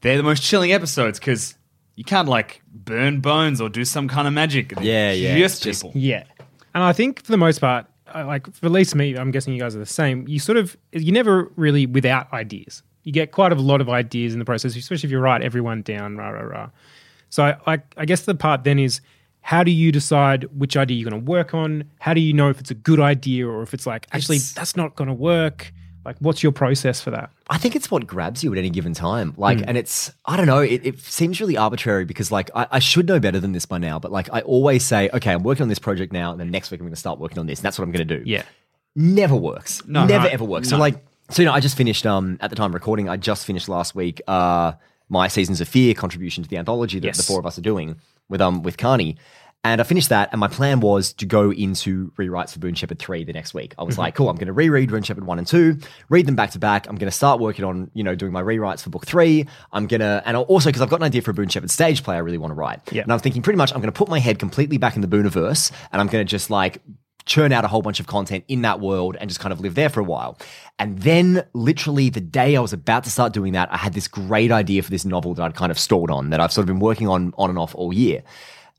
They're 0.02 0.18
the 0.18 0.24
most 0.24 0.42
chilling 0.44 0.72
episodes 0.72 1.20
because 1.20 1.56
you 1.96 2.04
can't 2.04 2.28
like 2.28 2.62
burn 2.72 3.20
bones 3.20 3.60
or 3.60 3.70
do 3.70 3.84
some 3.86 4.08
kind 4.08 4.28
of 4.28 4.34
magic. 4.34 4.74
Yeah, 4.82 5.12
yeah, 5.12 5.38
just 5.38 5.56
it's 5.58 5.64
just- 5.66 5.84
people. 5.84 6.00
Yeah, 6.00 6.24
and 6.74 6.84
I 6.84 6.94
think 6.94 7.24
for 7.24 7.32
the 7.32 7.38
most 7.38 7.60
part, 7.60 7.86
like 8.14 8.52
for 8.54 8.66
at 8.68 8.72
least 8.72 8.96
me, 8.96 9.16
I'm 9.16 9.32
guessing 9.32 9.54
you 9.54 9.60
guys 9.60 9.76
are 9.76 9.80
the 9.80 9.86
same. 9.86 10.28
You 10.28 10.40
sort 10.40 10.58
of 10.58 10.78
you 10.92 11.12
never 11.12 11.52
really 11.56 11.86
without 11.86 12.32
ideas. 12.34 12.84
You 13.04 13.12
get 13.12 13.32
quite 13.32 13.52
a 13.52 13.56
lot 13.56 13.82
of 13.82 13.90
ideas 13.90 14.34
in 14.34 14.40
the 14.40 14.46
process, 14.46 14.76
especially 14.76 15.08
if 15.08 15.12
you 15.12 15.20
write 15.20 15.42
everyone 15.42 15.82
down. 15.82 16.18
Rah 16.18 16.30
rah 16.30 16.42
rah. 16.42 16.70
So 17.32 17.44
I, 17.44 17.58
I, 17.74 17.82
I 17.98 18.06
guess 18.06 18.22
the 18.26 18.36
part 18.36 18.64
then 18.64 18.78
is 18.78 19.02
how 19.42 19.64
do 19.64 19.72
you 19.72 19.92
decide 19.92 20.44
which 20.56 20.78
idea 20.78 20.96
you're 20.98 21.10
going 21.10 21.20
to 21.26 21.28
work 21.32 21.56
on? 21.56 21.86
How 22.00 22.14
do 22.14 22.22
you 22.22 22.32
know 22.34 22.50
if 22.50 22.60
it's 22.60 22.70
a 22.70 22.76
good 22.76 23.00
idea 23.00 23.48
or 23.48 23.64
if 23.64 23.74
it's 23.74 23.88
like 23.88 24.06
actually 24.12 24.36
It's- 24.38 24.54
that's 24.54 24.76
not 24.78 24.96
going 24.96 25.08
to 25.08 25.14
work? 25.16 25.74
Like, 26.04 26.16
what's 26.18 26.42
your 26.42 26.52
process 26.52 27.00
for 27.00 27.12
that? 27.12 27.30
I 27.48 27.60
think 27.60 27.76
it's 27.76 27.92
what 27.92 28.08
grabs 28.08 28.44
you 28.44 28.52
at 28.52 28.58
any 28.58 28.72
given 28.72 28.96
time. 28.96 29.36
Like, 29.38 29.62
and 29.68 29.78
it's, 29.78 30.12
I 30.26 30.36
don't 30.36 30.48
know, 30.48 30.58
it, 30.58 30.84
it 30.84 31.00
seems 31.00 31.40
really 31.40 31.58
arbitrary 31.58 32.06
because, 32.06 32.32
like, 32.32 32.50
I, 32.56 32.66
I 32.72 32.80
should 32.80 33.08
know 33.08 33.20
better 33.20 33.40
than 33.40 33.52
this 33.52 33.68
by 33.68 33.78
now, 33.78 34.00
but 34.00 34.12
like, 34.12 34.28
I 34.34 34.42
always 34.42 34.84
say, 34.84 35.12
okay, 35.14 35.32
I'm 35.32 35.44
working 35.44 35.62
on 35.62 35.70
this 35.70 35.78
project 35.78 36.12
now, 36.12 36.32
and 36.32 36.40
then 36.40 36.50
next 36.50 36.72
week 36.72 36.80
I'm 36.80 36.88
going 36.88 36.94
to 36.96 37.00
start 37.00 37.20
working 37.20 37.38
on 37.38 37.46
this, 37.46 37.60
and 37.60 37.64
that's 37.66 37.78
what 37.78 37.86
I'm 37.86 37.92
going 37.92 38.08
to 38.08 38.18
do. 38.18 38.24
Yeah, 38.26 38.42
Never 38.96 39.36
works. 39.36 39.86
No, 39.86 40.06
Never 40.08 40.24
no, 40.26 40.30
ever 40.32 40.44
works. 40.44 40.70
no. 40.72 40.78
So, 40.78 40.80
like, 40.80 41.06
so, 41.30 41.44
you 41.44 41.46
know, 41.46 41.54
I 41.54 41.60
just 41.60 41.78
finished, 41.78 42.08
um, 42.08 42.38
at 42.42 42.50
the 42.50 42.56
time 42.56 42.74
recording, 42.74 43.08
I 43.08 43.18
just 43.18 43.46
finished 43.46 43.70
last 43.70 43.94
week, 43.94 44.22
uh, 44.28 44.72
my 45.12 45.28
Seasons 45.28 45.62
of 45.62 45.68
Fear 45.68 45.94
contribution 45.94 46.42
to 46.44 46.50
the 46.50 46.58
anthology 46.58 46.98
that 47.00 47.08
Yes. 47.08 47.18
the 47.18 47.24
four 47.24 47.40
of 47.40 47.46
us 47.46 47.58
are 47.58 47.62
doing 47.62 47.98
with, 48.30 48.42
um, 48.42 48.64
with 48.64 48.78
Carney. 48.78 49.18
And 49.64 49.80
I 49.80 49.84
finished 49.84 50.10
that, 50.10 50.30
and 50.32 50.40
my 50.40 50.48
plan 50.48 50.80
was 50.80 51.14
to 51.14 51.26
go 51.28 51.52
into 51.52 52.12
rewrites 52.18 52.54
for 52.54 52.58
Boone 52.60 52.74
Shepherd 52.74 52.98
3 52.98 53.26
the 53.26 53.34
next 53.34 53.54
week. 53.54 53.76
I 53.78 53.84
was 53.84 53.96
like, 53.96 54.16
cool, 54.16 54.28
I'm 54.28 54.36
going 54.36 54.48
to 54.48 54.54
reread 54.54 54.90
Boone 54.90 55.04
Shepherd 55.04 55.24
1 55.24 55.38
and 55.38 55.46
2, 55.46 55.78
read 56.10 56.26
them 56.26 56.36
back 56.36 56.50
to 56.52 56.60
back. 56.60 56.88
I'm 56.88 56.96
going 56.96 57.12
to 57.12 57.16
start 57.16 57.40
working 57.40 57.64
on, 57.64 57.92
you 57.94 58.04
know, 58.04 58.16
doing 58.16 58.32
my 58.32 58.42
rewrites 58.42 58.82
for 58.82 58.90
book 58.90 59.06
3. 59.06 59.46
I'm 59.72 59.86
going 59.86 60.00
to, 60.00 60.24
and 60.26 60.36
also 60.36 60.70
because 60.70 60.82
I've 60.82 60.90
got 60.90 61.02
an 61.02 61.04
idea 61.06 61.22
for 61.22 61.30
a 61.30 61.36
Boone 61.36 61.48
Shepherd 61.50 61.70
stage 61.70 62.04
play 62.04 62.16
I 62.16 62.20
really 62.20 62.40
want 62.40 62.50
to 62.52 62.56
write. 62.56 62.80
Yeah. 62.92 63.04
And 63.04 63.14
I'm 63.14 63.20
thinking 63.20 63.44
pretty 63.44 63.58
much 63.58 63.72
I'm 63.72 63.82
going 63.82 63.94
to 63.94 63.98
put 63.98 64.10
my 64.10 64.18
head 64.18 64.40
completely 64.40 64.80
back 64.80 64.96
in 64.96 65.04
the 65.04 65.08
Booneverse, 65.08 65.72
and 65.92 66.02
I'm 66.02 66.08
going 66.08 66.26
to 66.26 66.30
just 66.30 66.50
like 66.50 66.82
churn 67.26 67.52
out 67.52 67.66
a 67.66 67.68
whole 67.68 67.82
bunch 67.82 68.00
of 68.00 68.08
content 68.08 68.44
in 68.48 68.62
that 68.64 68.80
world 68.80 69.18
and 69.20 69.30
just 69.30 69.40
kind 69.40 69.54
of 69.54 69.60
live 69.60 69.76
there 69.76 69.90
for 69.90 70.00
a 70.00 70.04
while. 70.04 70.38
And 70.80 71.00
then, 71.00 71.46
literally, 71.54 72.10
the 72.10 72.22
day 72.22 72.56
I 72.56 72.60
was 72.60 72.74
about 72.74 73.04
to 73.04 73.12
start 73.12 73.34
doing 73.34 73.54
that, 73.54 73.72
I 73.72 73.78
had 73.78 73.94
this 73.94 74.08
great 74.08 74.52
idea 74.52 74.82
for 74.82 74.90
this 74.90 75.06
novel 75.06 75.34
that 75.36 75.44
I'd 75.44 75.56
kind 75.56 75.72
of 75.72 75.78
stalled 75.78 76.10
on, 76.10 76.32
that 76.32 76.40
I've 76.40 76.52
sort 76.52 76.64
of 76.64 76.68
been 76.68 76.80
working 76.80 77.08
on 77.08 77.34
on 77.38 77.50
and 77.50 77.60
off 77.60 77.76
all 77.76 77.94
year. 77.94 78.24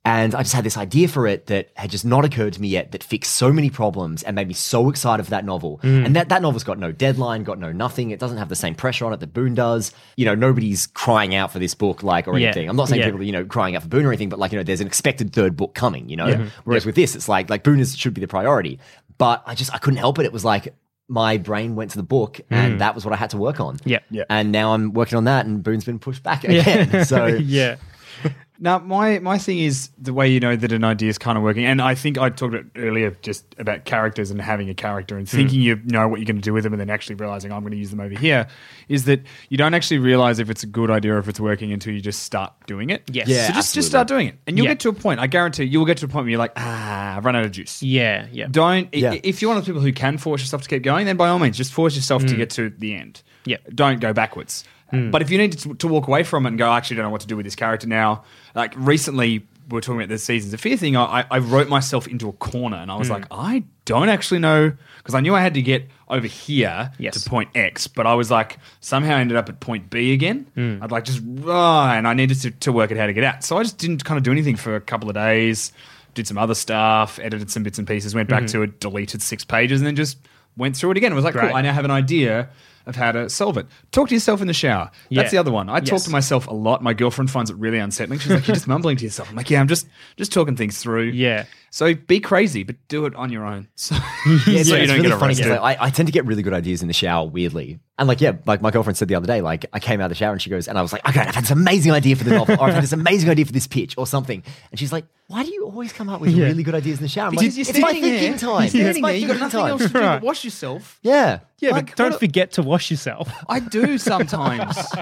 And 0.05 0.35
I 0.35 0.43
just 0.43 0.55
had 0.55 0.65
this 0.65 0.77
idea 0.77 1.07
for 1.07 1.29
it 1.29 1.47
that 1.47 1.71
had 1.77 1.91
just 1.91 2.05
not 2.05 2.25
occurred 2.25 2.55
to 2.55 2.61
me 2.61 2.67
yet 2.67 2.91
that 2.91 3.05
fixed 3.05 3.35
so 3.35 3.53
many 3.53 3.71
problems 3.71 4.25
and 4.25 4.35
made 4.35 4.49
me 4.49 4.55
so 4.55 4.91
excited 4.91 5.23
for 5.23 5.31
that 5.31 5.45
novel. 5.45 5.79
Mm. 5.85 6.07
And 6.07 6.17
that, 6.17 6.29
that 6.31 6.43
novel's 6.43 6.65
got 6.65 6.77
no 6.77 6.91
deadline, 6.91 7.45
got 7.45 7.61
no 7.61 7.71
nothing. 7.71 8.11
It 8.11 8.19
doesn't 8.19 8.39
have 8.39 8.49
the 8.49 8.57
same 8.57 8.75
pressure 8.75 9.07
on 9.07 9.13
it 9.13 9.21
that 9.21 9.33
Boone 9.33 9.55
does. 9.55 9.93
You 10.17 10.25
know, 10.25 10.35
nobody's 10.35 10.89
crying 10.89 11.37
out 11.37 11.53
for 11.53 11.61
this 11.61 11.75
book, 11.75 12.03
like, 12.03 12.27
or 12.27 12.37
Yeah. 12.37 12.49
anything. 12.49 12.69
I'm 12.69 12.75
not 12.75 12.89
saying 12.89 13.01
Yeah. 13.01 13.07
people, 13.07 13.21
are, 13.21 13.25
you 13.25 13.31
know, 13.31 13.45
crying 13.45 13.77
out 13.77 13.83
for 13.83 13.89
Boone 13.89 14.05
or 14.05 14.09
anything, 14.09 14.29
but 14.29 14.41
like, 14.41 14.51
you 14.51 14.59
know, 14.59 14.65
there's 14.65 14.81
an 14.81 14.89
expected 14.89 15.33
third 15.33 15.57
book 15.57 15.75
coming, 15.75 16.09
you 16.09 16.17
know? 16.17 16.49
Whereas 16.65 16.85
with 16.85 16.97
this, 16.97 17.15
it's 17.15 17.29
like, 17.29 17.49
like 17.49 17.63
Boone 17.63 17.79
is, 17.79 17.97
should 17.97 18.15
be 18.15 18.21
the 18.21 18.27
priority. 18.29 18.81
But 19.19 19.45
I 19.47 19.55
just, 19.55 19.73
I 19.73 19.79
couldn't 19.79 19.99
help 19.99 20.19
it. 20.19 20.25
It 20.25 20.33
was 20.33 20.45
like, 20.45 20.75
my 21.09 21.37
brain 21.37 21.77
went 21.77 21.91
to 21.93 21.97
the 21.97 22.03
book 22.03 22.41
and 22.51 22.75
mm. 22.75 22.79
that 22.79 22.95
was 22.95 23.05
what 23.05 23.13
I 23.13 23.17
had 23.17 23.31
to 23.31 23.37
work 23.37 23.61
on. 23.61 23.79
Yeah. 23.85 23.99
Yeah. 24.11 24.25
And 24.31 24.51
now 24.51 24.73
I'm 24.73 24.95
working 24.95 25.19
on 25.19 25.25
that 25.25 25.47
and 25.47 25.63
Boone's 25.63 25.85
been 25.85 25.99
pushed 25.99 26.23
back 26.23 26.43
again. 26.49 27.05
So 27.05 27.27
yeah, 27.27 27.77
Now, 28.63 28.79
my 28.79 29.19
my 29.19 29.39
thing 29.39 29.59
is 29.59 29.91
the 29.99 30.15
way 30.15 30.29
you 30.29 30.39
know 30.39 30.55
that 30.55 30.71
an 30.71 30.85
idea 30.85 31.09
is 31.09 31.19
kind 31.19 31.37
of 31.37 31.43
working, 31.43 31.65
and 31.65 31.83
I 31.83 31.97
think 31.97 32.17
I 32.17 32.29
talked 32.31 32.55
about 32.55 32.67
earlier 32.77 33.11
just 33.21 33.45
about 33.59 33.85
characters 33.87 34.31
and 34.31 34.41
having 34.41 34.71
a 34.71 34.75
character 34.75 35.19
and 35.19 35.29
thinking 35.29 35.61
you 35.61 35.81
know 35.85 36.07
what 36.07 36.21
you're 36.21 36.27
going 36.27 36.37
to 36.37 36.43
do 36.43 36.53
with 36.53 36.63
them, 36.63 36.73
and 36.73 36.79
then 36.81 36.89
actually 36.89 37.17
realizing 37.17 37.51
I'm 37.51 37.63
going 37.63 37.73
to 37.73 37.77
use 37.77 37.91
them 37.91 37.99
over 37.99 38.15
here. 38.17 38.47
Is 38.89 39.05
that 39.07 39.21
you 39.49 39.57
don't 39.59 39.75
actually 39.75 39.99
realize 39.99 40.39
if 40.39 40.49
it's 40.49 40.63
a 40.63 40.69
good 40.69 40.93
idea 40.93 41.15
or 41.15 41.19
if 41.19 41.27
it's 41.29 41.41
working 41.41 41.73
until 41.73 41.93
you 41.93 42.01
just 42.01 42.23
start 42.23 42.53
doing 42.69 42.91
it. 42.91 43.03
Yes. 43.11 43.27
Yeah, 43.27 43.35
so 43.35 43.41
just 43.49 43.57
absolutely. 43.59 43.79
just 43.79 43.89
start 43.89 44.07
doing 44.07 44.27
it, 44.29 44.39
and 44.47 44.57
you'll 44.57 44.67
Yeah. 44.67 44.71
get 44.75 44.81
to 44.81 44.91
a 44.91 44.93
point. 44.93 45.19
I 45.19 45.27
guarantee 45.27 45.65
you'll 45.65 45.85
get 45.85 45.97
to 45.99 46.05
a 46.05 46.09
point 46.09 46.25
where 46.27 46.31
you're 46.31 46.39
like, 46.39 46.53
ah, 46.55 47.17
I've 47.17 47.25
run 47.25 47.35
out 47.35 47.45
of 47.45 47.51
juice. 47.51 47.83
Yeah, 47.83 48.29
yeah. 48.31 48.47
Don't 48.49 48.95
Yeah. 48.95 49.15
if 49.25 49.43
you're 49.43 49.49
one 49.49 49.59
of 49.59 49.65
the 49.65 49.69
people 49.71 49.83
who 49.83 49.93
can 49.93 50.19
force 50.19 50.41
yourself 50.41 50.63
to 50.63 50.69
keep 50.69 50.85
going, 50.85 51.07
then 51.07 51.17
by 51.17 51.29
all 51.31 51.41
means, 51.41 51.57
just 51.57 51.73
force 51.73 51.97
yourself 51.97 52.25
to 52.27 52.37
get 52.37 52.51
to 52.51 52.71
the 52.71 52.95
end. 52.95 53.23
Yeah. 53.45 53.57
don't 53.75 53.99
go 53.99 54.13
backwards. 54.13 54.63
Mm. 54.93 55.11
But 55.11 55.23
if 55.23 55.31
you 55.31 55.39
need 55.39 55.53
to, 55.53 55.75
to 55.75 55.89
walk 55.89 56.07
away 56.07 56.23
from 56.23 56.45
it 56.47 56.51
and 56.51 56.59
go, 56.59 56.69
I 56.69 56.77
actually 56.77 56.97
don't 56.97 57.07
know 57.07 57.11
what 57.11 57.23
to 57.23 57.27
do 57.27 57.37
with 57.37 57.45
this 57.47 57.55
character 57.57 57.87
now. 57.87 58.25
Like 58.55 58.75
recently, 58.77 59.47
we 59.69 59.79
are 59.79 59.81
talking 59.81 60.01
about 60.01 60.09
the 60.09 60.19
seasons 60.19 60.53
of 60.53 60.61
fear 60.61 60.77
thing. 60.77 60.97
I, 60.97 61.25
I 61.31 61.39
wrote 61.39 61.69
myself 61.69 62.07
into 62.07 62.29
a 62.29 62.33
corner, 62.33 62.77
and 62.77 62.91
I 62.91 62.97
was 62.97 63.09
mm. 63.09 63.13
like, 63.13 63.27
I 63.31 63.65
don't 63.85 64.09
actually 64.09 64.41
know 64.41 64.73
because 64.99 65.15
I 65.15 65.21
knew 65.21 65.35
I 65.35 65.41
had 65.41 65.55
to 65.55 65.63
get 65.63 65.89
over 66.09 66.27
here 66.27 66.93
Yes. 66.99 67.23
to 67.23 67.29
point 67.29 67.51
X, 67.55 67.87
but 67.87 68.07
I 68.07 68.15
was 68.15 68.31
like 68.31 68.59
somehow 68.81 69.17
I 69.17 69.21
ended 69.21 69.37
up 69.37 69.49
at 69.49 69.61
point 69.61 69.91
B 69.91 70.13
again. 70.13 70.47
Mm. 70.57 70.83
I'd 70.83 70.93
like 70.93 71.05
just 71.05 71.21
and 71.21 72.07
I 72.07 72.15
needed 72.15 72.41
to, 72.43 72.51
to 72.51 72.73
work 72.73 72.93
out 72.93 72.99
how 72.99 73.07
to 73.07 73.13
get 73.13 73.25
out. 73.25 73.45
So 73.45 73.57
I 73.57 73.63
just 73.63 73.79
didn't 73.79 74.05
kind 74.05 74.19
of 74.19 74.25
do 74.25 74.31
anything 74.31 74.57
for 74.57 74.77
a 74.77 74.81
couple 74.81 75.09
of 75.09 75.15
days. 75.15 75.73
Did 76.15 76.27
some 76.27 76.37
other 76.37 76.55
stuff, 76.55 77.19
edited 77.19 77.51
some 77.51 77.63
bits 77.63 77.79
and 77.79 77.89
pieces, 77.89 78.15
went 78.15 78.29
back 78.29 78.43
mm-hmm. 78.43 78.59
to 78.59 78.63
it, 78.63 78.81
deleted 78.81 79.23
six 79.23 79.45
pages, 79.45 79.81
and 79.81 79.87
then 79.87 79.97
just 79.97 80.19
went 80.57 80.77
through 80.77 80.91
it 80.91 80.97
again. 80.99 81.13
It 81.13 81.15
was 81.15 81.25
like, 81.25 81.33
Great. 81.33 81.49
cool, 81.49 81.57
I 81.57 81.63
now 81.63 81.73
have 81.73 81.87
an 81.87 81.91
idea 81.91 82.51
of 82.87 82.97
how 82.97 83.13
to 83.13 83.29
solve 83.31 83.57
it. 83.59 83.67
Talk 83.91 84.09
to 84.09 84.15
yourself 84.15 84.41
in 84.41 84.47
the 84.47 84.53
shower. 84.55 84.91
That's 85.11 85.27
Yeah. 85.27 85.29
the 85.31 85.39
other 85.39 85.53
one. 85.53 85.69
I 85.69 85.81
talk 85.81 86.03
to 86.03 86.11
myself 86.11 86.47
a 86.47 86.55
lot. 86.55 86.83
My 86.83 86.95
girlfriend 86.95 87.31
finds 87.31 87.51
it 87.51 87.57
really 87.57 87.79
unsettling. 87.79 88.19
She's 88.19 88.33
like, 88.33 88.47
you're 88.47 88.55
just 88.55 88.67
mumbling 88.69 88.97
to 88.97 89.05
yourself. 89.05 89.31
I'm 89.31 89.37
like, 89.37 89.51
yeah, 89.51 89.61
I'm 89.61 89.69
just 89.69 89.87
just 90.17 90.33
talking 90.33 90.57
things 90.57 90.79
through. 90.79 91.11
Yeah. 91.11 91.45
So 91.75 91.95
be 91.95 92.21
crazy, 92.21 92.65
but 92.65 92.77
do 92.89 93.07
it 93.07 93.15
on 93.15 93.33
your 93.33 93.47
own. 93.47 93.67
So, 93.77 93.95
Yeah, 93.95 94.39
so 94.39 94.51
it's, 94.53 94.69
you 94.69 94.77
don't 94.87 94.89
really 94.99 95.09
get 95.09 95.19
funny 95.19 95.35
'cause, 95.35 95.41
arrested. 95.41 95.61
like, 95.63 95.81
I, 95.81 95.87
I 95.87 95.91
tend 95.91 96.07
to 96.07 96.13
get 96.13 96.27
really 96.27 96.43
good 96.43 96.53
ideas 96.53 96.83
in 96.83 96.87
the 96.89 96.93
shower, 96.95 97.27
weirdly. 97.27 97.81
And 97.99 98.07
like, 98.07 98.21
yeah, 98.21 98.33
like 98.47 98.61
my 98.61 98.71
girlfriend 98.71 98.97
said 98.99 99.09
the 99.09 99.15
other 99.15 99.27
day, 99.27 99.41
like 99.41 99.65
I 99.73 99.81
came 99.81 100.01
out 100.01 100.05
of 100.05 100.11
the 100.11 100.15
shower 100.17 100.33
and 100.33 100.41
she 100.43 100.51
goes, 100.51 100.69
and 100.69 100.77
I 100.79 100.83
was 100.83 100.93
like, 100.93 101.07
okay, 101.09 101.21
I've 101.21 101.35
had 101.35 101.45
this 101.45 101.51
amazing 101.51 101.91
idea 101.93 102.15
for 102.17 102.25
the 102.25 102.31
novel, 102.33 102.57
or 102.61 102.65
I've 102.69 102.75
had 102.75 102.83
this 102.83 102.93
amazing 102.93 103.31
idea 103.31 103.47
for 103.47 103.53
this 103.53 103.67
pitch, 103.67 103.95
or 103.97 104.07
something. 104.07 104.43
And 104.71 104.79
she's 104.79 104.93
like, 104.93 105.07
why 105.29 105.45
do 105.45 105.53
you 105.53 105.65
always 105.65 105.93
come 105.95 106.09
up 106.11 106.21
with 106.21 106.31
Yeah. 106.33 106.45
really 106.47 106.63
good 106.63 106.75
ideas 106.75 106.99
in 106.99 107.05
the 107.05 107.09
shower? 107.09 107.27
I'm 107.29 107.31
Because 107.33 107.57
like, 107.57 107.67
you're 107.67 107.71
it's 107.75 107.79
my 107.81 107.93
thinking 107.93 108.11
there. 108.13 108.39
time. 108.39 108.51
You're 108.53 108.63
It's 108.65 108.73
standing 108.75 109.03
my 109.03 109.09
there. 109.13 109.19
You've 109.19 109.29
got 109.29 109.35
thinking 109.39 109.41
nothing 109.59 109.61
time. 109.61 109.71
else 109.71 109.83
to 109.83 109.89
do 109.89 109.99
Right. 109.99 110.21
but 110.21 110.27
wash 110.27 110.45
yourself. 110.45 110.99
Yeah. 111.03 111.39
Yeah, 111.59 111.71
Like, 111.71 111.87
but 111.87 111.97
don't 111.97 112.19
forget 112.19 112.53
to 112.53 112.63
wash 112.63 112.91
yourself. 112.91 113.33
I 113.49 113.61
do 113.61 113.97
sometimes. 113.99 114.77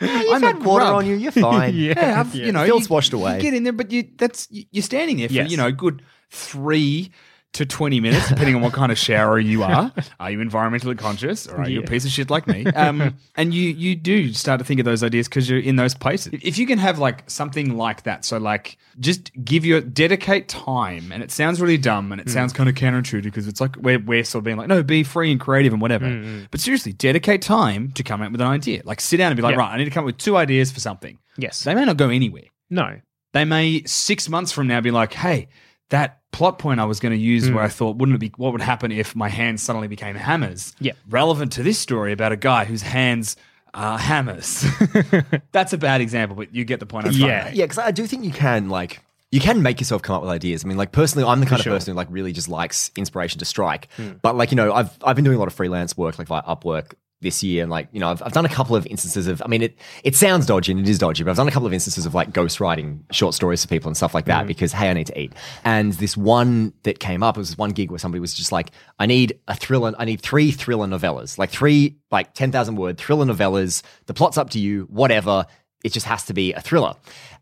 You've 0.00 0.02
I'm 0.32 0.42
had 0.42 0.64
water 0.64 0.84
grub. 0.84 0.96
on 0.96 1.06
you. 1.06 1.14
You're 1.14 1.32
fine. 1.32 1.74
Yeah, 1.74 2.20
I've, 2.20 2.34
you 2.34 2.52
know, 2.52 2.64
Filth's 2.66 2.88
you, 2.88 2.94
washed 2.94 3.12
you 3.12 3.18
away. 3.20 3.40
get 3.40 3.54
in 3.54 3.62
there, 3.62 3.72
but 3.72 3.90
you 3.92 4.08
that's 4.18 4.48
you're 4.50 4.82
standing 4.82 5.18
there 5.18 5.28
for 5.28 5.34
Yes. 5.34 5.50
you 5.50 5.56
know 5.56 5.68
a 5.68 5.72
good 5.72 6.02
three 6.30 7.10
to 7.52 7.66
twenty 7.66 7.98
minutes, 7.98 8.28
depending 8.28 8.54
on 8.54 8.62
what 8.62 8.72
kind 8.72 8.92
of 8.92 8.98
shower 8.98 9.38
you 9.38 9.62
are. 9.64 9.92
Are 10.20 10.30
you 10.30 10.38
environmentally 10.38 10.96
conscious, 10.96 11.48
or 11.48 11.62
are 11.62 11.68
you 11.68 11.80
a 11.80 11.82
piece 11.82 12.04
of 12.04 12.12
shit 12.12 12.30
like 12.30 12.46
me? 12.46 12.64
Um, 12.66 13.16
and 13.36 13.52
you 13.52 13.70
you 13.70 13.96
do 13.96 14.32
start 14.32 14.60
to 14.60 14.64
think 14.64 14.78
of 14.78 14.86
those 14.86 15.02
ideas 15.02 15.28
because 15.28 15.50
you're 15.50 15.58
in 15.58 15.76
those 15.76 15.94
places. 15.94 16.32
If 16.42 16.58
you 16.58 16.66
can 16.66 16.78
have 16.78 16.98
like 16.98 17.28
something 17.28 17.76
like 17.76 18.04
that, 18.04 18.24
so 18.24 18.38
like 18.38 18.78
just 19.00 19.32
give 19.44 19.64
your 19.64 19.80
dedicate 19.80 20.48
time, 20.48 21.10
and 21.10 21.22
it 21.22 21.32
sounds 21.32 21.60
really 21.60 21.78
dumb, 21.78 22.12
and 22.12 22.20
it 22.20 22.28
mm. 22.28 22.30
sounds 22.30 22.52
kind 22.52 22.68
of 22.68 22.76
counterintuitive 22.76 23.24
because 23.24 23.48
it's 23.48 23.60
like 23.60 23.76
we're 23.76 23.98
we're 23.98 24.22
sort 24.24 24.40
of 24.40 24.44
being 24.44 24.56
like 24.56 24.68
no, 24.68 24.82
be 24.82 25.02
free 25.02 25.32
and 25.32 25.40
creative 25.40 25.72
and 25.72 25.82
whatever. 25.82 26.06
Mm, 26.06 26.24
mm. 26.24 26.46
But 26.50 26.60
seriously, 26.60 26.92
dedicate 26.92 27.42
time 27.42 27.90
to 27.92 28.04
come 28.04 28.22
up 28.22 28.30
with 28.30 28.40
an 28.40 28.46
idea. 28.46 28.82
Like 28.84 29.00
sit 29.00 29.16
down 29.16 29.32
and 29.32 29.36
be 29.36 29.42
like, 29.42 29.54
Yeah. 29.54 29.60
right, 29.60 29.74
I 29.74 29.78
need 29.78 29.86
to 29.86 29.90
come 29.90 30.04
up 30.04 30.06
with 30.06 30.18
two 30.18 30.36
ideas 30.36 30.70
for 30.70 30.80
something. 30.80 31.18
Yes. 31.36 31.64
They 31.64 31.74
may 31.74 31.84
not 31.84 31.96
go 31.96 32.08
anywhere. 32.08 32.44
No. 32.68 33.00
They 33.32 33.44
may 33.44 33.82
six 33.84 34.28
months 34.28 34.52
from 34.52 34.66
now 34.66 34.80
be 34.80 34.90
like, 34.90 35.12
hey, 35.12 35.48
that 35.90 36.19
plot 36.32 36.58
point 36.58 36.80
I 36.80 36.84
was 36.84 37.00
going 37.00 37.12
to 37.12 37.18
use 37.18 37.50
where 37.50 37.60
hmm. 37.60 37.66
I 37.66 37.68
thought, 37.68 37.96
wouldn't 37.96 38.16
it 38.16 38.18
be, 38.18 38.32
what 38.36 38.52
would 38.52 38.62
happen 38.62 38.92
if 38.92 39.14
my 39.16 39.28
hands 39.28 39.62
suddenly 39.62 39.88
became 39.88 40.16
hammers? 40.16 40.74
Yeah. 40.80 40.92
Relevant 41.08 41.52
to 41.52 41.62
this 41.62 41.78
story 41.78 42.12
about 42.12 42.32
a 42.32 42.36
guy 42.36 42.64
whose 42.64 42.82
hands 42.82 43.36
are 43.74 43.98
hammers. 43.98 44.64
That's 45.52 45.72
a 45.72 45.78
bad 45.78 46.00
example, 46.00 46.36
but 46.36 46.54
you 46.54 46.64
get 46.64 46.80
the 46.80 46.86
point. 46.86 47.06
I'm 47.06 47.12
trying 47.12 47.22
to 47.22 47.28
Yeah. 47.28 47.44
make. 47.44 47.54
Yeah, 47.54 47.64
because 47.64 47.78
I 47.78 47.90
do 47.90 48.06
think 48.06 48.24
you 48.24 48.32
can 48.32 48.68
like 48.68 49.00
you 49.30 49.40
can 49.40 49.62
make 49.62 49.80
yourself 49.80 50.02
come 50.02 50.16
up 50.16 50.22
with 50.22 50.30
ideas. 50.30 50.64
I 50.64 50.68
mean, 50.68 50.76
like 50.76 50.90
personally, 50.90 51.28
I'm 51.28 51.38
the 51.38 51.46
kind 51.46 51.60
of 51.60 51.66
person 51.66 51.92
who 51.92 51.96
like 51.96 52.08
really 52.10 52.32
just 52.32 52.48
likes 52.48 52.90
inspiration 52.96 53.38
to 53.38 53.44
strike. 53.44 53.88
Hmm. 53.96 54.12
But 54.22 54.36
like 54.36 54.50
you 54.50 54.56
know, 54.56 54.72
I've 54.72 54.96
I've 55.04 55.16
been 55.16 55.24
doing 55.24 55.36
a 55.36 55.38
lot 55.38 55.48
of 55.48 55.54
freelance 55.54 55.96
work, 55.96 56.18
like 56.18 56.28
via 56.28 56.42
Upwork 56.42 56.94
this 57.20 57.42
year, 57.42 57.62
and 57.62 57.70
like 57.70 57.88
you 57.92 58.00
know, 58.00 58.10
I've, 58.10 58.22
I've 58.22 58.32
done 58.32 58.46
a 58.46 58.50
couple 58.50 58.76
of 58.76 58.86
instances 58.86 59.26
of. 59.26 59.42
I 59.44 59.48
mean, 59.48 59.62
it 59.62 59.78
it 60.04 60.16
sounds 60.16 60.46
dodgy 60.46 60.72
and 60.72 60.80
it 60.80 60.88
is 60.88 60.98
dodgy, 60.98 61.22
but 61.22 61.30
I've 61.30 61.36
done 61.36 61.48
a 61.48 61.50
couple 61.50 61.66
of 61.66 61.72
instances 61.72 62.06
of 62.06 62.14
like 62.14 62.32
ghostwriting 62.32 63.00
short 63.10 63.34
stories 63.34 63.62
for 63.62 63.68
people 63.68 63.88
and 63.88 63.96
stuff 63.96 64.14
like 64.14 64.24
that 64.26 64.44
mm. 64.44 64.48
because 64.48 64.72
hey, 64.72 64.90
I 64.90 64.92
need 64.94 65.06
to 65.08 65.20
eat. 65.20 65.32
And 65.64 65.92
this 65.94 66.16
one 66.16 66.72
that 66.84 66.98
came 66.98 67.22
up 67.22 67.36
it 67.36 67.40
was 67.40 67.50
this 67.50 67.58
one 67.58 67.70
gig 67.70 67.90
where 67.90 67.98
somebody 67.98 68.20
was 68.20 68.34
just 68.34 68.52
like, 68.52 68.70
I 68.98 69.06
need 69.06 69.38
a 69.48 69.54
thriller, 69.54 69.92
I 69.98 70.04
need 70.04 70.20
three 70.20 70.50
thriller 70.50 70.86
novellas, 70.86 71.38
like 71.38 71.50
three 71.50 71.96
like 72.10 72.34
ten 72.34 72.52
thousand 72.52 72.76
word 72.76 72.98
thriller 72.98 73.26
novellas. 73.26 73.82
The 74.06 74.14
plot's 74.14 74.38
up 74.38 74.50
to 74.50 74.58
you, 74.58 74.86
whatever. 74.90 75.46
It 75.82 75.92
just 75.92 76.06
has 76.06 76.24
to 76.24 76.34
be 76.34 76.52
a 76.52 76.60
thriller. 76.60 76.94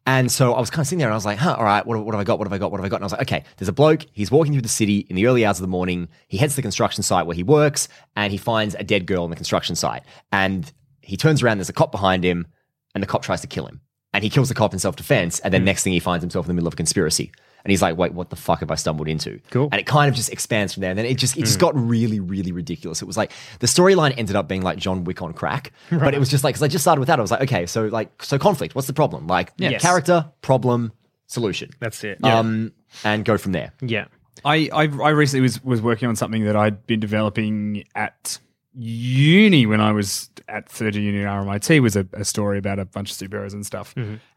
And 0.09 0.33
so 0.33 0.55
I 0.55 0.61
was 0.61 0.71
kind 0.71 0.81
of 0.81 0.87
sitting 0.87 1.01
there 1.01 1.09
and 1.09 1.13
I 1.13 1.19
was 1.19 1.27
like, 1.27 1.37
huh, 1.37 1.57
all 1.59 1.65
right, 1.65 1.85
what, 1.85 2.03
what 2.03 2.15
have 2.15 2.21
I 2.21 2.25
got? 2.25 2.39
What 2.39 2.47
have 2.47 2.53
I 2.55 2.57
got? 2.57 2.71
What 2.71 2.79
have 2.81 2.85
I 2.87 2.89
got? 2.89 2.97
And 2.97 3.05
I 3.05 3.07
was 3.07 3.13
like, 3.13 3.21
okay, 3.21 3.45
there's 3.59 3.69
a 3.69 3.75
bloke. 3.75 4.07
He's 4.13 4.31
walking 4.31 4.55
through 4.55 4.63
the 4.63 4.69
city 4.69 5.01
in 5.11 5.17
the 5.17 5.27
early 5.27 5.45
hours 5.45 5.59
of 5.59 5.61
the 5.61 5.69
morning. 5.69 6.09
He 6.29 6.39
heads 6.39 6.55
to 6.55 6.57
the 6.57 6.63
construction 6.63 7.03
site 7.03 7.27
where 7.27 7.37
he 7.37 7.43
works 7.43 7.89
and 8.17 8.33
he 8.33 8.39
finds 8.39 8.75
a 8.75 8.83
dead 8.83 9.05
girl 9.05 9.25
on 9.25 9.29
the 9.29 9.37
construction 9.37 9.77
site. 9.77 10.03
And 10.33 10.73
he 11.03 11.19
turns 11.19 11.43
around, 11.43 11.59
there's 11.59 11.69
a 11.69 11.75
cop 11.75 11.93
behind 11.93 12.25
him, 12.25 12.47
and 12.95 13.03
the 13.03 13.07
cop 13.07 13.23
tries 13.23 13.43
to 13.43 13.47
kill 13.47 13.67
him. 13.67 13.83
And 14.15 14.25
he 14.25 14.31
kills 14.31 14.49
the 14.49 14.55
cop 14.55 14.73
in 14.73 14.79
self 14.79 14.97
defense. 14.97 15.41
And 15.41 15.53
then 15.53 15.61
hmm. 15.61 15.67
next 15.67 15.83
thing 15.83 15.93
he 15.93 16.01
finds 16.01 16.23
himself 16.23 16.47
in 16.47 16.49
the 16.49 16.55
middle 16.55 16.69
of 16.69 16.73
a 16.73 16.79
conspiracy. 16.79 17.31
And 17.65 17.71
he's 17.71 17.83
like, 17.83 17.97
wait, 17.99 18.13
what 18.15 18.31
the 18.31 18.37
fuck 18.37 18.61
have 18.61 18.71
I 18.71 18.77
stumbled 18.77 19.09
into? 19.09 19.41
Cool. 19.51 19.69
And 19.73 19.81
it 19.81 19.85
kind 19.87 20.09
of 20.09 20.15
just 20.15 20.33
expands 20.33 20.73
from 20.75 20.81
there. 20.83 20.91
And 20.91 20.99
then 20.99 21.07
it 21.07 21.19
just 21.19 21.37
it 21.37 21.41
just 21.43 21.59
got 21.59 21.75
really, 21.77 22.21
really 22.21 22.53
ridiculous. 22.53 23.03
It 23.03 23.05
was 23.05 23.17
like 23.17 23.33
the 23.59 23.67
storyline 23.67 24.15
ended 24.17 24.37
up 24.37 24.49
being 24.49 24.63
like 24.63 24.79
John 24.79 25.05
Wick 25.05 25.21
on 25.23 25.33
crack. 25.35 25.73
But 25.91 26.15
it 26.15 26.21
was 26.21 26.29
just 26.29 26.45
like, 26.45 26.55
because 26.55 26.63
I 26.63 26.69
just 26.69 26.85
started 26.85 27.01
with 27.01 27.09
that. 27.09 27.19
I 27.19 27.23
was 27.23 27.31
like, 27.31 27.43
okay, 27.43 27.67
so 27.67 27.87
like, 27.87 28.23
so 28.23 28.39
conflict, 28.39 28.75
what's 28.75 28.87
the 28.87 28.93
problem? 28.95 29.27
Like, 29.27 29.53
Yes. 29.59 29.83
character, 29.83 30.31
problem, 30.41 30.93
solution. 31.27 31.71
That's 31.81 32.03
it. 32.05 32.25
Um, 32.25 32.73
and 33.05 33.25
go 33.25 33.37
from 33.39 33.53
there. 33.53 33.73
yeah. 33.81 34.07
I, 34.45 34.71
I 34.73 34.83
I 35.03 35.11
recently 35.11 35.43
was 35.43 35.63
was 35.65 35.83
working 35.83 36.09
on 36.09 36.15
something 36.15 36.45
that 36.45 36.55
I'd 36.55 36.87
been 36.87 37.01
developing 37.01 37.83
at 37.97 38.39
uni 38.73 39.67
when 39.67 39.81
I 39.81 39.91
was 39.93 40.31
at 40.49 40.69
third 40.69 40.95
year 40.95 41.05
uni 41.13 41.25
at 41.25 41.43
RMIT 41.43 41.81
was 41.83 41.97
a, 41.97 42.07
a 42.13 42.25
story 42.25 42.57
about 42.59 42.79
a 42.79 42.85
bunch 42.85 43.11
of 43.11 43.17
superheroes 43.19 43.53
and 43.53 43.67
stuff. 43.67 43.95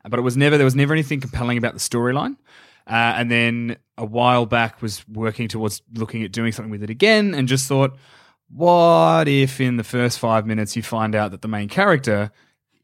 But 0.09 0.17
it 0.19 0.23
was 0.23 0.35
never 0.35 0.57
there 0.57 0.65
was 0.65 0.75
never 0.75 0.93
anything 0.93 1.19
compelling 1.21 1.57
about 1.59 1.73
the 1.73 1.79
storyline. 1.79 2.35
Uh, 2.87 3.13
and 3.17 3.29
then 3.31 3.77
a 3.97 4.05
while 4.05 4.45
back 4.45 4.81
was 4.81 5.07
working 5.07 5.47
towards 5.47 5.81
looking 5.93 6.23
at 6.23 6.31
doing 6.31 6.51
something 6.51 6.71
with 6.71 6.83
it 6.83 6.89
again, 6.89 7.33
and 7.33 7.47
just 7.47 7.67
thought, 7.67 7.95
what 8.49 9.27
if 9.27 9.61
in 9.61 9.77
the 9.77 9.83
first 9.83 10.19
five 10.19 10.45
minutes 10.45 10.75
you 10.75 10.83
find 10.83 11.15
out 11.15 11.31
that 11.31 11.41
the 11.41 11.47
main 11.47 11.69
character 11.69 12.31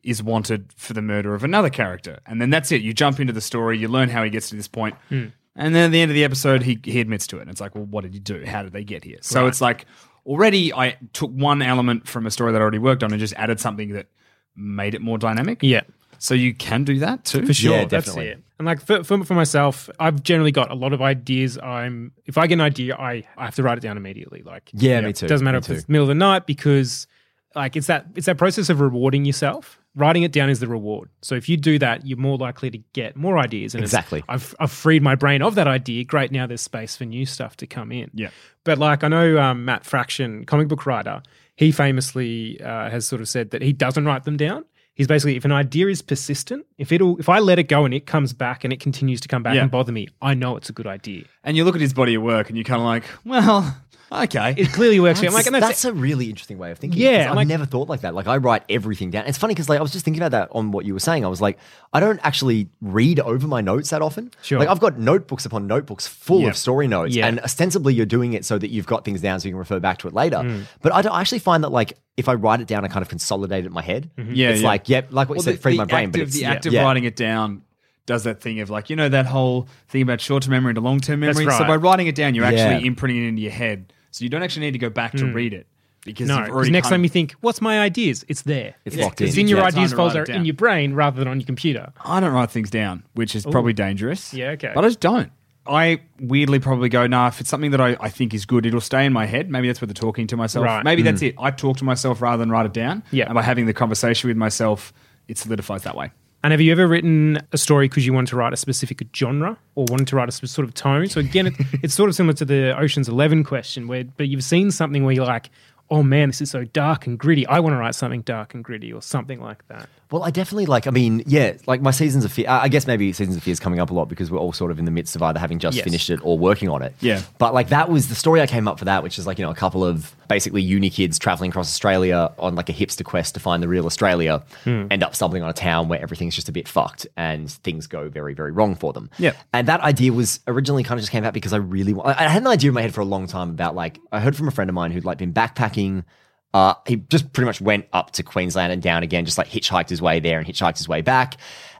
is 0.04 0.24
wanted 0.24 0.72
for 0.78 0.94
the 0.94 1.02
murder 1.02 1.36
of 1.36 1.44
another 1.44 1.70
character, 1.70 2.20
and 2.26 2.40
then 2.40 2.50
that's 2.50 2.72
it. 2.72 2.82
You 2.82 2.94
jump 2.94 3.20
into 3.20 3.34
the 3.34 3.42
story, 3.42 3.78
you 3.78 3.88
learn 3.88 4.10
how 4.10 4.24
he 4.24 4.30
gets 4.30 4.50
to 4.50 4.56
this 4.56 4.68
point, 4.68 4.96
and 5.10 5.76
then 5.76 5.86
at 5.86 5.92
the 5.92 6.00
end 6.00 6.12
of 6.12 6.16
the 6.16 6.24
episode, 6.24 6.62
he 6.62 6.80
he 6.84 7.02
admits 7.02 7.28
to 7.28 7.38
it, 7.38 7.42
and 7.42 7.50
it's 7.50 7.60
like, 7.60 7.76
well, 7.76 7.86
what 7.86 8.04
did 8.04 8.14
he 8.14 8.20
do? 8.20 8.46
How 8.46 8.64
did 8.64 8.74
they 8.74 8.84
get 8.84 9.04
here? 9.04 9.18
So 9.22 9.48
it's 9.48 9.60
like 9.60 9.86
already 10.26 10.74
I 10.74 10.98
took 11.14 11.32
one 11.32 11.62
element 11.62 12.08
from 12.08 12.26
a 12.28 12.32
story 12.32 12.52
that 12.52 12.60
I 12.60 12.62
already 12.62 12.80
worked 12.80 13.04
on 13.04 13.12
and 13.12 13.20
just 13.20 13.34
added 13.36 13.60
something 13.60 13.94
that 13.94 14.08
made 14.56 14.94
it 14.94 15.02
more 15.02 15.18
dynamic. 15.18 15.60
Yeah. 15.62 15.82
So 16.20 16.34
you 16.34 16.54
can 16.54 16.84
do 16.84 17.00
that 17.00 17.26
too. 17.26 17.46
For 17.46 17.54
sure, 17.54 17.72
Yeah, 17.78 17.86
that's 17.86 18.06
definitely. 18.08 18.32
it. 18.32 18.44
And 18.60 18.66
like 18.66 18.82
for, 18.82 19.04
for 19.04 19.24
for 19.24 19.34
myself, 19.36 19.90
I've 20.00 20.24
generally 20.24 20.52
got 20.52 20.72
a 20.72 20.76
lot 20.76 20.92
of 20.94 21.02
ideas. 21.02 21.58
I'm 21.60 22.12
if 22.26 22.38
I 22.38 22.48
get 22.48 22.56
an 22.56 22.62
idea, 22.62 22.96
I 22.96 23.24
I 23.38 23.46
have 23.46 23.56
to 23.56 23.64
write 23.64 23.78
it 23.78 23.82
down 23.82 23.98
immediately. 23.98 24.42
Like 24.44 24.70
Yeah, 24.74 25.02
me 25.02 25.14
too. 25.14 25.28
Doesn't 25.28 25.46
matter 25.46 25.58
Me 25.58 25.60
if 25.60 25.66
too. 25.68 25.74
it's 25.74 25.90
middle 25.90 26.06
of 26.06 26.10
the 26.10 26.16
night 26.16 26.46
because 26.48 27.08
like 27.56 27.76
it's 27.76 27.88
that 27.88 28.08
it's 28.16 28.26
that 28.26 28.38
process 28.38 28.70
of 28.70 28.80
rewarding 28.82 29.26
yourself. 29.26 29.80
Writing 29.96 30.22
it 30.22 30.32
down 30.32 30.50
is 30.52 30.60
the 30.60 30.68
reward. 30.68 31.10
So 31.24 31.34
if 31.34 31.50
you 31.50 31.58
do 31.58 31.80
that, 31.80 32.06
you're 32.06 32.20
more 32.20 32.38
likely 32.38 32.70
to 32.70 32.78
get 32.94 33.16
more 33.16 33.40
ideas. 33.40 33.74
And 33.74 33.84
Exactly. 33.84 34.24
I've 34.30 34.54
I've 34.60 34.72
freed 34.72 35.02
my 35.02 35.16
brain 35.16 35.42
of 35.42 35.56
that 35.56 35.68
idea. 35.68 36.04
Great, 36.04 36.32
now 36.32 36.46
there's 36.46 36.62
space 36.62 36.96
for 36.96 37.06
new 37.06 37.26
stuff 37.26 37.58
to 37.58 37.68
come 37.68 37.92
in. 37.92 38.12
Yeah. 38.14 38.30
But 38.64 38.78
like 38.78 39.04
I 39.04 39.08
know 39.08 39.40
um, 39.40 39.66
Matt 39.66 39.86
Fraction, 39.86 40.46
comic 40.46 40.68
book 40.68 40.86
writer, 40.86 41.22
he 41.56 41.72
famously 41.72 42.60
uh, 42.62 42.90
has 42.90 43.08
sort 43.08 43.22
of 43.22 43.28
said 43.30 43.52
that 43.52 43.62
he 43.62 43.74
doesn't 43.74 44.06
write 44.06 44.24
them 44.24 44.38
down. 44.38 44.66
He's 44.98 45.08
basically 45.08 45.36
if 45.38 45.46
an 45.46 45.52
idea 45.52 45.88
is 45.88 46.02
persistent, 46.02 46.66
if 46.80 46.92
it'll 46.92 47.18
if 47.20 47.30
I 47.30 47.38
let 47.38 47.60
it 47.60 47.66
go 47.70 47.86
and 47.86 47.94
it 47.94 48.08
comes 48.08 48.34
back 48.34 48.64
and 48.64 48.74
it 48.74 48.80
continues 48.80 49.22
to 49.22 49.28
come 49.28 49.44
back 49.44 49.54
Yeah. 49.56 49.62
and 49.62 49.70
bother 49.72 49.92
me, 49.92 50.08
I 50.24 50.34
know 50.34 50.58
it's 50.58 50.70
a 50.70 50.74
good 50.74 50.88
idea. 50.88 51.24
And 51.44 51.56
you 51.56 51.64
look 51.66 51.76
at 51.76 51.82
his 51.82 51.94
body 51.94 52.16
of 52.16 52.24
work, 52.24 52.50
and 52.50 52.58
you're 52.58 52.64
kind 52.64 52.82
of 52.82 52.86
like, 52.86 53.04
well, 53.24 53.78
okay. 54.12 54.54
It 54.58 54.72
clearly 54.74 55.00
works. 55.00 55.20
for 55.20 55.24
me. 55.24 55.28
I'm 55.28 55.34
That's, 55.34 55.46
like, 55.46 55.54
and 55.54 55.56
that's, 55.56 55.68
that's 55.68 55.86
a 55.86 55.94
really 55.94 56.30
interesting 56.30 56.58
way 56.58 56.72
of 56.72 56.78
thinking. 56.80 57.02
Yeah, 57.02 57.24
'cause 57.24 57.32
I've 57.32 57.36
like- 57.38 57.48
never 57.48 57.66
thought 57.66 57.90
like 57.90 58.02
that. 58.02 58.14
Like 58.16 58.28
I 58.28 58.38
write 58.38 58.64
everything 58.70 59.12
down. 59.12 59.26
It's 59.26 59.38
funny 59.38 59.54
because 59.54 59.70
like 59.70 59.80
I 59.80 59.82
was 59.82 59.92
just 59.92 60.06
thinking 60.06 60.22
about 60.24 60.32
that 60.32 60.50
on 60.56 60.72
what 60.72 60.86
you 60.86 60.94
were 60.94 61.00
saying. 61.00 61.26
I 61.26 61.28
was 61.28 61.42
like, 61.42 61.58
I 61.94 62.00
don't 62.00 62.20
actually 62.24 62.70
read 62.82 63.20
over 63.20 63.48
my 63.48 63.62
notes 63.62 63.90
that 63.90 64.02
often. 64.02 64.32
Sure. 64.42 64.60
Like 64.60 64.70
I've 64.70 64.80
got 64.80 64.98
notebooks 64.98 65.46
upon 65.46 65.68
notebooks 65.68 66.08
full 66.08 66.42
Yeah. 66.42 66.50
of 66.50 66.58
story 66.58 66.88
notes, 66.88 67.16
Yeah. 67.16 67.28
and 67.28 67.40
ostensibly 67.42 67.94
you're 67.94 68.06
doing 68.06 68.34
it 68.34 68.46
so 68.46 68.58
that 68.58 68.70
you've 68.70 68.88
got 68.88 69.06
things 69.06 69.22
down 69.22 69.40
so 69.40 69.48
you 69.48 69.54
can 69.54 69.60
refer 69.60 69.80
back 69.80 69.98
to 70.00 70.08
it 70.08 70.14
later. 70.14 70.40
Hmm. 70.42 70.62
But 70.82 70.94
I, 70.94 71.02
don't, 71.02 71.12
I 71.14 71.22
actually 71.22 71.40
find 71.40 71.64
that 71.64 71.70
like 71.70 71.98
if 72.16 72.28
I 72.30 72.34
write 72.34 72.62
it 72.62 72.68
down, 72.68 72.84
I 72.86 72.88
kind 72.88 73.02
of 73.04 73.10
consolidate 73.10 73.64
it 73.64 73.68
in 73.68 73.74
my 73.74 73.82
head. 73.84 74.10
Yeah, 74.18 74.50
it's 74.50 74.62
yeah. 74.62 74.68
like 74.68 74.90
yep, 74.90 75.08
like 75.12 75.30
what 75.30 75.36
you 75.38 75.44
said, 75.44 75.56
the, 75.56 75.60
free 75.60 75.78
my 75.78 75.86
brain. 75.86 76.06
act 76.06 76.12
But 76.14 76.22
it's 76.22 76.34
the 76.36 76.46
act 76.46 76.66
yeah. 76.66 76.70
of 76.70 76.74
yeah. 76.74 76.84
writing 76.84 77.04
it 77.04 77.16
down 77.16 77.64
does 78.08 78.24
that 78.24 78.40
thing 78.40 78.62
of 78.62 78.70
like, 78.70 78.90
you 78.90 78.96
know, 78.96 79.10
that 79.10 79.26
whole 79.26 79.68
thing 79.90 80.02
about 80.02 80.22
short 80.22 80.42
term 80.42 80.52
memory 80.52 80.74
to 80.74 80.80
long 80.80 81.02
term 81.02 81.20
That's 81.20 81.38
memory. 81.38 81.54
So 81.54 81.66
by 81.66 81.76
writing 81.76 82.08
it 82.08 82.16
down, 82.16 82.36
you're 82.36 82.50
Yeah. 82.50 82.62
actually 82.62 82.88
imprinting 82.88 83.22
it 83.22 83.28
into 83.28 83.42
your 83.42 83.52
head. 83.52 83.92
So 84.12 84.24
you 84.24 84.30
don't 84.30 84.44
actually 84.44 84.66
need 84.68 84.72
to 84.74 84.80
go 84.80 84.90
back 84.90 85.14
to 85.14 85.26
read 85.26 85.54
it 85.54 85.68
because 86.06 86.28
Hmm. 86.28 86.28
No, 86.30 86.36
you've 86.38 86.46
because 86.46 86.56
already 86.56 86.72
next 86.72 86.86
kind 86.86 86.92
time 86.94 87.00
of- 87.02 87.06
you 87.06 87.10
think, 87.10 87.36
"What's 87.42 87.62
my 87.62 87.80
ideas?" 87.80 88.26
It's 88.28 88.42
there. 88.44 88.76
It's 88.86 88.96
Yeah, 88.96 89.04
locked 89.06 89.18
'cause 89.20 89.34
in. 89.36 89.42
in 89.42 89.48
your 89.50 89.60
Yeah, 89.60 89.70
time 89.70 89.78
ideas 89.80 89.92
to 89.92 89.98
write 89.98 90.04
folder 90.14 90.24
it 90.24 90.30
in 90.30 90.46
your 90.46 90.54
brain 90.54 90.94
rather 90.94 91.20
than 91.20 91.28
on 91.28 91.40
your 91.40 91.46
computer. 91.46 91.92
I 92.06 92.20
don't 92.20 92.34
write 92.34 92.50
things 92.52 92.70
down, 92.70 93.04
which 93.14 93.36
is 93.36 93.46
probably 93.46 93.74
dangerous. 93.74 94.34
Yeah, 94.34 94.50
okay. 94.52 94.72
But 94.74 94.86
I 94.86 94.88
just 94.88 95.00
don't. 95.02 95.32
I 95.70 96.00
weirdly 96.22 96.60
probably 96.60 96.88
go, 96.88 97.08
nah, 97.08 97.28
if 97.28 97.42
it's 97.42 97.50
something 97.50 97.72
that 97.72 97.82
I, 97.82 97.98
I 98.00 98.08
think 98.10 98.34
is 98.34 98.46
good, 98.46 98.66
it'll 98.66 98.80
stay 98.80 99.06
in 99.06 99.12
my 99.12 99.26
head. 99.26 99.50
Maybe 99.52 99.68
that's 99.68 99.82
what 99.82 99.90
the 99.90 99.94
talking 99.94 100.26
to 100.28 100.38
myself. 100.38 100.64
Right. 100.66 100.82
Maybe 100.82 101.02
that's 101.02 101.22
it. 101.22 101.36
I 101.38 101.52
talk 101.52 101.76
to 101.80 101.84
myself 101.84 102.22
rather 102.22 102.38
than 102.38 102.50
write 102.50 102.66
it 102.66 102.72
down. 102.74 103.04
Yeah. 103.12 103.26
And 103.26 103.34
by 103.34 103.42
having 103.42 103.66
the 103.66 103.74
conversation 103.74 104.30
with 104.30 104.38
myself, 104.38 104.94
it 105.28 105.38
solidifies 105.38 105.84
that 105.84 105.98
way. 105.98 106.12
And 106.48 106.54
have 106.54 106.62
you 106.62 106.72
ever 106.72 106.88
written 106.88 107.40
a 107.52 107.58
story 107.58 107.90
because 107.90 108.06
you 108.06 108.14
wanted 108.14 108.30
to 108.30 108.38
write 108.38 108.54
a 108.54 108.56
specific 108.56 109.06
genre 109.14 109.58
or 109.76 109.86
wanted 109.90 110.08
to 110.08 110.16
write 110.16 110.30
a 110.30 110.32
sort 110.32 110.66
of 110.66 110.74
tone? 110.74 111.10
So 111.10 111.20
again, 111.20 111.48
it, 111.48 111.54
it's 111.84 111.94
sort 111.94 112.08
of 112.10 112.16
similar 112.16 112.36
to 112.36 112.46
the 112.46 112.74
Ocean's 112.80 113.10
Eleven 113.10 113.44
question, 113.44 113.86
where 113.86 114.06
but 114.06 114.30
you've 114.30 114.46
seen 114.46 114.72
something 114.72 115.04
where 115.04 115.14
you're 115.14 115.26
like, 115.26 115.50
"Oh 115.90 116.04
man, 116.04 116.30
this 116.30 116.40
is 116.40 116.50
so 116.50 116.64
dark 116.64 117.06
and 117.06 117.20
gritty. 117.20 117.46
I 117.48 117.60
want 117.60 117.74
to 117.74 117.78
write 117.78 117.96
something 117.96 118.22
dark 118.22 118.54
and 118.54 118.64
gritty 118.64 118.94
or 118.94 119.02
something 119.02 119.42
like 119.42 119.68
that." 119.68 119.90
Well, 120.10 120.24
I 120.24 120.32
definitely 120.32 120.68
like. 120.68 120.88
I 120.88 120.92
mean, 120.92 121.22
yeah, 121.26 121.54
like 121.66 121.82
my 121.82 121.92
seasons 121.92 122.24
of 122.24 122.32
fear. 122.32 122.46
I 122.48 122.70
guess 122.70 122.88
maybe 122.88 123.12
seasons 123.12 123.36
of 123.36 123.44
fear 123.44 123.52
is 123.52 123.60
coming 123.60 123.80
up 123.80 123.90
a 123.90 123.94
lot 123.94 124.08
because 124.08 124.32
we're 124.32 124.40
all 124.40 124.54
sort 124.54 124.72
of 124.72 124.80
in 124.80 124.86
the 124.86 124.92
midst 124.92 125.16
of 125.18 125.22
either 125.22 125.40
having 125.40 125.60
just 125.60 125.76
Yes. 125.76 125.84
finished 125.84 126.10
it 126.10 126.20
or 126.24 126.38
working 126.40 126.70
on 126.70 126.82
it. 126.82 126.94
Yeah. 127.02 127.22
But 127.40 127.54
like 127.54 127.70
that 127.70 127.90
was 127.90 128.08
the 128.08 128.16
story 128.16 128.40
I 128.42 128.48
came 128.48 128.68
up 128.70 128.80
for 128.80 128.86
that, 128.86 129.04
which 129.04 129.20
is 129.20 129.28
like 129.28 129.38
you 129.38 129.44
know 129.46 129.52
a 129.52 129.56
couple 129.56 129.84
of 129.84 130.16
basically 130.30 130.62
uni 130.62 130.90
kids 130.90 131.20
traveling 131.20 131.50
across 131.50 131.68
Australia 131.68 132.32
on 132.40 132.56
like 132.56 132.70
a 132.70 132.74
hipster 132.74 133.04
quest 133.04 133.34
to 133.34 133.40
find 133.40 133.62
the 133.62 133.68
real 133.68 133.86
Australia, 133.86 134.44
hmm. 134.64 134.88
end 134.90 135.04
up 135.04 135.14
stumbling 135.16 135.44
on 135.44 135.50
a 135.50 135.54
town 135.54 135.90
where 135.90 136.02
everything's 136.02 136.36
just 136.36 136.48
a 136.48 136.52
bit 136.54 136.68
fucked 136.68 137.06
and 137.18 137.52
things 137.52 137.86
go 137.88 138.08
very 138.08 138.34
very 138.34 138.52
wrong 138.52 138.76
for 138.76 138.94
them. 138.94 139.10
Yeah. 139.20 139.34
And 139.54 139.68
that 139.68 139.82
idea 139.82 140.14
was 140.14 140.40
originally 140.48 140.84
kind 140.84 140.98
of 140.98 141.02
just 141.02 141.12
came 141.12 141.26
out 141.26 141.34
because 141.34 141.52
I 141.52 141.58
really 141.58 141.94
wa- 141.94 142.04
I 142.04 142.26
I 142.26 142.30
had 142.30 142.42
an 142.44 142.48
idea 142.48 142.70
in 142.70 142.76
my 142.76 142.82
head 142.82 142.94
for 142.94 143.02
a 143.02 143.06
long 143.06 143.28
time 143.28 143.50
about 143.50 143.76
like 143.76 144.00
I 144.12 144.22
heard 144.22 144.38
from 144.38 144.48
a 144.48 144.52
friend 144.52 144.70
of 144.70 144.74
mine 144.74 144.92
who'd 144.92 145.04
like 145.06 145.18
been 145.18 145.34
backpacking. 145.34 146.06
Uh, 146.54 146.74
he 146.88 146.96
just 146.96 147.34
pretty 147.34 147.46
much 147.46 147.62
went 147.62 147.86
up 147.94 148.12
to 148.12 148.24
Queensland 148.24 148.72
and 148.72 148.82
down 148.82 149.04
again, 149.04 149.26
just 149.26 149.38
like 149.38 149.48
hitchhiked 149.48 149.90
his 149.90 150.02
way 150.02 150.20
there 150.20 150.40
and 150.40 150.48
hitchhiked 150.48 150.78
his 150.78 150.88
way 150.88 151.02
back. 151.02 151.38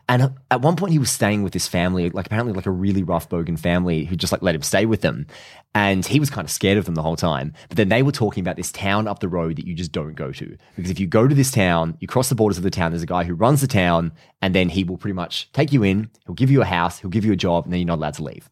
And 0.10 0.34
at 0.52 0.62
one 0.62 0.78
point, 0.78 0.94
he 0.94 1.00
was 1.00 1.12
staying 1.12 1.44
with 1.44 1.52
this 1.52 1.68
family, 1.68 2.10
like 2.10 2.28
apparently 2.28 2.54
like 2.54 2.66
a 2.66 2.72
really 2.72 3.04
rough 3.04 3.28
bogan 3.28 3.60
family 3.60 4.06
who 4.06 4.16
just 4.16 4.32
like 4.32 4.42
let 4.42 4.56
him 4.56 4.62
stay 4.62 4.86
with 4.86 5.02
them. 5.02 5.28
And 5.76 6.06
he 6.06 6.20
was 6.20 6.30
kind 6.30 6.46
of 6.46 6.52
scared 6.52 6.78
of 6.78 6.86
them 6.86 6.96
the 6.96 7.02
whole 7.02 7.18
time. 7.18 7.54
But 7.68 7.76
then 7.76 7.90
they 7.90 8.04
were 8.04 8.14
talking 8.14 8.42
about 8.42 8.56
this 8.56 8.72
town 8.72 9.08
up 9.08 9.20
the 9.20 9.28
road 9.28 9.58
that 9.58 9.68
you 9.68 9.74
just 9.74 9.92
don't 9.92 10.14
go 10.14 10.32
to. 10.32 10.58
Because 10.78 10.92
if 10.92 11.00
you 11.00 11.08
go 11.08 11.28
to 11.28 11.36
this 11.36 11.52
town, 11.52 11.98
you 12.00 12.08
cross 12.08 12.30
the 12.30 12.36
borders 12.36 12.58
of 12.58 12.64
the 12.64 12.72
town, 12.72 12.92
there's 12.92 13.04
a 13.04 13.08
guy 13.08 13.26
who 13.26 13.34
runs 13.34 13.60
the 13.60 13.68
town, 13.68 14.14
and 14.42 14.56
then 14.56 14.70
he 14.70 14.86
will 14.86 14.98
pretty 14.98 15.14
much 15.14 15.52
take 15.52 15.74
you 15.74 15.84
in, 15.84 16.10
he'll 16.26 16.36
give 16.36 16.50
you 16.50 16.62
a 16.62 16.66
house, 16.66 17.00
he'll 17.00 17.10
give 17.10 17.26
you 17.26 17.34
a 17.34 17.38
job, 17.38 17.66
and 17.66 17.74
then 17.74 17.82
you're 17.82 17.88
not 17.88 17.98
allowed 17.98 18.14
to 18.16 18.24
leave. 18.24 18.50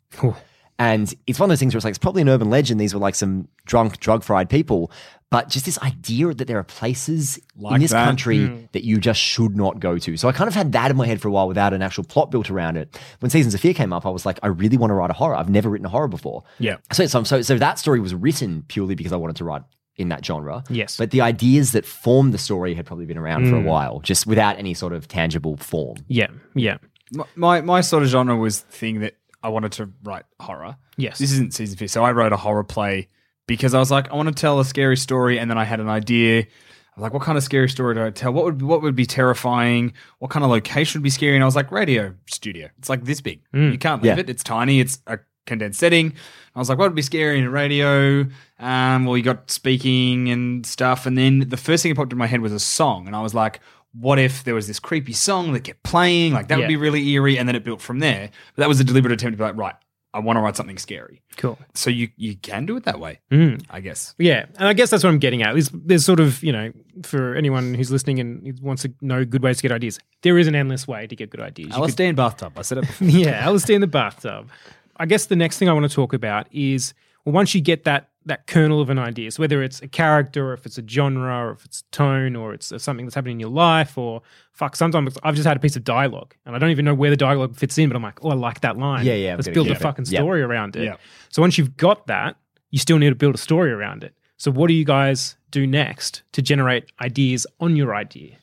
And 0.78 1.14
it's 1.26 1.40
one 1.40 1.50
of 1.50 1.52
those 1.52 1.60
things 1.60 1.74
where 1.74 1.78
it's 1.78 1.86
like, 1.86 1.92
it's 1.92 1.98
probably 1.98 2.22
an 2.22 2.30
urban 2.30 2.50
legend. 2.50 2.82
These 2.82 2.94
were 2.94 3.00
like 3.00 3.16
some 3.16 3.48
drunk, 3.66 4.00
drug 4.00 4.24
fried 4.24 4.50
people. 4.50 4.92
But 5.32 5.50
just 5.50 5.66
this 5.66 5.80
idea 5.80 6.34
that 6.34 6.48
there 6.48 6.60
are 6.60 6.64
places 6.64 7.40
in 7.60 7.82
this 7.82 7.92
that. 7.92 8.06
country 8.06 8.46
hmm. 8.46 8.66
that 8.74 8.84
you 8.84 9.00
just 9.00 9.20
should 9.20 9.56
not 9.56 9.80
go 9.80 9.98
to. 9.98 10.18
So 10.18 10.28
I 10.30 10.32
kind 10.32 10.48
of 10.48 10.54
had 10.54 10.72
that 10.74 10.92
in 10.92 10.98
my 10.98 11.08
head 11.08 11.22
for 11.22 11.30
a 11.30 11.32
while 11.32 11.48
without 11.48 11.74
an 11.74 11.82
actual 11.82 12.04
plot 12.04 12.30
built 12.30 12.50
around 12.50 12.78
it. 12.78 12.98
When 13.20 13.30
Seasons 13.30 13.54
of 13.54 13.60
Fear 13.60 13.74
came 13.74 13.92
up, 13.92 14.06
I 14.06 14.10
was 14.10 14.26
like, 14.26 14.40
I 14.44 14.48
really 14.48 14.78
want 14.78 14.92
to 14.92 14.94
write 14.94 15.10
a 15.10 15.14
horror. 15.14 15.36
I've 15.36 15.50
never 15.50 15.70
written 15.70 15.86
a 15.86 15.90
horror 15.90 16.08
before. 16.08 16.44
Yeah. 16.60 16.78
So, 16.92 17.08
so, 17.08 17.24
so, 17.24 17.42
so 17.42 17.58
that 17.58 17.80
story 17.80 18.00
was 18.00 18.14
written 18.14 18.64
purely 18.68 18.96
because 18.96 19.12
I 19.12 19.18
wanted 19.18 19.36
to 19.38 19.46
write 19.46 19.64
in 19.98 20.10
that 20.10 20.26
genre. 20.26 20.64
Yes. 20.70 20.98
But 20.98 21.12
the 21.12 21.22
ideas 21.22 21.72
that 21.72 21.86
formed 21.86 22.34
the 22.34 22.38
story 22.38 22.76
had 22.76 22.86
probably 22.86 23.06
been 23.06 23.18
around 23.18 23.50
for 23.50 23.56
a 23.56 23.62
hmm. 23.62 23.66
while, 23.66 24.00
just 24.02 24.28
without 24.28 24.58
any 24.58 24.74
sort 24.74 24.94
of 24.94 25.08
tangible 25.08 25.58
form. 25.58 25.98
Yeah, 26.08 26.28
yeah, 26.54 26.78
My, 27.12 27.26
my 27.36 27.62
my 27.62 27.82
sort 27.82 28.04
of 28.04 28.10
genre 28.10 28.36
was 28.36 28.62
the 28.62 28.72
thing 28.72 29.00
that 29.02 29.16
I 29.46 29.50
wanted 29.50 29.72
to 29.74 29.90
write 30.04 30.26
horror. 30.40 30.76
Yes. 30.98 31.20
This 31.20 31.32
isn't 31.34 31.54
season 31.54 31.78
fifth. 31.78 31.92
So 31.92 32.04
I 32.04 32.12
wrote 32.12 32.34
a 32.34 32.38
horror 32.38 32.64
play 32.64 33.08
because 33.48 33.74
I 33.74 33.80
was 33.80 33.92
like, 33.92 34.12
I 34.12 34.16
want 34.16 34.28
to 34.30 34.34
tell 34.34 34.60
a 34.60 34.66
scary 34.66 34.98
story, 34.98 35.38
and 35.40 35.50
then 35.50 35.58
I 35.58 35.64
had 35.66 35.80
an 35.80 35.88
idea. 35.90 36.40
I 36.42 36.46
was 37.00 37.04
like, 37.04 37.14
what 37.14 37.22
kind 37.24 37.38
of 37.38 37.44
scary 37.44 37.70
story 37.70 37.94
do 37.94 38.04
I 38.06 38.10
tell? 38.10 38.32
What 38.34 38.46
would 38.46 38.62
what 38.62 38.82
would 38.82 38.96
be 38.96 39.06
terrifying? 39.06 39.94
What 40.20 40.32
kind 40.32 40.44
of 40.44 40.50
location 40.50 41.00
would 41.00 41.04
be 41.04 41.10
scary? 41.10 41.36
And 41.36 41.44
I 41.44 41.46
was 41.46 41.56
like, 41.56 41.72
radio 41.72 42.14
studio. 42.28 42.70
It's 42.80 42.90
like 42.90 43.04
this 43.04 43.22
big. 43.22 43.42
You 43.54 43.78
can't 43.78 44.02
leave 44.02 44.14
Yeah. 44.16 44.20
it. 44.20 44.30
It's 44.30 44.44
tiny. 44.44 44.80
It's 44.80 45.00
a 45.06 45.20
condensed 45.46 45.80
setting. 45.80 46.14
I 46.56 46.60
was 46.60 46.70
like, 46.70 46.78
what 46.80 46.86
would 46.90 46.96
be 46.96 47.02
scary 47.04 47.38
in 47.38 47.46
a 47.46 47.50
radio? 47.52 48.26
Um, 48.60 49.06
well, 49.06 49.18
you 49.18 49.24
got 49.24 49.52
speaking 49.52 50.30
and 50.30 50.66
stuff, 50.66 51.06
and 51.06 51.18
then 51.18 51.50
the 51.50 51.58
first 51.58 51.84
thing 51.84 51.92
that 51.94 51.98
popped 51.98 52.14
in 52.14 52.18
my 52.18 52.28
head 52.28 52.40
was 52.42 52.54
a 52.54 52.60
song, 52.60 53.08
and 53.08 53.16
I 53.16 53.22
was 53.22 53.34
like. 53.34 53.60
What 54.00 54.20
if 54.20 54.44
there 54.44 54.56
was 54.56 54.68
this 54.68 54.80
creepy 54.80 55.14
song 55.14 55.54
that 55.54 55.62
kept 55.64 55.84
playing? 55.84 56.34
Like 56.34 56.48
that 56.50 56.56
Yeah. 56.58 56.64
would 56.66 56.68
be 56.68 56.76
really 56.76 57.08
eerie, 57.10 57.38
and 57.38 57.48
then 57.48 57.56
it 57.56 57.64
built 57.64 57.82
from 57.82 58.00
there. 58.00 58.30
But 58.56 58.62
that 58.64 58.68
was 58.70 58.80
a 58.80 58.84
deliberate 58.84 59.14
attempt 59.14 59.34
to 59.34 59.38
be 59.38 59.44
like, 59.44 59.56
right, 59.58 59.76
I 60.14 60.20
want 60.20 60.38
to 60.38 60.42
write 60.42 60.56
something 60.56 60.78
scary. 60.78 61.22
cool. 61.38 61.58
So 61.74 61.90
you 61.90 62.08
you 62.16 62.36
can 62.38 62.66
do 62.66 62.78
it 62.78 62.84
that 62.86 63.00
way, 63.00 63.20
Mm. 63.32 63.64
I 63.70 63.82
guess. 63.82 64.16
Yeah, 64.18 64.46
and 64.58 64.68
I 64.68 64.74
guess 64.74 64.90
that's 64.90 65.04
what 65.04 65.10
I'm 65.10 65.20
getting 65.20 65.44
at. 65.44 65.52
There's, 65.54 65.70
there's 65.74 66.06
sort 66.06 66.20
of, 66.22 66.42
you 66.44 66.54
know, 66.54 66.72
for 67.04 67.36
anyone 67.36 67.74
who's 67.74 67.92
listening 67.92 68.20
and 68.20 68.58
wants 68.62 68.84
to 68.84 68.94
know 69.02 69.26
good 69.26 69.44
ways 69.44 69.58
to 69.58 69.62
get 69.64 69.72
ideas, 69.74 70.00
there 70.22 70.38
is 70.38 70.48
an 70.48 70.56
endless 70.56 70.88
way 70.88 71.06
to 71.08 71.16
get 71.16 71.30
good 71.30 71.42
ideas. 71.42 71.74
Could- 71.74 71.82
LSD 71.84 72.06
in 72.08 72.16
bathtub. 72.16 72.54
I 72.58 72.62
said 72.62 72.78
it. 72.78 72.82
Before. 72.88 73.08
yeah, 73.08 73.46
LSD 73.46 73.76
in 73.76 73.82
the 73.82 73.88
bathtub. 73.88 74.50
I 74.98 75.06
guess 75.06 75.26
the 75.26 75.36
next 75.36 75.58
thing 75.58 75.68
I 75.68 75.74
want 75.74 75.90
to 75.90 75.94
talk 75.94 76.14
about 76.14 76.48
is 76.52 76.94
well, 77.26 77.34
once 77.34 77.54
you 77.54 77.60
get 77.60 77.84
that 77.84 78.10
that 78.28 78.48
kernel 78.48 78.82
of 78.82 78.90
an 78.90 78.98
idea, 78.98 79.30
so 79.32 79.42
whether 79.42 79.62
it's 79.62 79.82
a 79.82 79.88
character, 79.88 80.50
or 80.50 80.54
if 80.54 80.66
it's 80.66 80.78
a 80.78 80.84
genre, 80.88 81.46
or 81.48 81.52
if 81.52 81.64
it's 81.66 81.84
tone, 81.92 82.36
or 82.36 82.54
it's 82.54 82.74
something 82.82 83.06
that's 83.06 83.14
happening 83.16 83.36
in 83.36 83.40
your 83.40 83.50
life, 83.50 83.98
or 83.98 84.22
fuck, 84.52 84.76
sometimes 84.76 85.18
I've 85.24 85.36
just 85.36 85.48
had 85.48 85.58
a 85.58 85.60
piece 85.60 85.76
of 85.76 85.84
dialogue 85.84 86.34
and 86.46 86.56
I 86.56 86.60
don't 86.60 86.72
even 86.72 86.86
know 86.86 86.94
where 86.96 87.10
the 87.12 87.18
dialogue 87.18 87.56
fits 87.56 87.78
in, 87.78 87.88
but 87.90 87.96
I'm 87.96 88.02
like, 88.02 88.24
oh, 88.26 88.30
I 88.30 88.34
like 88.34 88.62
that 88.62 88.78
line. 88.78 89.06
Yeah, 89.06 89.14
yeah, 89.14 89.36
Let's 89.36 89.48
build 89.50 89.68
a 89.68 89.72
keep 89.72 89.78
it. 89.80 89.82
fucking 89.84 90.06
Yeah. 90.10 90.20
story 90.22 90.42
around 90.42 90.76
it. 90.76 90.86
Yeah. 90.86 90.96
So 91.30 91.42
once 91.42 91.58
you've 91.58 91.78
got 91.78 92.08
that, 92.08 92.36
you 92.72 92.80
still 92.80 92.98
need 92.98 93.10
to 93.10 93.16
build 93.16 93.36
a 93.36 93.38
story 93.38 93.72
around 93.72 94.04
it. 94.04 94.16
So 94.38 94.50
what 94.52 94.68
do 94.68 94.74
you 94.74 94.86
guys 94.86 95.38
do 95.52 95.68
next 95.68 96.24
to 96.34 96.42
generate 96.42 96.86
ideas 97.02 97.46
on 97.60 97.76
your 97.76 97.94
idea? 97.96 98.38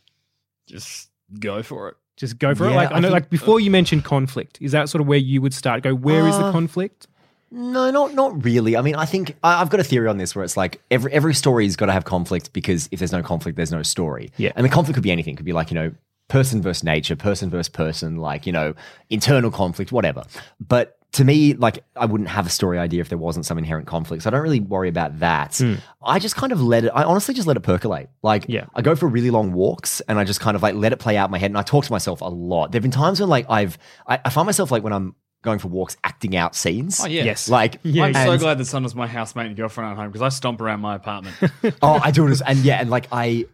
Just 0.67 1.11
go 1.41 1.63
for 1.63 1.89
it. 1.89 1.97
Just 2.17 2.39
go 2.39 2.55
for 2.55 2.67
it. 2.69 2.71
Like 2.73 2.91
I 2.93 2.97
I 2.97 3.01
know, 3.01 3.09
think- 3.09 3.13
like 3.15 3.31
before 3.31 3.59
you 3.59 3.71
mentioned 3.71 4.05
conflict, 4.05 4.59
is 4.61 4.73
that 4.73 4.89
sort 4.89 5.01
of 5.01 5.07
where 5.09 5.19
you 5.19 5.41
would 5.43 5.55
start? 5.55 5.83
Go, 5.83 5.95
where 5.95 6.27
is 6.29 6.37
the 6.39 6.45
Uh, 6.47 6.53
conflict? 6.53 7.09
No, 7.55 7.91
not 7.91 8.15
not 8.15 8.45
really. 8.45 8.77
I 8.77 8.81
mean, 8.81 8.95
I 8.95 9.05
think 9.05 9.37
I, 9.45 9.61
I've 9.61 9.69
got 9.69 9.79
a 9.79 9.85
theory 9.85 10.09
on 10.09 10.17
this 10.17 10.35
where 10.35 10.43
it's 10.45 10.57
like 10.57 10.81
every 10.91 11.13
every 11.13 11.35
story's 11.35 11.77
got 11.77 11.87
to 11.87 11.93
have 11.93 12.05
conflict 12.05 12.53
because 12.55 12.89
if 12.91 12.99
there's 12.99 13.13
no 13.13 13.23
conflict, 13.23 13.57
there's 13.57 13.71
no 13.71 13.83
story. 13.83 14.33
Yeah. 14.39 14.53
and 14.57 14.65
the 14.65 14.71
conflict 14.71 14.95
could 14.95 15.03
be 15.03 15.13
anything. 15.13 15.35
It 15.35 15.37
could 15.37 15.47
be 15.47 15.53
like 15.53 15.71
you 15.71 15.75
know, 15.75 15.93
person 16.29 16.63
versus 16.63 16.83
nature, 16.83 17.15
person 17.15 17.51
versus 17.51 17.69
person, 17.69 18.17
like 18.17 18.47
you 18.47 18.53
know, 18.53 18.75
internal 19.11 19.51
conflict, 19.51 19.93
whatever. 19.93 20.25
But 20.61 20.97
to 21.13 21.25
me, 21.27 21.53
like 21.53 21.85
I 21.95 22.07
wouldn't 22.07 22.31
have 22.31 22.47
a 22.47 22.49
story 22.49 22.79
idea 22.79 23.03
if 23.03 23.11
there 23.11 23.19
wasn't 23.19 23.45
some 23.45 23.59
inherent 23.59 23.87
conflict. 23.87 24.23
So 24.23 24.31
I 24.31 24.33
don't 24.33 24.41
really 24.41 24.61
worry 24.61 24.89
about 24.89 25.19
that. 25.19 25.55
Hmm. 25.59 25.75
I 26.03 26.19
just 26.19 26.37
kind 26.37 26.53
of 26.53 26.63
let 26.63 26.85
it. 26.87 26.93
I 26.95 27.05
honestly 27.05 27.35
just 27.35 27.47
let 27.47 27.59
it 27.59 27.61
percolate. 27.61 28.09
Like 28.23 28.47
Yeah. 28.49 28.65
I 28.75 28.81
go 28.81 28.97
for 28.97 29.07
really 29.09 29.31
long 29.31 29.53
walks 29.53 30.01
and 30.09 30.19
I 30.19 30.25
just 30.25 30.41
kind 30.41 30.55
of 30.57 30.63
like 30.63 30.75
let 30.75 30.95
it 30.95 30.99
play 31.01 31.19
out 31.19 31.29
in 31.29 31.33
my 31.33 31.39
head. 31.39 31.51
And 31.51 31.59
I 31.59 31.63
talk 31.63 31.85
to 31.85 31.93
myself 31.93 32.23
a 32.23 32.31
lot. 32.31 32.73
There've 32.73 32.81
been 32.81 32.91
times 32.91 33.21
when 33.21 33.29
like 33.29 33.45
I've 33.51 33.77
I, 34.07 34.21
I 34.25 34.31
find 34.31 34.47
myself 34.47 34.71
like 34.71 34.83
when 34.83 34.95
I'm 34.95 35.15
going 35.43 35.59
for 35.59 35.69
walks 35.69 35.97
acting 36.05 36.37
out 36.37 36.55
scenes. 36.55 37.01
Oh, 37.03 37.07
yeah. 37.07 37.25
Yes. 37.25 37.49
Like 37.49 37.79
Yeah, 37.83 38.05
I'm 38.05 38.15
so 38.15 38.39
glad 38.39 38.59
that 38.59 38.65
Son 38.65 38.83
was 38.83 38.95
my 38.95 39.07
housemate 39.07 39.47
and 39.47 39.57
girlfriend 39.57 39.91
at 39.91 39.97
home 39.97 40.09
because 40.09 40.23
I 40.23 40.29
stomp 40.31 40.61
around 40.61 40.81
my 40.81 40.95
apartment. 40.95 41.37
oh, 41.83 42.01
I 42.03 42.11
do 42.11 42.27
it, 42.27 42.31
as, 42.31 42.41
and 42.41 42.59
yeah, 42.61 42.81
and 42.81 42.91
like 42.91 43.09
I, 43.13 43.47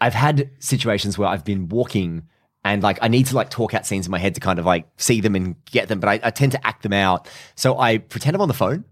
I've 0.00 0.14
had 0.14 0.50
situations 0.60 1.18
where 1.18 1.28
I've 1.28 1.44
been 1.44 1.68
walking 1.68 2.28
and 2.64 2.82
like 2.82 2.98
I 3.02 3.08
need 3.08 3.26
to 3.26 3.36
like 3.36 3.50
talk 3.50 3.74
out 3.74 3.86
scenes 3.86 4.06
in 4.06 4.10
my 4.10 4.18
head 4.18 4.34
to 4.36 4.40
kind 4.40 4.58
of 4.58 4.64
like 4.64 4.86
see 4.96 5.20
them 5.20 5.34
and 5.34 5.56
get 5.66 5.88
them, 5.88 6.00
but 6.00 6.08
I, 6.08 6.20
I 6.22 6.30
tend 6.30 6.52
to 6.52 6.66
act 6.66 6.82
them 6.82 6.92
out. 6.92 7.28
So 7.56 7.78
I 7.78 7.98
pretend 7.98 8.34
I'm 8.34 8.40
on 8.40 8.48
the 8.48 8.54
phone. 8.54 8.84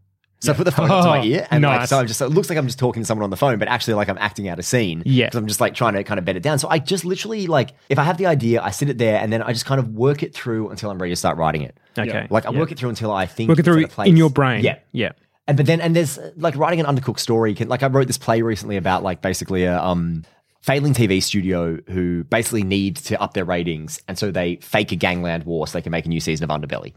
So 0.43 0.53
I 0.53 0.57
put 0.57 0.65
the 0.65 0.73
phone 0.73 0.91
up 0.91 1.05
to 1.05 1.09
my 1.11 1.21
Oh, 1.21 1.25
ear, 1.25 1.47
and 1.51 1.63
like 1.63 1.81
nice. 1.81 1.89
so 1.91 1.99
I'm 1.99 2.07
just 2.07 2.21
it 2.21 2.29
looks 2.29 2.49
like 2.49 2.59
I'm 2.59 2.67
just 2.67 2.79
talking 2.79 3.03
to 3.03 3.07
someone 3.07 3.23
on 3.25 3.31
the 3.31 3.37
phone, 3.37 3.59
but 3.59 3.69
actually 3.69 3.95
like 3.95 4.09
I'm 4.09 4.19
acting 4.19 4.49
out 4.49 4.59
a 4.59 4.63
scene. 4.63 5.03
Yeah. 5.07 5.27
because 5.27 5.39
I'm 5.39 5.47
just 5.47 5.61
like 5.61 5.75
trying 5.75 5.95
to 5.95 6.03
kind 6.05 6.19
of 6.19 6.25
bed 6.25 6.37
it 6.37 6.43
down. 6.43 6.59
So 6.59 6.69
I 6.69 6.79
just 6.81 7.05
literally 7.05 7.47
like 7.47 7.71
if 7.89 7.99
I 7.99 8.03
have 8.03 8.19
the 8.19 8.27
idea, 8.27 8.61
I 8.61 8.71
sit 8.71 8.89
it 8.91 8.99
there, 8.99 9.19
and 9.21 9.33
then 9.33 9.41
I 9.43 9.53
just 9.53 9.67
kind 9.67 9.79
of 9.79 9.89
work 9.95 10.23
it 10.23 10.35
through 10.35 10.71
until 10.71 10.91
I'm 10.91 11.01
ready 11.01 11.13
to 11.13 11.17
start 11.17 11.37
writing 11.39 11.63
it. 11.63 11.79
Okay. 11.97 12.27
Like 12.31 12.47
I 12.47 12.51
Yeah. 12.53 12.59
work 12.59 12.73
it 12.73 12.79
through 12.79 12.89
until 12.91 13.13
I 13.13 13.27
think 13.27 13.49
Work 13.49 13.61
it 13.61 13.65
through 13.65 13.87
place- 13.87 14.09
in 14.09 14.17
your 14.17 14.31
brain. 14.31 14.65
Yeah, 14.65 14.79
Yeah. 14.93 15.13
and 15.47 15.57
but 15.57 15.67
then 15.67 15.81
and 15.81 15.95
there's 15.95 16.19
uh, 16.19 16.31
like 16.37 16.57
writing 16.57 16.81
an 16.81 16.87
undercooked 16.87 17.19
story 17.21 17.55
can 17.55 17.69
like 17.69 17.83
I 17.83 17.87
wrote 17.87 18.07
this 18.09 18.19
play 18.19 18.43
recently 18.43 18.77
about 18.77 19.03
like 19.03 19.23
basically 19.23 19.65
a 19.65 19.81
um 19.81 20.25
failing 20.63 20.95
TV 20.95 21.23
studio 21.23 21.77
who 21.89 22.25
basically 22.25 22.63
need 22.63 22.97
to 22.97 23.21
up 23.21 23.35
their 23.35 23.45
ratings 23.45 24.01
and 24.07 24.17
so 24.17 24.31
they 24.31 24.57
fake 24.57 24.93
a 24.93 24.97
gangland 24.97 25.43
war 25.45 25.67
so 25.67 25.77
they 25.77 25.83
can 25.83 25.91
make 25.91 26.07
a 26.07 26.09
new 26.09 26.21
season 26.21 26.49
of 26.49 26.51
Underbelly. 26.51 26.93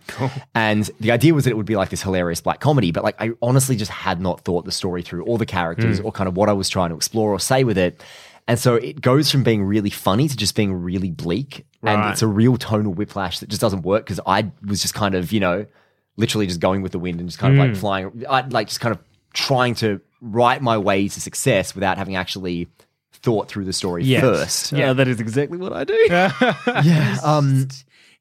And 0.54 0.90
the 1.00 1.12
idea 1.12 1.34
was 1.34 1.44
that 1.46 1.50
it 1.50 1.58
would 1.58 1.66
be 1.66 1.76
like 1.76 1.90
this 1.90 2.04
hilarious 2.04 2.42
black 2.42 2.60
comedy, 2.60 2.92
but 2.92 3.04
like 3.04 3.16
I 3.20 3.32
honestly 3.42 3.76
just 3.76 3.92
had 3.92 4.22
not 4.22 4.42
thought 4.42 4.66
the 4.66 4.72
story 4.72 5.02
through 5.02 5.26
or 5.26 5.38
the 5.38 5.46
characters 5.48 6.00
or 6.00 6.12
kind 6.12 6.28
of 6.28 6.38
what 6.38 6.48
I 6.48 6.54
was 6.54 6.70
trying 6.70 6.90
to 6.90 6.96
explore 6.96 7.32
or 7.32 7.40
say 7.40 7.64
with 7.64 7.78
it. 7.78 8.02
And 8.48 8.60
so 8.60 8.76
it 8.76 9.02
goes 9.02 9.32
from 9.32 9.42
being 9.44 9.64
really 9.64 9.90
funny 9.90 10.28
to 10.28 10.38
just 10.38 10.56
being 10.56 10.72
really 10.72 11.10
bleak. 11.10 11.66
And 11.82 12.12
it's 12.12 12.22
a 12.22 12.28
real 12.28 12.58
tonal 12.58 12.94
whiplash 12.94 13.40
that 13.40 13.50
just 13.50 13.62
doesn't 13.62 13.82
work 13.82 14.06
because 14.06 14.20
I 14.28 14.52
was 14.64 14.82
just 14.82 14.94
kind 14.94 15.16
of, 15.16 15.32
you 15.32 15.40
know, 15.40 15.66
literally 16.18 16.46
just 16.46 16.60
going 16.60 16.84
with 16.84 16.92
the 16.92 17.00
wind 17.00 17.20
and 17.20 17.28
just 17.28 17.40
kind 17.40 17.54
of 17.54 17.58
Hmm. 17.66 17.70
like 17.72 17.80
flying, 17.80 18.24
I, 18.30 18.42
like 18.42 18.68
just 18.68 18.80
kind 18.80 18.94
of 18.96 19.02
trying 19.34 19.74
to 19.76 20.02
write 20.22 20.62
my 20.62 20.78
way 20.78 21.08
to 21.08 21.20
success 21.22 21.74
without 21.74 21.98
having 21.98 22.16
actually 22.16 22.68
thought 23.26 23.50
through 23.50 23.66
the 23.66 23.74
story 23.74 24.04
Yes. 24.04 24.22
first. 24.22 24.72
yeah, 24.72 24.94
that 24.94 25.08
is 25.08 25.20
exactly 25.20 25.58
what 25.58 25.74
I 25.74 25.84
do. 25.84 25.94
Yeah. 26.84 27.18
Um, 27.24 27.68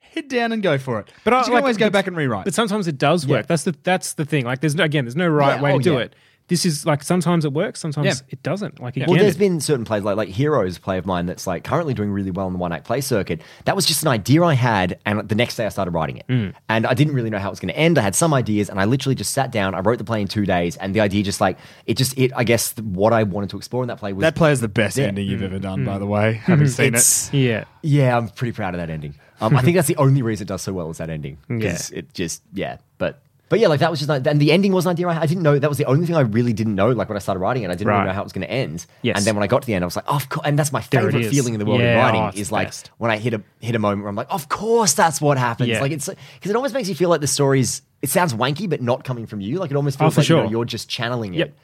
head 0.00 0.28
down 0.28 0.52
and 0.52 0.62
go 0.62 0.78
for 0.78 0.98
it. 1.00 1.06
But 1.24 1.30
But 1.30 1.32
I- 1.34 1.38
you 1.40 1.44
can 1.44 1.52
like, 1.54 1.62
always 1.62 1.76
go 1.76 1.90
back 1.90 2.06
and 2.06 2.16
rewrite. 2.16 2.44
But 2.44 2.54
sometimes 2.54 2.88
it 2.88 2.98
does 2.98 3.26
work. 3.26 3.42
Yeah. 3.44 3.46
That's 3.48 3.64
the 3.64 3.74
that's 3.82 4.14
the 4.14 4.24
thing. 4.24 4.44
Like 4.44 4.60
there's 4.60 4.74
no, 4.74 4.84
again, 4.84 5.04
there's 5.04 5.16
no 5.16 5.28
right 5.28 5.56
Yeah, 5.56 5.62
way 5.62 5.72
oh, 5.72 5.78
to 5.78 5.84
do 5.84 5.92
yeah. 5.94 5.98
it. 6.00 6.14
This 6.48 6.66
is 6.66 6.84
like 6.84 7.02
sometimes 7.02 7.46
it 7.46 7.54
works, 7.54 7.80
sometimes 7.80 8.06
Yeah. 8.06 8.14
it 8.28 8.42
doesn't. 8.42 8.78
Like 8.78 8.96
Well, 8.96 9.04
again, 9.04 9.18
there's 9.18 9.36
it- 9.36 9.38
been 9.38 9.60
certain 9.60 9.86
plays 9.86 10.02
like 10.02 10.16
like 10.18 10.28
Heroes 10.28 10.76
play 10.78 10.98
of 10.98 11.06
mine 11.06 11.24
that's 11.24 11.46
like 11.46 11.64
currently 11.64 11.94
doing 11.94 12.10
really 12.10 12.30
well 12.30 12.46
in 12.48 12.52
the 12.52 12.58
one 12.58 12.70
act 12.70 12.84
play 12.84 13.00
circuit. 13.00 13.40
That 13.64 13.74
was 13.74 13.86
just 13.86 14.02
an 14.02 14.08
idea 14.08 14.42
I 14.42 14.52
had, 14.52 14.98
and 15.06 15.26
the 15.26 15.34
next 15.34 15.56
day 15.56 15.64
I 15.64 15.70
started 15.70 15.92
writing 15.92 16.18
it, 16.18 16.26
Mm. 16.28 16.52
and 16.68 16.86
I 16.86 16.92
didn't 16.92 17.14
really 17.14 17.30
know 17.30 17.38
how 17.38 17.48
it 17.48 17.52
was 17.52 17.60
going 17.60 17.72
to 17.72 17.78
end. 17.78 17.96
I 17.96 18.02
had 18.02 18.14
some 18.14 18.34
ideas, 18.34 18.68
and 18.68 18.78
I 18.78 18.84
literally 18.84 19.14
just 19.14 19.32
sat 19.32 19.52
down. 19.52 19.74
I 19.74 19.80
wrote 19.80 19.96
the 19.96 20.04
play 20.04 20.20
in 20.20 20.28
two 20.28 20.44
days, 20.44 20.76
and 20.76 20.94
the 20.94 21.00
idea 21.00 21.22
just 21.22 21.40
like 21.40 21.56
it 21.86 21.96
just 21.96 22.16
it. 22.18 22.30
I 22.36 22.44
guess 22.44 22.74
what 22.78 23.14
I 23.14 23.22
wanted 23.22 23.48
to 23.50 23.56
explore 23.56 23.82
in 23.82 23.88
that 23.88 23.98
play 23.98 24.12
was 24.12 24.20
that 24.20 24.34
play 24.34 24.52
is 24.52 24.60
the 24.60 24.68
best 24.68 24.98
Yeah. 24.98 25.06
ending 25.06 25.26
you've 25.26 25.42
ever 25.42 25.58
done, 25.58 25.84
by 25.86 25.96
the 25.98 26.06
way. 26.06 26.34
Haven't 26.44 26.68
seen 26.68 26.88
It's- 26.88 27.30
it. 27.32 27.38
yeah. 27.38 27.64
Yeah, 27.82 28.16
I'm 28.18 28.28
pretty 28.28 28.52
proud 28.52 28.74
of 28.74 28.80
that 28.80 28.90
ending. 28.90 29.14
Um, 29.40 29.56
I 29.56 29.62
think 29.62 29.76
that's 29.76 29.88
the 29.88 29.96
only 29.96 30.20
reason 30.22 30.44
it 30.44 30.48
does 30.48 30.62
so 30.62 30.72
well 30.74 30.90
is 30.90 30.98
that 30.98 31.08
ending. 31.10 31.38
Because 31.48 31.90
it 31.90 32.12
just, 32.14 32.42
yeah. 32.52 32.76
But 32.98 33.20
but 33.54 33.60
yeah, 33.60 33.68
like 33.68 33.78
that 33.78 33.90
was 33.90 34.00
just, 34.00 34.08
like- 34.08 34.26
and 34.26 34.40
the 34.40 34.50
ending 34.50 34.72
was 34.72 34.84
an 34.84 34.90
idea 34.90 35.06
I, 35.06 35.20
I 35.22 35.26
didn't 35.26 35.44
know. 35.44 35.56
That 35.56 35.68
was 35.70 35.78
the 35.78 35.84
only 35.84 36.06
thing 36.06 36.16
I 36.16 36.22
really 36.22 36.52
didn't 36.52 36.74
know. 36.74 36.88
Like 36.90 37.08
when 37.08 37.14
I 37.16 37.20
started 37.20 37.38
writing 37.38 37.62
it, 37.62 37.70
I 37.70 37.74
didn't 37.76 37.86
Right. 37.86 37.98
really 37.98 38.08
know 38.08 38.12
how 38.14 38.20
it 38.22 38.24
was 38.24 38.32
going 38.32 38.46
to 38.46 38.50
end. 38.52 38.84
Yes. 39.02 39.16
And 39.16 39.24
then 39.24 39.36
when 39.36 39.44
I 39.44 39.46
got 39.46 39.62
to 39.62 39.66
the 39.66 39.74
end, 39.74 39.84
I 39.84 39.86
was 39.86 39.94
like, 39.94 40.06
oh, 40.08 40.16
of 40.16 40.28
course. 40.28 40.44
And 40.44 40.58
that's 40.58 40.72
my 40.72 40.80
favorite 40.80 41.26
feeling 41.30 41.54
in 41.54 41.60
the 41.60 41.66
world 41.66 41.80
Yeah, 41.80 41.92
of 41.98 42.04
writing 42.04 42.22
oh, 42.22 42.40
is 42.40 42.50
like 42.50 42.66
best. 42.68 42.90
when 42.98 43.12
I 43.12 43.18
hit 43.18 43.32
a 43.34 43.42
hit 43.60 43.76
a 43.76 43.78
moment 43.78 44.02
where 44.02 44.08
I'm 44.10 44.16
like, 44.16 44.26
of 44.30 44.48
course 44.48 44.94
that's 44.94 45.20
what 45.20 45.38
happens. 45.38 45.68
Yeah. 45.68 45.80
Like 45.80 45.92
it's 45.92 46.08
because 46.08 46.50
it 46.50 46.56
almost 46.56 46.74
makes 46.74 46.88
you 46.88 46.94
feel 46.96 47.10
like 47.10 47.20
the 47.20 47.26
story's. 47.28 47.82
It 48.02 48.10
sounds 48.10 48.34
wanky, 48.34 48.68
but 48.68 48.82
not 48.82 49.04
coming 49.04 49.26
from 49.26 49.40
you. 49.40 49.58
Like 49.60 49.70
it 49.70 49.76
almost 49.76 49.98
Oh, 49.98 50.04
feels 50.10 50.14
for 50.16 50.20
like 50.22 50.28
you 50.28 50.36
know, 50.36 50.42
sure. 50.42 50.50
you're 50.50 50.64
just 50.64 50.88
channeling 50.90 51.32
it. 51.34 51.38
Yep. 51.38 51.54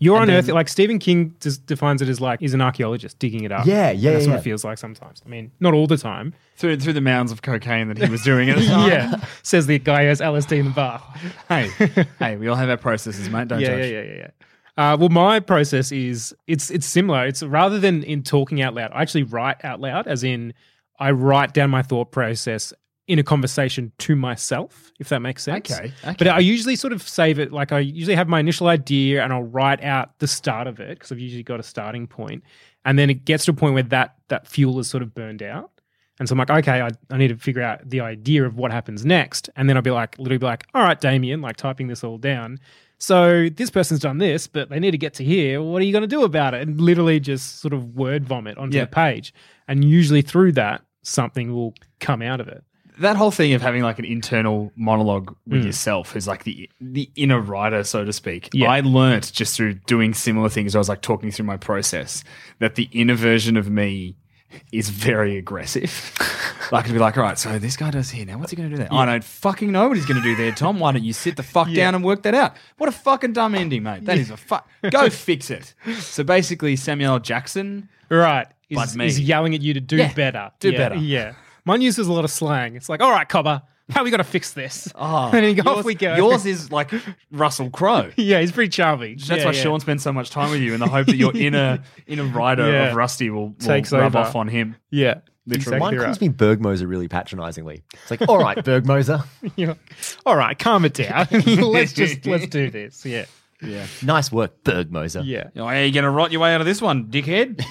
You're 0.00 0.20
And 0.20 0.30
unearthing, 0.30 0.46
then- 0.48 0.54
like 0.54 0.68
Stephen 0.68 0.98
King 0.98 1.34
just 1.40 1.66
defines 1.66 2.02
it 2.02 2.08
as 2.08 2.20
like 2.20 2.40
he's 2.40 2.54
an 2.54 2.60
archaeologist 2.60 3.18
digging 3.18 3.44
it 3.44 3.50
up. 3.52 3.66
Yeah, 3.66 3.90
yeah, 3.90 4.10
And 4.10 4.16
that's 4.16 4.26
yeah, 4.26 4.30
what 4.30 4.34
yeah. 4.36 4.40
it 4.40 4.42
feels 4.44 4.64
like 4.64 4.78
sometimes. 4.78 5.22
I 5.24 5.28
mean, 5.28 5.50
not 5.60 5.74
all 5.74 5.86
the 5.86 5.96
time. 5.96 6.34
Through, 6.56 6.78
through 6.78 6.92
the 6.92 7.00
mounds 7.00 7.32
of 7.32 7.42
cocaine 7.42 7.88
that 7.88 7.98
he 7.98 8.08
was 8.10 8.22
doing 8.22 8.48
at 8.50 8.58
time. 8.66 8.88
yeah, 8.88 9.24
says 9.42 9.66
the 9.66 9.78
guy 9.78 10.02
who 10.02 10.08
has 10.08 10.20
LSD 10.20 10.58
in 10.58 10.64
the 10.66 10.70
bar. 10.72 11.02
Hey, 11.48 11.68
hey, 12.18 12.36
we 12.36 12.46
all 12.48 12.56
have 12.56 12.68
our 12.68 12.76
processes, 12.76 13.28
mate. 13.30 13.48
Don't 13.48 13.60
yeah, 13.60 13.68
judge. 13.68 13.90
yeah, 13.90 14.00
yeah, 14.00 14.02
yeah, 14.02 14.16
yeah. 14.16 14.92
Uh, 14.92 14.96
well, 14.96 15.08
my 15.08 15.40
process 15.40 15.90
is 15.90 16.34
it's 16.46 16.70
it's 16.70 16.86
similar. 16.86 17.26
It's 17.26 17.42
rather 17.42 17.80
than 17.80 18.04
in 18.04 18.22
talking 18.22 18.62
out 18.62 18.74
loud, 18.74 18.92
I 18.94 19.02
actually 19.02 19.24
write 19.24 19.64
out 19.64 19.80
loud, 19.80 20.06
as 20.06 20.22
in 20.22 20.54
I 21.00 21.10
write 21.10 21.52
down 21.54 21.70
my 21.70 21.82
thought 21.82 22.12
process 22.12 22.72
in 23.08 23.18
a 23.18 23.22
conversation 23.24 23.90
to 23.98 24.14
myself, 24.14 24.92
if 25.00 25.08
that 25.08 25.20
makes 25.20 25.42
sense. 25.42 25.70
Okay, 25.72 25.92
okay. 26.04 26.14
But 26.18 26.28
I 26.28 26.38
usually 26.38 26.76
sort 26.76 26.92
of 26.92 27.02
save 27.02 27.38
it 27.38 27.52
like 27.52 27.72
I 27.72 27.80
usually 27.80 28.14
have 28.16 28.28
my 28.28 28.38
initial 28.38 28.68
idea 28.68 29.24
and 29.24 29.32
I'll 29.32 29.42
write 29.42 29.82
out 29.82 30.18
the 30.18 30.26
start 30.28 30.66
of 30.66 30.78
it 30.78 30.98
because 30.98 31.10
I've 31.10 31.18
usually 31.18 31.42
got 31.42 31.58
a 31.58 31.62
starting 31.64 32.06
point. 32.06 32.44
and 32.84 32.98
then 32.98 33.10
it 33.10 33.24
gets 33.24 33.44
to 33.46 33.50
a 33.50 33.54
point 33.54 33.74
where 33.74 33.82
that 33.82 34.14
that 34.28 34.46
fuel 34.46 34.78
is 34.78 34.88
sort 34.88 35.02
of 35.02 35.14
burned 35.14 35.42
out. 35.42 35.70
And 36.20 36.28
so 36.28 36.32
I'm 36.34 36.38
like, 36.38 36.50
okay, 36.50 36.80
I, 36.82 36.88
I 37.10 37.16
need 37.16 37.28
to 37.28 37.36
figure 37.36 37.62
out 37.62 37.88
the 37.88 38.00
idea 38.00 38.44
of 38.44 38.56
what 38.56 38.72
happens 38.72 39.04
next. 39.06 39.48
And 39.56 39.68
then 39.68 39.76
I'll 39.76 39.82
be 39.82 39.90
like, 39.92 40.18
literally 40.18 40.38
be 40.38 40.46
like, 40.46 40.66
all 40.74 40.82
right, 40.82 41.00
Damien, 41.00 41.40
like 41.40 41.56
typing 41.56 41.86
this 41.86 42.02
all 42.02 42.18
down. 42.18 42.58
So 42.98 43.48
this 43.48 43.70
person's 43.70 44.00
done 44.00 44.18
this, 44.18 44.48
but 44.48 44.68
they 44.68 44.80
need 44.80 44.90
to 44.90 44.98
get 44.98 45.14
to 45.14 45.24
here. 45.24 45.62
What 45.62 45.80
are 45.80 45.84
you 45.84 45.92
going 45.92 46.02
to 46.02 46.08
do 46.08 46.24
about 46.24 46.54
it? 46.54 46.66
And 46.66 46.80
literally 46.80 47.20
just 47.20 47.60
sort 47.60 47.72
of 47.72 47.94
word 47.94 48.24
vomit 48.24 48.58
onto 48.58 48.76
Yeah. 48.76 48.84
the 48.84 48.90
page. 48.90 49.32
And 49.68 49.84
usually 49.84 50.22
through 50.22 50.52
that, 50.52 50.82
something 51.02 51.52
will 51.54 51.74
come 52.00 52.20
out 52.20 52.40
of 52.40 52.48
it. 52.48 52.64
That 53.00 53.16
whole 53.16 53.30
thing 53.30 53.52
of 53.54 53.62
having 53.62 53.82
like 53.82 53.98
an 53.98 54.04
internal 54.04 54.72
monologue 54.76 55.34
with 55.46 55.62
Mm. 55.62 55.66
yourself 55.66 56.16
is 56.16 56.26
like 56.26 56.44
the 56.44 56.68
the 56.80 57.10
inner 57.16 57.40
writer, 57.40 57.84
so 57.84 58.04
to 58.04 58.12
speak. 58.12 58.48
Yeah. 58.52 58.70
I 58.70 58.80
learnt 58.80 59.32
just 59.32 59.56
through 59.56 59.74
doing 59.86 60.14
similar 60.14 60.48
things. 60.48 60.74
I 60.74 60.78
was 60.78 60.88
like 60.88 61.02
talking 61.02 61.30
through 61.30 61.46
my 61.46 61.56
process 61.56 62.24
that 62.58 62.74
the 62.74 62.88
inner 62.92 63.14
version 63.14 63.56
of 63.56 63.70
me 63.70 64.16
is 64.72 64.88
very 64.88 65.36
aggressive. 65.36 66.14
like 66.72 66.86
to 66.86 66.92
be 66.92 66.98
like, 66.98 67.16
all 67.18 67.22
right, 67.22 67.38
so 67.38 67.58
this 67.58 67.76
guy 67.76 67.90
does 67.90 68.08
here 68.10 68.24
now. 68.24 68.38
What's 68.38 68.50
he 68.50 68.56
going 68.56 68.70
to 68.70 68.74
do 68.76 68.82
there? 68.82 68.92
I 68.92 69.04
don't 69.04 69.22
fucking 69.22 69.70
know 69.70 69.88
what 69.88 69.96
he's 69.98 70.06
going 70.06 70.22
to 70.22 70.26
do 70.26 70.34
there, 70.36 70.52
Tom. 70.52 70.80
Why 70.80 70.92
don't 70.92 71.04
you 71.04 71.12
sit 71.12 71.36
the 71.36 71.42
fuck 71.42 71.70
down 71.72 71.94
and 71.94 72.02
work 72.02 72.22
that 72.22 72.34
out? 72.34 72.56
What 72.78 72.88
a 72.88 72.92
fucking 72.92 73.34
dumb 73.34 73.54
ending, 73.54 73.82
mate. 73.82 74.06
That 74.06 74.16
is 74.16 74.30
a 74.30 74.38
fuck. 74.38 74.66
Go 74.90 75.10
fix 75.28 75.50
it. 75.50 75.74
So 75.98 76.24
basically, 76.24 76.76
Samuel 76.76 77.18
Jackson. 77.18 77.90
Right. 78.08 78.46
Is, 78.70 78.96
is 78.96 79.20
yelling 79.20 79.54
at 79.54 79.60
you 79.62 79.74
to 79.74 79.80
do 79.80 79.96
Yeah, 79.96 80.12
better. 80.14 80.50
do 80.60 80.70
Yeah, 80.70 80.78
better. 80.78 80.94
Yeah. 80.96 81.34
Mine 81.68 81.82
uses 81.82 82.08
a 82.08 82.12
lot 82.12 82.24
of 82.24 82.30
slang. 82.30 82.74
It's 82.76 82.88
like, 82.88 83.00
all 83.02 83.10
right, 83.10 83.28
cobber, 83.28 83.62
how 83.90 84.02
we 84.04 84.10
got 84.10 84.16
to 84.16 84.24
fix 84.24 84.52
this? 84.54 84.90
Oh, 84.96 85.30
and 85.32 85.44
then 85.44 85.60
off 85.66 85.76
yours- 85.76 85.84
we 85.84 85.94
go. 85.94 86.14
Yours 86.16 86.46
is 86.46 86.72
like 86.72 86.90
Russell 87.30 87.70
Crowe. 87.70 88.10
yeah, 88.16 88.40
he's 88.40 88.52
pretty 88.52 88.70
charming. 88.70 89.16
That's 89.18 89.28
Yeah, 89.28 89.44
why 89.44 89.52
yeah. 89.52 89.62
Sean 89.62 89.80
spends 89.80 90.02
so 90.02 90.12
much 90.12 90.30
time 90.30 90.50
with 90.50 90.60
you 90.60 90.72
in 90.74 90.80
the 90.80 90.88
hope 90.88 91.06
that 91.06 91.16
your 91.16 91.32
inner 91.36 91.82
inner 92.06 92.24
writer 92.24 92.70
Yeah. 92.70 92.88
of 92.90 92.96
Rusty 92.96 93.30
will, 93.30 93.48
will 93.48 93.54
Takes 93.58 93.92
rub 93.92 94.16
over. 94.16 94.18
off 94.18 94.34
on 94.34 94.48
him. 94.48 94.76
Yeah. 94.90 95.20
Literally. 95.46 95.78
Mine 95.78 95.94
Exactly 95.94 96.04
calls 96.04 96.20
me 96.20 96.28
Bergmoser 96.56 96.88
really 96.88 97.08
patronizingly. 97.08 97.82
It's 97.94 98.10
like, 98.10 98.28
all 98.28 98.38
right, 98.38 98.58
Bergmoser, 98.58 99.24
like, 99.56 99.78
all 100.26 100.36
right, 100.36 100.58
calm 100.58 100.84
it 100.84 100.92
down. 100.92 101.26
let's 101.72 101.94
just 101.94 102.26
let's 102.26 102.46
do 102.48 102.70
this. 102.70 103.06
Yeah. 103.06 103.24
Yeah. 103.62 103.86
nice 104.02 104.30
work, 104.30 104.62
Bergmoser. 104.62 105.22
Yeah. 105.24 105.48
Oh, 105.56 105.64
are 105.64 105.82
you 105.84 105.92
going 105.92 106.04
to 106.04 106.10
rot 106.10 106.32
your 106.32 106.40
way 106.42 106.54
out 106.54 106.60
of 106.60 106.66
this 106.66 106.82
one, 106.82 107.06
dickhead? 107.06 107.64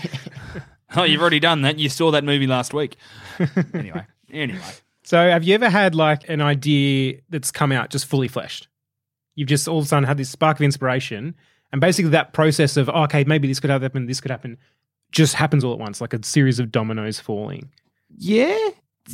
oh, 0.96 1.04
you've 1.04 1.22
already 1.22 1.40
done 1.40 1.62
that. 1.62 1.78
You 1.78 1.88
saw 1.90 2.10
that 2.12 2.24
movie 2.24 2.48
last 2.48 2.74
week. 2.74 2.98
anyway, 3.74 4.06
anyway. 4.32 4.60
So 5.04 5.18
have 5.30 5.44
you 5.44 5.56
ever 5.56 5.70
had 5.70 5.96
like 5.96 6.28
an 6.30 6.42
idea 6.42 7.20
that's 7.30 7.52
come 7.52 7.72
out 7.72 7.90
just 7.90 8.06
fully 8.06 8.28
fleshed? 8.28 8.68
You've 9.36 9.48
just 9.48 9.68
all 9.68 9.80
of 9.80 9.86
a 9.86 9.88
sudden 9.88 10.04
had 10.06 10.18
this 10.18 10.30
spark 10.30 10.58
of 10.58 10.64
inspiration, 10.64 11.36
and 11.72 11.80
basically 11.82 12.12
that 12.12 12.34
process 12.34 12.76
of 12.78 12.90
oh, 12.90 13.04
okay, 13.04 13.24
maybe 13.24 13.48
this 13.48 13.60
could 13.60 13.70
happen, 13.70 14.06
this 14.08 14.20
could 14.20 14.32
happen, 14.32 14.58
just 15.12 15.36
happens 15.36 15.64
all 15.64 15.74
at 15.74 15.80
once, 15.80 16.02
like 16.02 16.14
a 16.14 16.24
series 16.26 16.60
of 16.60 16.72
dominoes 16.72 17.20
falling. 17.20 17.70
Yeah, 18.18 18.58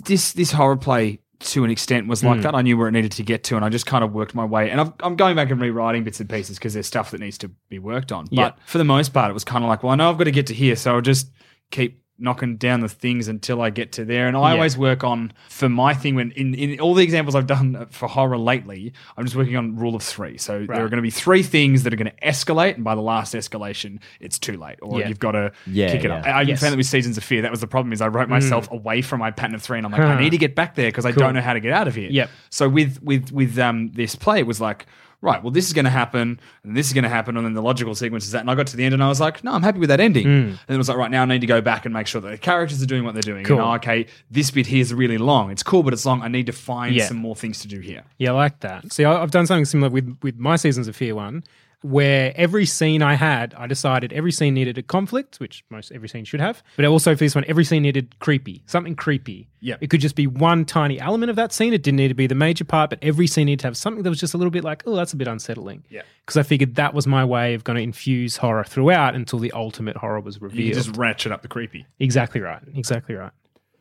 this 0.06 0.34
this 0.34 0.52
horror 0.52 0.78
play 0.78 1.20
to 1.40 1.66
an 1.66 1.70
extent 1.70 2.08
was 2.08 2.24
like 2.24 2.40
Mm. 2.40 2.44
that. 2.44 2.56
I 2.56 2.62
knew 2.62 2.78
where 2.78 2.88
it 2.88 2.94
needed 2.94 3.12
to 3.14 3.24
get 3.24 3.44
to, 3.46 3.58
and 3.58 3.66
I 3.66 3.70
just 3.70 3.86
kind 3.86 4.02
of 4.04 4.14
worked 4.14 4.34
my 4.34 4.46
way. 4.46 4.70
And 4.70 4.80
I've, 4.80 4.94
I'm 5.02 5.18
going 5.18 5.36
back 5.36 5.52
and 5.52 5.60
rewriting 5.60 6.06
bits 6.06 6.22
and 6.22 6.30
pieces 6.30 6.58
because 6.58 6.74
there's 6.74 6.88
stuff 6.88 7.12
that 7.12 7.20
needs 7.20 7.38
to 7.40 7.50
be 7.70 7.80
worked 7.80 8.14
on. 8.14 8.28
Yeah. 8.32 8.52
But 8.52 8.60
for 8.66 8.78
the 8.78 8.86
most 8.86 9.14
part, 9.14 9.30
it 9.30 9.34
was 9.34 9.44
kind 9.44 9.64
of 9.64 9.68
like, 9.68 9.84
well, 9.84 9.92
I 9.92 9.96
know 9.96 10.10
I've 10.10 10.18
got 10.18 10.24
to 10.24 10.32
get 10.32 10.48
to 10.48 10.54
here, 10.54 10.78
so 10.78 10.96
I'll 10.96 11.02
just 11.02 11.30
keep 11.72 12.02
knocking 12.24 12.56
down 12.56 12.80
the 12.80 12.90
things 12.90 13.28
until 13.28 13.62
I 13.62 13.70
get 13.70 13.92
to 13.94 14.06
there. 14.06 14.28
And 14.28 14.36
I 14.38 14.50
Yeah. 14.52 14.56
always 14.56 14.78
work 14.78 15.04
on 15.04 15.34
for 15.50 15.70
my 15.70 15.94
thing 15.94 16.16
when 16.16 16.32
in, 16.32 16.54
in 16.56 16.80
all 16.80 16.94
the 16.94 17.04
examples 17.04 17.36
I've 17.36 17.46
done 17.48 17.86
for 17.92 18.08
horror 18.08 18.38
lately, 18.38 18.94
I'm 19.18 19.26
just 19.26 19.36
working 19.36 19.56
on 19.58 19.76
rule 19.76 19.96
of 19.96 20.02
three. 20.02 20.38
So 20.38 20.66
there 20.66 20.84
are 20.86 20.90
going 20.90 20.98
to 20.98 21.02
be 21.04 21.10
three 21.12 21.44
things 21.44 21.84
that 21.84 21.94
are 21.94 21.98
going 21.98 22.10
to 22.12 22.26
escalate, 22.28 22.76
and 22.76 22.84
by 22.84 22.96
the 22.96 23.02
last 23.02 23.34
escalation, 23.36 24.00
it's 24.20 24.40
too 24.40 24.58
late, 24.58 24.80
or 24.82 25.00
Yeah. 25.02 25.10
you've 25.10 25.20
got 25.20 25.34
to 25.34 25.52
Yeah, 25.68 25.92
kick 25.92 26.06
it 26.06 26.10
yeah. 26.10 26.18
up. 26.18 26.26
I 26.26 26.30
I 26.32 26.38
even 26.44 26.50
Yes. 26.50 26.62
found 26.62 26.74
that 26.74 26.78
with 26.78 26.86
Seasons 26.88 27.18
of 27.18 27.24
Fear, 27.24 27.42
that 27.44 27.52
was 27.52 27.60
the 27.62 27.68
problem. 27.68 27.94
Is 27.94 28.02
I 28.02 28.08
wrote 28.08 28.30
myself 28.30 28.72
away 28.72 29.02
from 29.02 29.20
my 29.20 29.32
pattern 29.32 29.56
of 29.56 29.62
three, 29.62 29.78
and 29.78 29.86
I'm 29.86 29.92
like, 29.92 30.02
I 30.02 30.20
need 30.20 30.32
to 30.32 30.38
get 30.38 30.56
back 30.56 30.76
there 30.76 30.88
because 30.88 31.06
I 31.06 31.12
Cool. 31.12 31.24
don't 31.24 31.34
know 31.36 31.42
how 31.42 31.54
to 31.54 31.60
get 31.60 31.74
out 31.74 31.88
of 31.88 31.96
here. 31.96 32.10
Yep. 32.10 32.30
So 32.50 32.70
with 32.70 33.04
with 33.04 33.32
with 33.32 33.60
um 33.60 33.92
this 33.94 34.16
play, 34.16 34.40
it 34.40 34.48
was 34.48 34.62
like, 34.62 34.86
right, 35.24 35.42
well, 35.42 35.52
this 35.52 35.66
is 35.66 35.74
going 35.74 35.86
to 35.86 35.92
happen, 35.92 36.40
and 36.64 36.76
this 36.78 36.86
is 36.88 36.94
going 36.94 37.06
to 37.06 37.10
happen, 37.10 37.38
and 37.38 37.46
then 37.46 37.54
the 37.54 37.62
logical 37.62 37.96
sequence 37.96 38.26
is 38.26 38.32
that. 38.34 38.42
And 38.42 38.52
I 38.52 38.56
got 38.56 38.68
to 38.68 38.78
the 38.78 38.84
end, 38.84 38.94
and 38.94 39.02
I 39.04 39.08
was 39.08 39.20
like, 39.22 39.44
no, 39.44 39.54
I'm 39.54 39.64
happy 39.64 39.80
with 39.80 39.90
that 39.90 40.00
ending. 40.02 40.26
Hmm. 40.26 40.30
And 40.68 40.76
it 40.76 40.78
was 40.78 40.90
like, 40.90 40.98
right 40.98 41.10
now, 41.10 41.24
I 41.24 41.26
need 41.26 41.42
to 41.42 41.48
go 41.48 41.62
back 41.62 41.86
and 41.86 41.94
make 41.94 42.06
sure 42.08 42.22
that 42.22 42.30
the 42.30 42.38
characters 42.38 42.84
are 42.84 42.86
doing 42.86 43.04
what 43.06 43.14
they're 43.16 43.22
doing. 43.24 43.46
Cool. 43.46 43.58
And, 43.60 43.66
oh, 43.68 43.74
okay, 43.76 44.06
this 44.30 44.52
bit 44.52 44.68
here 44.68 44.82
is 44.82 44.94
really 44.94 45.18
long. 45.18 45.50
It's 45.50 45.64
cool, 45.64 45.82
but 45.82 45.94
it's 45.94 46.06
long. 46.06 46.22
I 46.22 46.28
need 46.28 46.46
to 46.48 46.52
find 46.52 46.94
Yeah. 46.94 47.08
some 47.08 47.18
more 47.18 47.36
things 47.36 47.60
to 47.62 47.68
do 47.68 47.80
here. 47.80 48.04
Yeah, 48.18 48.32
I 48.32 48.36
like 48.36 48.60
that. 48.60 48.92
See, 48.92 49.06
I've 49.06 49.32
done 49.32 49.48
something 49.48 49.66
similar 49.66 49.90
with 49.90 50.18
with 50.22 50.38
my 50.38 50.58
seasons 50.58 50.88
of 50.90 50.96
Fear 50.96 51.16
one, 51.16 51.44
where 51.84 52.34
every 52.36 52.66
scene 52.66 53.02
I 53.02 53.16
had, 53.16 53.54
I 53.56 53.68
decided 53.68 54.14
every 54.14 54.32
scene 54.32 54.54
needed 54.54 54.78
a 54.78 54.82
conflict, 54.82 55.40
which 55.40 55.64
most 55.70 55.92
every 55.92 56.08
scene 56.10 56.24
should 56.26 56.40
have. 56.40 56.64
But 56.76 56.86
also 56.86 57.14
for 57.14 57.20
this 57.20 57.36
one, 57.36 57.44
every 57.48 57.66
scene 57.66 57.84
needed 57.84 58.18
creepy, 58.20 58.64
something 58.66 58.96
creepy. 58.96 59.50
Yeah. 59.60 59.76
it 59.80 59.90
could 59.90 60.02
just 60.02 60.16
be 60.16 60.28
one 60.28 60.66
tiny 60.66 61.00
element 61.00 61.30
of 61.30 61.36
that 61.38 61.54
scene. 61.54 61.74
It 61.74 61.84
didn't 61.84 61.98
need 61.98 62.10
to 62.10 62.14
be 62.14 62.28
the 62.28 62.36
major 62.36 62.66
part, 62.66 62.90
but 62.90 63.00
every 63.02 63.28
scene 63.28 63.46
needed 63.46 63.62
to 63.62 63.68
have 63.68 63.78
something 63.78 64.04
that 64.04 64.10
was 64.10 64.20
just 64.20 64.34
a 64.34 64.38
little 64.38 64.52
bit 64.52 64.64
like, 64.64 64.84
oh, 64.86 64.96
that's 64.96 65.14
a 65.14 65.16
bit 65.16 65.28
unsettling. 65.28 65.84
Yeah. 65.90 66.02
because 66.26 66.38
I 66.38 66.44
figured 66.44 66.76
that 66.76 66.94
was 66.94 67.06
my 67.08 67.24
way 67.24 67.54
of 67.54 67.64
going 67.64 67.78
to 67.78 67.84
infuse 67.84 68.38
horror 68.38 68.64
throughout 68.64 69.16
until 69.16 69.40
the 69.40 69.52
ultimate 69.54 69.96
horror 69.98 70.20
was 70.20 70.42
revealed. 70.42 70.74
can 70.74 70.84
just 70.84 70.98
ratchet 70.98 71.32
up 71.32 71.42
the 71.44 71.48
creepy. 71.48 71.86
exactly 72.00 72.42
right. 72.42 72.62
Exactly 72.76 73.16
right. 73.16 73.32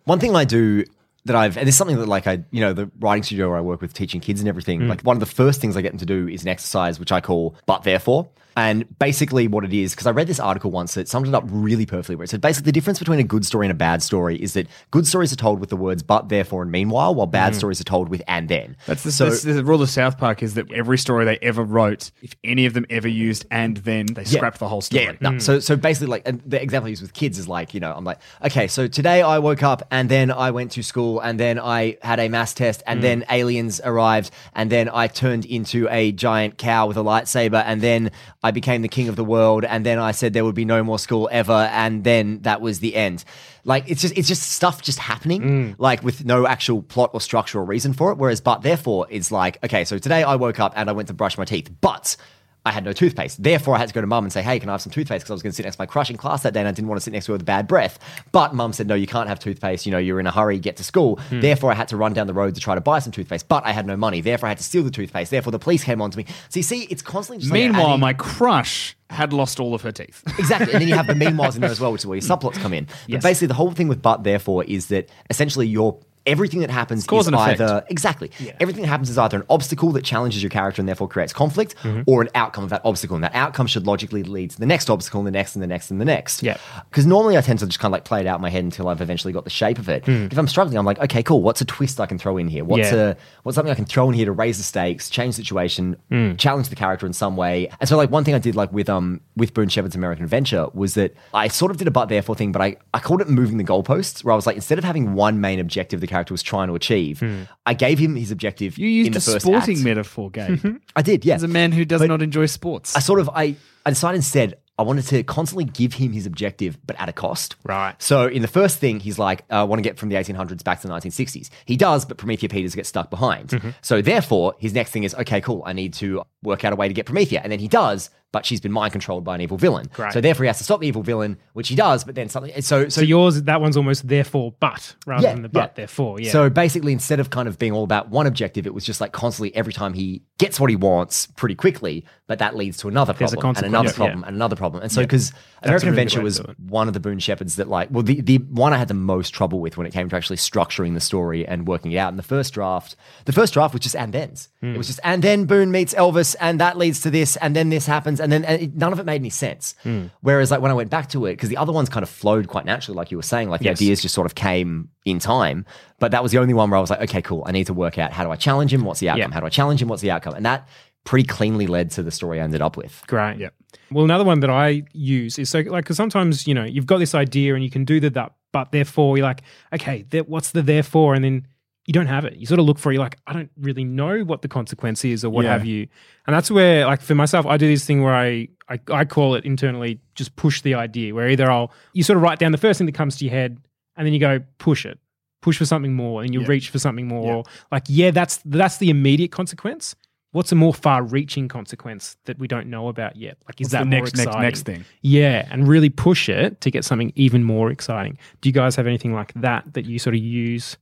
One 0.05 0.18
thing 0.18 0.34
I 0.36 0.44
do 0.44 0.84
that 1.24 1.36
I've, 1.36 1.56
and 1.56 1.68
it's 1.68 1.76
something 1.76 1.98
that 1.98 2.08
like 2.08 2.26
I, 2.26 2.44
you 2.50 2.60
know, 2.60 2.72
the 2.72 2.90
writing 2.98 3.22
studio 3.22 3.48
where 3.48 3.58
I 3.58 3.60
work 3.60 3.80
with 3.80 3.94
teaching 3.94 4.20
kids 4.20 4.40
and 4.40 4.48
everything, 4.48 4.80
mm. 4.80 4.88
like 4.88 5.02
one 5.02 5.16
of 5.16 5.20
the 5.20 5.26
first 5.26 5.60
things 5.60 5.76
I 5.76 5.82
get 5.82 5.92
them 5.92 5.98
to 5.98 6.06
do 6.06 6.28
is 6.28 6.42
an 6.42 6.48
exercise 6.48 6.98
which 6.98 7.12
I 7.12 7.20
call 7.20 7.54
but 7.66 7.84
therefore. 7.84 8.28
And 8.57 8.98
basically 8.98 9.48
what 9.48 9.64
it 9.64 9.72
is, 9.72 9.92
because 9.92 10.07
I 10.07 10.11
read 10.11 10.26
this 10.26 10.40
article 10.40 10.70
once 10.70 10.94
that 10.94 11.09
summed 11.09 11.28
it 11.28 11.34
up 11.34 11.44
really 11.46 11.86
perfectly 11.86 12.16
where 12.16 12.24
it 12.24 12.30
said 12.30 12.40
basically 12.40 12.66
the 12.66 12.72
difference 12.72 12.98
between 12.98 13.18
a 13.18 13.24
good 13.24 13.44
story 13.44 13.66
and 13.66 13.70
a 13.70 13.76
bad 13.76 14.03
story 14.03 14.36
is 14.36 14.55
that 14.55 14.66
good 14.90 15.07
stories 15.07 15.32
are 15.32 15.36
told 15.36 15.61
with 15.61 15.68
the 15.68 15.76
words 15.76 16.03
but 16.03 16.28
therefore 16.28 16.62
and 16.62 16.72
meanwhile, 16.72 17.14
while 17.14 17.26
bad 17.26 17.53
mm. 17.53 17.57
stories 17.57 17.80
are 17.80 17.84
told 17.84 18.09
with 18.09 18.22
and 18.26 18.48
then. 18.48 18.76
That's 18.86 19.03
the, 19.03 19.12
so 19.12 19.30
the 19.30 19.64
rule 19.64 19.82
of 19.82 19.90
South 19.90 20.18
Park 20.18 20.42
is 20.42 20.55
that 20.55 20.70
every 20.72 20.98
story 20.98 21.24
they 21.24 21.38
ever 21.42 21.62
wrote, 21.62 22.11
if 22.22 22.34
any 22.42 22.66
of 22.66 22.74
them 22.74 22.86
ever 22.88 23.09
used 23.09 23.44
and 23.50 23.76
then, 23.78 24.07
they 24.07 24.22
Yeah. 24.22 24.38
scrap 24.38 24.59
the 24.59 24.68
whole 24.68 24.80
story. 24.80 25.05
Yeah, 25.05 25.12
no. 25.20 25.30
Mm. 25.32 25.42
So, 25.42 25.61
so 25.61 25.76
basically, 25.76 26.09
like 26.09 26.24
the 26.24 26.62
example 26.62 26.86
I 26.86 26.90
use 26.90 27.03
with 27.03 27.12
kids 27.12 27.38
is 27.38 27.48
like, 27.48 27.74
you 27.74 27.80
know, 27.80 27.92
I'm 27.94 28.05
like, 28.05 28.18
okay, 28.44 28.66
so 28.66 28.86
today 28.86 29.22
I 29.22 29.38
woke 29.38 29.62
up 29.62 29.82
and 29.90 30.09
then 30.09 30.30
I 30.30 30.50
went 30.50 30.72
to 30.72 30.82
school 30.82 31.03
school, 31.03 31.20
and 31.20 31.38
then 31.40 31.59
I 31.59 31.96
had 32.03 32.20
a 32.20 32.28
mass 32.28 32.55
test, 32.55 32.82
and 32.86 33.00
mm. 33.00 33.03
then 33.03 33.24
aliens 33.30 33.80
arrived, 33.84 34.30
and 34.55 34.70
then 34.70 34.88
I 34.88 35.09
turned 35.09 35.44
into 35.44 35.88
a 35.90 36.12
giant 36.12 36.59
cow 36.59 36.86
with 36.86 36.96
a 36.96 37.03
lightsaber, 37.03 37.62
and 37.66 37.80
then 37.80 38.11
I 38.43 38.51
became 38.51 38.82
the 38.82 38.88
king 38.88 39.09
of 39.09 39.16
the 39.16 39.24
world, 39.24 39.64
and 39.64 39.86
then 39.86 39.99
I 39.99 40.12
said 40.12 40.32
there 40.32 40.45
would 40.45 40.55
be 40.55 40.64
no 40.64 40.82
more 40.82 40.99
school 40.99 41.28
ever, 41.30 41.53
and 41.53 42.03
then 42.03 42.40
that 42.43 42.61
was 42.61 42.80
the 42.80 42.97
end. 42.97 43.24
Like 43.64 43.88
it's 43.88 44.01
just 44.01 44.16
it's 44.18 44.26
just 44.26 44.43
stuff 44.43 44.82
just 44.82 44.99
happening, 44.99 45.43
mm. 45.43 45.74
like 45.78 46.03
with 46.03 46.24
no 46.24 46.47
actual 46.47 46.82
plot 46.82 47.11
or 47.12 47.20
structural 47.20 47.64
reason 47.64 47.93
for 47.93 48.11
it. 48.11 48.18
Whereas, 48.18 48.40
but 48.40 48.62
therefore, 48.62 49.07
is 49.09 49.30
like 49.30 49.62
okay, 49.64 49.84
so 49.84 49.99
today 49.99 50.24
I 50.24 50.34
woke 50.34 50.59
up 50.59 50.72
and 50.74 50.88
I 50.88 50.93
went 50.93 51.09
to 51.09 51.14
brush 51.14 51.38
my 51.38 51.45
teeth, 51.45 51.70
but 51.80 52.16
I 52.64 52.70
had 52.70 52.84
no 52.84 52.92
toothpaste. 52.92 53.42
Therefore, 53.42 53.74
I 53.74 53.78
had 53.78 53.88
to 53.88 53.94
go 53.94 54.00
to 54.00 54.06
mum 54.06 54.24
and 54.24 54.32
say, 54.32 54.40
hey, 54.40 54.60
can 54.60 54.68
I 54.68 54.72
have 54.72 54.82
some 54.82 54.92
toothpaste? 54.92 55.24
Because 55.24 55.30
I 55.30 55.34
was 55.34 55.42
going 55.42 55.50
to 55.50 55.56
sit 55.56 55.64
next 55.64 55.76
to 55.76 55.82
my 55.82 55.86
crush 55.86 56.10
in 56.10 56.16
class 56.16 56.44
that 56.44 56.54
day 56.54 56.60
and 56.60 56.68
I 56.68 56.70
didn't 56.70 56.86
want 56.88 57.00
to 57.00 57.02
sit 57.02 57.12
next 57.12 57.26
to 57.26 57.32
her 57.32 57.34
with 57.38 57.44
bad 57.44 57.66
breath. 57.66 57.98
But 58.30 58.54
mum 58.54 58.72
said, 58.72 58.86
no, 58.86 58.94
you 58.94 59.08
can't 59.08 59.28
have 59.28 59.40
toothpaste. 59.40 59.84
You 59.84 59.90
know, 59.90 59.98
you're 59.98 60.20
in 60.20 60.28
a 60.28 60.30
hurry, 60.30 60.60
get 60.60 60.76
to 60.76 60.84
school. 60.84 61.16
Hmm. 61.28 61.40
Therefore, 61.40 61.72
I 61.72 61.74
had 61.74 61.88
to 61.88 61.96
run 61.96 62.12
down 62.12 62.28
the 62.28 62.34
road 62.34 62.54
to 62.54 62.60
try 62.60 62.76
to 62.76 62.80
buy 62.80 63.00
some 63.00 63.10
toothpaste. 63.10 63.48
But 63.48 63.66
I 63.66 63.72
had 63.72 63.84
no 63.84 63.96
money. 63.96 64.20
Therefore, 64.20 64.46
I 64.46 64.50
had 64.50 64.58
to 64.58 64.64
steal 64.64 64.84
the 64.84 64.92
toothpaste. 64.92 65.32
Therefore, 65.32 65.50
the 65.50 65.58
police 65.58 65.82
came 65.82 66.00
on 66.00 66.12
to 66.12 66.18
me. 66.18 66.24
So 66.50 66.60
you 66.60 66.62
see, 66.62 66.82
it's 66.84 67.02
constantly 67.02 67.40
just 67.40 67.50
like 67.50 67.60
Meanwhile, 67.62 67.86
adding- 67.88 68.00
my 68.00 68.12
crush 68.12 68.96
had 69.10 69.32
lost 69.32 69.58
all 69.58 69.74
of 69.74 69.82
her 69.82 69.92
teeth. 69.92 70.22
Exactly. 70.38 70.72
And 70.72 70.80
then 70.80 70.88
you 70.88 70.94
have 70.94 71.06
the 71.08 71.12
meanwhiles 71.24 71.56
in 71.56 71.62
there 71.62 71.70
as 71.70 71.80
well, 71.80 71.90
which 71.92 72.02
is 72.02 72.06
where 72.06 72.16
your 72.16 72.22
subplots 72.22 72.54
come 72.60 72.72
in. 72.72 72.86
But 73.08 73.22
basically, 73.22 73.48
the 73.48 73.54
whole 73.54 73.72
thing 73.72 73.88
with 73.88 74.00
but 74.02 74.22
therefore 74.22 74.62
is 74.64 74.86
that 74.86 75.08
essentially 75.30 75.66
your 75.66 75.98
everything 76.26 76.60
that 76.60 76.70
happens 76.70 77.06
cause 77.06 77.22
is 77.24 77.26
and 77.28 77.36
effect. 77.36 77.60
either 77.60 77.84
exactly 77.88 78.30
everything 78.60 78.82
that 78.82 78.88
happens 78.88 79.10
is 79.10 79.18
either 79.18 79.36
an 79.38 79.44
obstacle 79.50 79.90
that 79.92 80.04
challenges 80.04 80.42
your 80.42 80.50
character 80.50 80.80
and 80.80 80.88
therefore 80.88 81.08
creates 81.08 81.32
conflict 81.32 81.74
Mm-hmm. 81.82 82.02
or 82.06 82.22
an 82.22 82.28
outcome 82.34 82.64
of 82.64 82.70
that 82.70 82.80
obstacle 82.84 83.14
and 83.16 83.24
that 83.24 83.34
outcome 83.34 83.66
should 83.66 83.86
logically 83.86 84.22
lead 84.22 84.50
to 84.50 84.58
the 84.60 84.66
next 84.66 84.88
obstacle 84.90 85.20
and 85.20 85.26
the 85.26 85.30
next 85.32 85.56
and 85.56 85.62
the 85.62 85.66
next 85.66 85.90
and 85.90 86.00
the 86.00 86.04
next 86.04 86.42
Yep. 86.42 86.60
because 86.90 87.06
normally 87.06 87.36
i 87.36 87.40
tend 87.40 87.58
to 87.58 87.66
just 87.66 87.78
kind 87.80 87.90
of 87.90 87.92
like 87.92 88.04
play 88.04 88.20
it 88.20 88.26
out 88.26 88.36
in 88.36 88.42
my 88.42 88.50
head 88.50 88.62
until 88.64 88.88
i've 88.88 89.00
eventually 89.00 89.32
got 89.32 89.44
the 89.44 89.50
shape 89.50 89.78
of 89.78 89.88
it 89.88 90.04
if 90.06 90.38
i'm 90.38 90.46
struggling 90.48 90.78
i'm 90.78 90.84
like 90.84 90.98
okay 91.00 91.22
cool 91.22 91.42
what's 91.42 91.60
a 91.60 91.64
twist 91.64 91.98
i 92.00 92.06
can 92.06 92.18
throw 92.18 92.36
in 92.36 92.46
here 92.48 92.64
what's. 92.64 92.92
Yeah. 92.92 93.10
a 93.10 93.16
what's 93.42 93.56
something 93.56 93.72
i 93.72 93.74
can 93.74 93.84
throw 93.84 94.08
in 94.08 94.14
here 94.14 94.26
to 94.26 94.32
raise 94.32 94.58
the 94.58 94.64
stakes 94.64 95.10
change 95.10 95.36
the 95.36 95.42
situation 95.42 95.96
Hmm. 96.10 96.34
challenge 96.36 96.68
the 96.68 96.76
character 96.76 97.06
in 97.06 97.12
some 97.12 97.36
way 97.36 97.68
and 97.80 97.88
so 97.88 97.96
like 97.96 98.10
one 98.10 98.22
thing 98.24 98.34
i 98.34 98.38
did 98.38 98.54
like 98.54 98.72
with 98.72 98.88
um 98.88 99.20
with 99.36 99.54
boone 99.54 99.68
shepard's 99.68 99.96
american 99.96 100.24
adventure 100.24 100.66
was 100.74 100.94
that 100.94 101.14
i 101.34 101.48
sort 101.48 101.70
of 101.70 101.76
did 101.78 101.88
a 101.88 101.90
but 101.90 102.06
therefore 102.06 102.34
thing 102.36 102.52
but 102.52 102.62
i 102.62 102.76
i 102.94 102.98
called 103.00 103.20
it 103.20 103.28
moving 103.28 103.56
the 103.56 103.64
goalposts 103.64 104.22
where 104.24 104.32
i 104.32 104.36
was 104.36 104.46
like 104.46 104.56
instead 104.56 104.78
of 104.78 104.84
having 104.84 105.14
one 105.14 105.40
main 105.40 105.58
objective 105.58 106.00
the 106.00 106.06
character 106.12 106.32
was 106.32 106.42
trying 106.42 106.68
to 106.68 106.74
achieve 106.74 107.22
i 107.66 107.74
gave 107.74 107.98
him 107.98 108.14
his 108.16 108.30
objective. 108.30 108.78
You 108.78 108.88
used 108.88 109.06
in 109.08 109.12
the 109.14 109.18
a 109.18 109.20
first 109.32 109.46
sporting 109.46 109.76
act. 109.78 109.84
metaphor, 109.84 110.30
Gabe. 110.30 110.60
i 110.96 111.02
did 111.02 111.24
yeah 111.24 111.34
As 111.34 111.42
a 111.42 111.48
man 111.48 111.72
who 111.72 111.84
does 111.84 112.00
But- 112.00 112.08
not 112.08 112.22
enjoy 112.22 112.46
sports. 112.46 112.94
I 112.96 113.00
sort 113.00 113.20
of 113.20 113.28
I 113.30 113.56
I 113.86 113.90
decided 113.90 114.16
instead 114.16 114.48
I 114.78 114.84
wanted 114.84 115.06
to 115.08 115.22
constantly 115.22 115.64
give 115.66 115.92
him 115.94 116.12
his 116.12 116.24
objective, 116.26 116.78
but 116.86 116.96
at 116.98 117.08
a 117.08 117.12
cost. 117.12 117.56
Right. 117.62 117.94
So 118.02 118.26
in 118.26 118.40
the 118.42 118.48
first 118.48 118.78
thing, 118.78 119.00
he's 119.00 119.18
like, 119.18 119.42
uh, 119.50 119.56
I 119.56 119.62
want 119.64 119.78
to 119.80 119.82
get 119.88 119.98
from 119.98 120.08
the 120.08 120.16
1800s 120.16 120.64
back 120.64 120.80
to 120.80 120.88
the 120.88 120.94
1960s. 120.94 121.50
He 121.66 121.76
does, 121.76 122.06
but 122.06 122.16
Promethea 122.16 122.48
Peters 122.48 122.74
gets 122.74 122.88
stuck 122.88 123.10
behind. 123.10 123.48
Mm-hmm. 123.50 123.70
So 123.82 124.00
therefore, 124.00 124.54
his 124.58 124.72
next 124.72 124.90
thing 124.90 125.04
is, 125.04 125.14
okay, 125.14 125.40
cool. 125.42 125.62
I 125.66 125.74
need 125.74 125.92
to 125.94 126.22
work 126.42 126.64
out 126.64 126.72
a 126.72 126.76
way 126.76 126.88
to 126.88 126.94
get 126.94 127.04
Promethea, 127.06 127.40
and 127.42 127.52
then 127.52 127.58
he 127.60 127.68
does. 127.68 128.08
But 128.32 128.44
she's 128.44 128.60
been 128.60 128.72
mind 128.72 128.92
controlled 128.92 129.22
by 129.24 129.36
an 129.36 129.40
evil 129.40 129.58
villain. 129.58 129.88
Great. 129.92 130.12
So 130.12 130.20
therefore, 130.20 130.44
he 130.44 130.48
has 130.48 130.58
to 130.58 130.64
stop 130.64 130.80
the 130.80 130.88
evil 130.88 131.02
villain, 131.02 131.38
which 131.52 131.68
he 131.68 131.76
does. 131.76 132.02
But 132.02 132.16
then 132.16 132.28
something. 132.28 132.60
So 132.62 132.72
so, 132.72 132.88
So 132.88 133.00
yours, 133.02 133.42
that 133.42 133.60
one's 133.60 133.76
almost 133.76 134.08
therefore 134.08 134.54
but 134.58 134.94
rather 135.06 135.24
Yeah, 135.24 135.34
than 135.34 135.42
the 135.42 135.48
but 135.48 135.60
yeah. 135.60 135.74
therefore. 135.74 136.20
Yeah. 136.20 136.32
So 136.32 136.48
basically, 136.50 136.92
instead 136.92 137.20
of 137.20 137.30
kind 137.30 137.46
of 137.48 137.58
being 137.58 137.72
all 137.72 137.84
about 137.84 138.08
one 138.08 138.26
objective, 138.26 138.66
it 138.66 138.74
was 138.74 138.84
just 138.84 139.00
like 139.00 139.12
constantly 139.12 139.54
every 139.54 139.72
time 139.72 139.92
he 139.92 140.22
gets 140.38 140.58
what 140.58 140.70
he 140.70 140.76
wants 140.76 141.26
pretty 141.36 141.54
quickly, 141.54 142.04
but 142.26 142.38
that 142.38 142.56
leads 142.56 142.78
to 142.78 142.88
another 142.88 143.12
There's 143.12 143.32
a 143.32 143.36
problem 143.36 143.64
and 143.64 143.66
another 143.66 143.92
problem 143.92 144.20
yeah. 144.20 144.26
and 144.28 144.36
another 144.36 144.56
problem. 144.56 144.82
And 144.82 144.90
so 144.90 145.02
because 145.02 145.32
American 145.62 145.90
really 145.90 146.02
Adventure 146.02 146.22
was 146.22 146.36
to 146.38 146.42
do 146.44 146.50
it. 146.50 146.58
one 146.58 146.88
of 146.88 146.94
the 146.94 147.00
Boone 147.00 147.18
Shepards 147.18 147.56
that 147.56 147.68
like 147.68 147.88
well 147.90 148.02
the, 148.02 148.20
the 148.20 148.38
one 148.38 148.72
I 148.72 148.78
had 148.78 148.88
the 148.88 148.94
most 148.94 149.30
trouble 149.30 149.60
with 149.60 149.76
when 149.76 149.86
it 149.86 149.92
came 149.92 150.08
to 150.08 150.16
actually 150.16 150.38
structuring 150.38 150.94
the 150.94 151.00
story 151.00 151.46
and 151.46 151.68
working 151.68 151.92
it 151.92 151.98
out. 151.98 152.10
In 152.10 152.16
the 152.16 152.22
first 152.22 152.54
draft, 152.54 152.96
the 153.26 153.32
first 153.32 153.52
draft 153.52 153.74
was 153.74 153.82
just 153.82 153.94
and 153.94 154.12
thens. 154.12 154.48
Hmm. 154.60 154.74
It 154.74 154.78
was 154.78 154.86
just 154.86 155.00
and 155.04 155.22
then 155.22 155.44
Boone 155.44 155.70
meets 155.70 155.92
Elvis 155.94 156.34
and 156.40 156.58
that 156.60 156.78
leads 156.78 157.00
to 157.02 157.10
this 157.10 157.36
and 157.36 157.54
then 157.54 157.68
this 157.68 157.86
happens 157.86 158.18
and 158.22 158.32
then 158.32 158.44
and 158.44 158.62
it, 158.62 158.74
none 158.76 158.92
of 158.92 158.98
it 158.98 159.04
made 159.04 159.20
any 159.20 159.30
sense. 159.30 159.74
Hmm. 159.82 160.06
Whereas 160.20 160.50
like 160.50 160.60
when 160.60 160.70
I 160.70 160.74
went 160.74 160.90
back 160.90 161.08
to 161.10 161.26
it 161.26 161.32
because 161.34 161.48
the 161.50 161.56
other 161.58 161.72
ones 161.72 161.88
kind 161.88 162.02
of 162.02 162.08
flowed 162.08 162.48
quite 162.48 162.64
naturally, 162.64 162.96
like 162.96 163.10
you 163.10 163.16
were 163.18 163.22
saying, 163.22 163.50
like 163.50 163.60
the 163.60 163.66
Yes. 163.66 163.78
ideas 163.78 164.02
just 164.02 164.14
sort 164.14 164.26
of 164.26 164.34
came 164.34 164.88
in 165.04 165.18
time. 165.18 165.66
But 165.98 166.12
that 166.12 166.22
was 166.22 166.32
the 166.32 166.38
only 166.38 166.54
one 166.54 166.70
where 166.70 166.78
I 166.78 166.80
was 166.80 166.90
like, 166.90 167.00
okay, 167.02 167.20
cool. 167.22 167.42
I 167.46 167.52
need 167.52 167.66
to 167.66 167.74
work 167.74 167.98
out 167.98 168.12
how 168.12 168.24
do 168.24 168.30
I 168.30 168.36
challenge 168.36 168.72
him? 168.72 168.84
What's 168.84 169.00
the 169.00 169.08
outcome? 169.10 169.30
Yeah. 169.30 169.34
How 169.34 169.40
do 169.40 169.46
I 169.46 169.50
challenge 169.50 169.82
him? 169.82 169.88
What's 169.88 170.02
the 170.02 170.10
outcome? 170.10 170.34
And 170.34 170.46
that 170.46 170.66
pretty 171.04 171.26
cleanly 171.26 171.66
led 171.66 171.90
to 171.90 172.02
the 172.02 172.10
story 172.12 172.40
I 172.40 172.44
ended 172.44 172.62
up 172.62 172.76
with. 172.76 173.02
Great. 173.08 173.38
Yeah. 173.38 173.48
Well, 173.90 174.04
another 174.04 174.24
one 174.24 174.40
that 174.40 174.50
I 174.50 174.84
use 174.92 175.38
is 175.38 175.50
so 175.50 175.58
like 175.60 175.84
because 175.84 175.96
sometimes 175.96 176.46
you 176.46 176.54
know 176.54 176.64
you've 176.64 176.86
got 176.86 176.98
this 176.98 177.14
idea 177.14 177.54
and 177.54 177.64
you 177.64 177.70
can 177.70 177.84
do 177.84 177.98
the 178.00 178.10
that, 178.10 178.32
but 178.52 178.70
therefore 178.72 179.16
you're 179.16 179.26
like, 179.26 179.42
okay, 179.72 180.04
there, 180.10 180.22
what's 180.22 180.52
the 180.52 180.62
therefore, 180.62 181.14
and 181.14 181.24
then 181.24 181.46
you 181.86 181.92
don't 181.92 182.06
have 182.06 182.24
it. 182.24 182.36
You 182.36 182.46
sort 182.46 182.60
of 182.60 182.66
look 182.66 182.78
for 182.78 182.90
it, 182.92 182.94
you're 182.94 183.02
like, 183.02 183.18
I 183.26 183.32
don't 183.32 183.50
really 183.60 183.82
know 183.84 184.20
what 184.24 184.42
the 184.42 184.48
consequence 184.48 185.04
is 185.04 185.24
or 185.24 185.30
what 185.30 185.44
Yeah. 185.44 185.52
have 185.52 185.64
you. 185.66 185.88
And 186.26 186.34
that's 186.36 186.50
where, 186.50 186.86
like 186.86 187.00
for 187.00 187.14
myself, 187.16 187.44
I 187.44 187.56
do 187.56 187.66
this 187.66 187.84
thing 187.84 188.02
where 188.02 188.14
I, 188.14 188.48
I 188.68 188.78
I 188.90 189.04
call 189.04 189.34
it 189.34 189.44
internally 189.44 190.00
just 190.14 190.36
push 190.36 190.60
the 190.62 190.74
idea. 190.74 191.14
Where 191.14 191.28
either 191.28 191.50
I'll 191.50 191.72
you 191.92 192.02
sort 192.04 192.16
of 192.18 192.22
write 192.22 192.38
down 192.38 192.52
the 192.52 192.58
first 192.58 192.78
thing 192.78 192.86
that 192.86 192.94
comes 192.94 193.16
to 193.16 193.24
your 193.24 193.32
head, 193.34 193.58
and 193.96 194.06
then 194.06 194.12
you 194.14 194.20
go 194.20 194.40
push 194.58 194.86
it, 194.86 194.98
push 195.40 195.58
for 195.58 195.64
something 195.64 195.92
more, 195.94 196.22
and 196.22 196.32
you 196.32 196.44
reach 196.44 196.70
for 196.70 196.78
something 196.78 197.08
more. 197.08 197.36
Or 197.38 197.44
like, 197.72 197.84
yeah, 197.88 198.12
that's 198.12 198.38
that's 198.44 198.76
the 198.76 198.88
immediate 198.90 199.32
consequence. 199.32 199.96
What's 200.30 200.50
a 200.50 200.54
more 200.54 200.72
far-reaching 200.72 201.48
consequence 201.48 202.16
that 202.24 202.38
we 202.38 202.48
don't 202.48 202.68
know 202.68 202.88
about 202.88 203.16
yet? 203.16 203.36
Like, 203.46 203.60
is 203.60 203.66
What's 203.66 203.72
that 203.72 203.86
next, 203.86 204.16
next, 204.16 204.34
next 204.38 204.62
thing? 204.62 204.86
Yeah, 205.02 205.46
and 205.50 205.68
really 205.68 205.90
push 205.90 206.30
it 206.30 206.62
to 206.62 206.70
get 206.70 206.86
something 206.86 207.12
even 207.16 207.44
more 207.44 207.70
exciting. 207.70 208.16
Do 208.40 208.48
you 208.48 208.54
guys 208.54 208.74
have 208.76 208.86
anything 208.86 209.12
like 209.12 209.34
that 209.34 209.74
that 209.74 209.84
you 209.84 209.98
sort 209.98 210.14
of 210.14 210.22
use? 210.22 210.78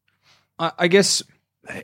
I, 0.61 0.73
I 0.79 0.89
guess 0.89 1.23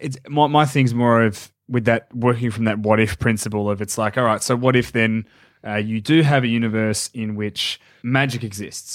it's 0.01 0.17
my, 0.29 0.47
my 0.47 0.65
thing's 0.67 0.95
more 0.95 1.23
of 1.25 1.51
with 1.69 1.85
that 1.87 2.15
working 2.15 2.53
from 2.53 2.65
that 2.67 2.79
what 2.79 3.01
if 3.01 3.19
principle 3.19 3.69
of 3.69 3.81
it's 3.83 3.99
like 3.99 4.17
all 4.17 4.25
right 4.25 4.43
so 4.43 4.55
what 4.55 4.77
if 4.77 4.93
then 4.93 5.27
uh, 5.67 5.75
you 5.77 6.01
do 6.01 6.23
have 6.23 6.45
a 6.45 6.47
universe 6.47 7.11
in 7.13 7.35
which 7.35 7.81
magic 8.05 8.45
exists. 8.45 8.95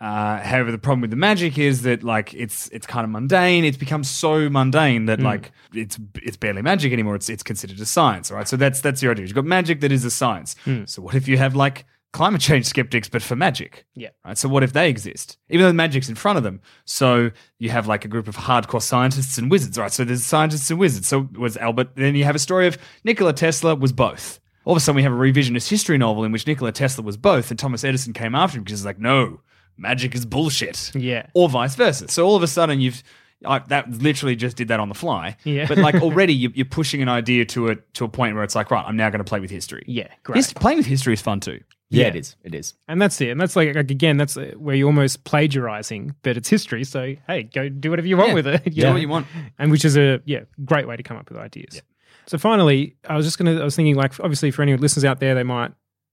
Uh, 0.00 0.38
however 0.42 0.70
the 0.72 0.78
problem 0.78 1.00
with 1.00 1.10
the 1.10 1.16
magic 1.16 1.58
is 1.58 1.82
that 1.82 2.02
like 2.04 2.32
it's 2.34 2.68
it's 2.68 2.86
kind 2.86 3.04
of 3.04 3.10
mundane. 3.10 3.64
It's 3.64 3.76
become 3.76 4.02
so 4.04 4.48
mundane 4.48 5.06
that 5.06 5.20
like 5.20 5.52
it's 5.74 5.98
it's 6.22 6.36
barely 6.36 6.62
magic 6.62 6.92
anymore. 6.92 7.14
It's 7.16 7.28
it's 7.28 7.42
considered 7.42 7.78
a 7.80 7.86
science 7.86 8.30
all 8.30 8.36
right? 8.36 8.48
So 8.48 8.56
that's 8.56 8.80
that's 8.80 9.02
your 9.02 9.12
idea. 9.12 9.26
You've 9.26 9.34
got 9.34 9.44
magic 9.44 9.80
that 9.80 9.92
is 9.92 10.04
a 10.04 10.10
science. 10.10 10.56
So 10.86 11.02
what 11.02 11.14
if 11.14 11.28
you 11.28 11.36
have 11.38 11.54
like 11.56 11.84
climate 12.12 12.40
change 12.40 12.64
skeptics 12.64 13.08
but 13.08 13.22
for 13.22 13.36
magic 13.36 13.84
Yeah. 13.94 14.08
Right. 14.24 14.38
So 14.38 14.48
what 14.48 14.62
if 14.62 14.72
they 14.72 14.88
exist? 14.88 15.38
Even 15.50 15.64
though 15.64 15.68
the 15.68 15.74
magic's 15.74 16.08
in 16.08 16.14
front 16.14 16.38
of 16.38 16.44
them. 16.44 16.60
So 16.84 17.30
you 17.58 17.70
have 17.70 17.86
like 17.86 18.04
a 18.04 18.08
group 18.08 18.28
of 18.28 18.36
hardcore 18.36 18.82
scientists 18.82 19.36
and 19.38 19.50
wizards, 19.50 19.76
right? 19.76 19.92
So 19.92 20.04
there's 20.04 20.24
scientists 20.24 20.70
and 20.70 20.78
wizards. 20.78 21.06
So 21.06 21.28
was 21.36 21.56
Albert 21.56 21.96
then 21.96 22.14
you 22.14 22.24
have 22.24 22.34
a 22.34 22.38
story 22.38 22.66
of 22.66 22.78
Nikola 23.04 23.32
Tesla 23.32 23.74
was 23.74 23.92
both. 23.92 24.40
All 24.64 24.72
of 24.72 24.76
a 24.76 24.80
sudden 24.80 24.96
we 24.96 25.02
have 25.02 25.12
a 25.12 25.16
revisionist 25.16 25.68
history 25.68 25.98
novel 25.98 26.24
in 26.24 26.32
which 26.32 26.46
Nikola 26.46 26.72
Tesla 26.72 27.04
was 27.04 27.16
both 27.16 27.50
and 27.50 27.58
Thomas 27.58 27.84
Edison 27.84 28.12
came 28.12 28.34
after 28.34 28.58
him 28.58 28.64
because 28.64 28.80
he's 28.80 28.86
like, 28.86 28.98
no, 28.98 29.40
magic 29.76 30.14
is 30.14 30.24
bullshit. 30.24 30.92
Yeah. 30.94 31.26
Or 31.34 31.48
vice 31.48 31.74
versa. 31.74 32.08
So 32.08 32.26
all 32.26 32.36
of 32.36 32.42
a 32.42 32.48
sudden 32.48 32.80
you've 32.80 33.02
I, 33.44 33.60
that 33.68 33.90
literally 33.90 34.34
just 34.34 34.56
did 34.56 34.68
that 34.68 34.80
on 34.80 34.88
the 34.88 34.94
fly. 34.94 35.36
Yeah. 35.44 35.66
But 35.68 35.78
like 35.78 35.94
already 36.02 36.34
you, 36.34 36.50
you're 36.54 36.64
pushing 36.64 37.02
an 37.02 37.08
idea 37.08 37.44
to 37.46 37.68
a 37.68 37.76
to 37.94 38.04
a 38.04 38.08
point 38.08 38.34
where 38.34 38.44
it's 38.44 38.54
like, 38.54 38.70
right, 38.70 38.84
I'm 38.84 38.96
now 38.96 39.10
going 39.10 39.24
to 39.24 39.28
play 39.28 39.40
with 39.40 39.50
history. 39.50 39.84
Yeah, 39.86 40.08
great. 40.24 40.36
His, 40.36 40.52
playing 40.52 40.78
with 40.78 40.86
history 40.86 41.12
is 41.12 41.20
fun 41.20 41.40
too. 41.40 41.60
Yeah, 41.90 42.02
Yeah. 42.04 42.08
it 42.08 42.16
is. 42.16 42.36
It 42.44 42.54
is. 42.54 42.74
And 42.86 43.00
that's 43.00 43.20
it. 43.20 43.30
And 43.30 43.40
that's 43.40 43.56
like, 43.56 43.74
like 43.74 43.90
again, 43.90 44.16
that's 44.18 44.36
uh, 44.36 44.52
where 44.56 44.74
you're 44.74 44.86
almost 44.88 45.24
plagiarizing, 45.24 46.14
but 46.22 46.36
it's 46.36 46.48
history. 46.48 46.84
So 46.84 47.14
hey, 47.26 47.44
go 47.44 47.68
do 47.68 47.90
whatever 47.90 48.06
you 48.08 48.16
want 48.16 48.28
Yeah. 48.30 48.34
with 48.34 48.46
it. 48.46 48.62
You 48.66 48.72
yeah. 48.74 48.86
Do 48.88 48.92
what 48.92 49.00
you 49.02 49.08
want. 49.08 49.26
and 49.58 49.70
which 49.70 49.84
is 49.84 49.96
a 49.96 50.20
yeah 50.26 50.40
great 50.64 50.86
way 50.86 50.96
to 50.96 51.02
come 51.02 51.16
up 51.16 51.28
with 51.28 51.38
ideas. 51.38 51.82
So 52.26 52.36
finally, 52.36 52.96
I 53.08 53.16
was 53.16 53.24
just 53.24 53.38
gonna 53.38 53.58
I 53.60 53.64
was 53.64 53.74
thinking 53.74 53.94
like 53.94 54.18
obviously 54.20 54.50
for 54.50 54.62
any 54.62 54.76
listeners 54.76 55.04
out 55.04 55.18
there, 55.20 55.34
they 55.34 55.42
might 55.44 55.72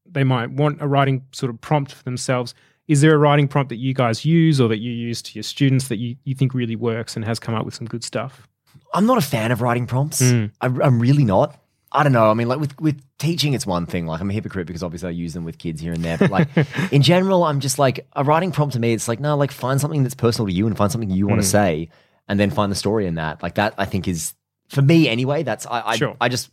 they 0.10 0.24
might 0.24 0.52
want 0.52 0.82
a 0.82 0.88
writing 0.88 1.26
sort 1.34 1.50
of 1.50 1.60
prompt 1.62 1.92
for 1.92 2.04
themselves. 2.04 2.54
Is 2.88 3.02
there 3.02 3.14
a 3.14 3.18
writing 3.18 3.48
prompt 3.48 3.70
that 3.70 3.78
you 3.78 3.94
guys 3.96 4.24
use 4.24 4.62
or 4.62 4.70
that 4.70 4.78
you 4.78 4.92
use 4.92 5.22
to 5.24 5.34
your 5.34 5.42
students 5.44 5.88
that 5.88 5.98
you, 5.98 6.16
you 6.24 6.36
think 6.36 6.54
really 6.54 6.76
works 6.76 7.16
and 7.16 7.26
has 7.26 7.40
come 7.40 7.56
up 7.56 7.66
with 7.66 7.74
some 7.74 7.88
good 7.88 8.04
stuff? 8.04 8.48
I'm 8.94 9.08
not 9.08 9.18
a 9.18 9.22
fan 9.22 9.52
of 9.52 9.62
writing 9.62 9.88
prompts. 9.88 10.22
Mm. 10.22 10.52
I, 10.62 10.68
I'm 10.68 11.00
really 11.00 11.24
not. 11.26 11.60
I 11.96 12.04
don't 12.04 12.12
know. 12.12 12.30
I 12.30 12.34
mean, 12.34 12.48
like 12.48 12.60
with, 12.60 12.80
with 12.80 13.02
teaching, 13.18 13.54
it's 13.54 13.66
one 13.66 13.86
thing. 13.86 14.06
Like 14.06 14.22
I'm 14.22 14.30
a 14.30 14.34
hypocrite 14.34 14.68
because 14.68 14.84
obviously 14.84 15.08
I 15.10 15.12
use 15.12 15.34
them 15.34 15.46
with 15.46 15.58
kids 15.58 15.80
here 15.82 15.94
and 15.94 16.04
there. 16.04 16.18
But 16.18 16.30
like 16.32 16.50
in 16.92 17.02
general, 17.02 17.44
I'm 17.44 17.60
just 17.60 17.80
like 17.80 18.08
a 18.16 18.24
writing 18.24 18.52
prompt 18.52 18.74
to 18.74 18.80
me. 18.80 18.94
It's 18.94 19.08
like 19.08 19.20
no, 19.20 19.36
like 19.38 19.52
find 19.52 19.80
something 19.82 20.04
that's 20.04 20.16
personal 20.16 20.48
to 20.48 20.54
you 20.54 20.68
and 20.68 20.78
find 20.78 20.92
something 20.92 21.10
you 21.10 21.26
Mm. 21.26 21.30
want 21.30 21.42
to 21.42 21.48
say, 21.48 21.90
and 22.28 22.40
then 22.40 22.50
find 22.52 22.72
the 22.72 22.76
story 22.76 23.08
in 23.08 23.16
that. 23.16 23.42
Like 23.42 23.56
that, 23.56 23.74
I 23.78 23.86
think 23.86 24.08
is 24.08 24.34
for 24.70 24.82
me 24.82 25.08
anyway. 25.08 25.44
That's 25.44 25.66
I 25.66 25.82
I, 25.82 25.96
Sure. 25.96 26.16
I 26.20 26.30
just 26.30 26.50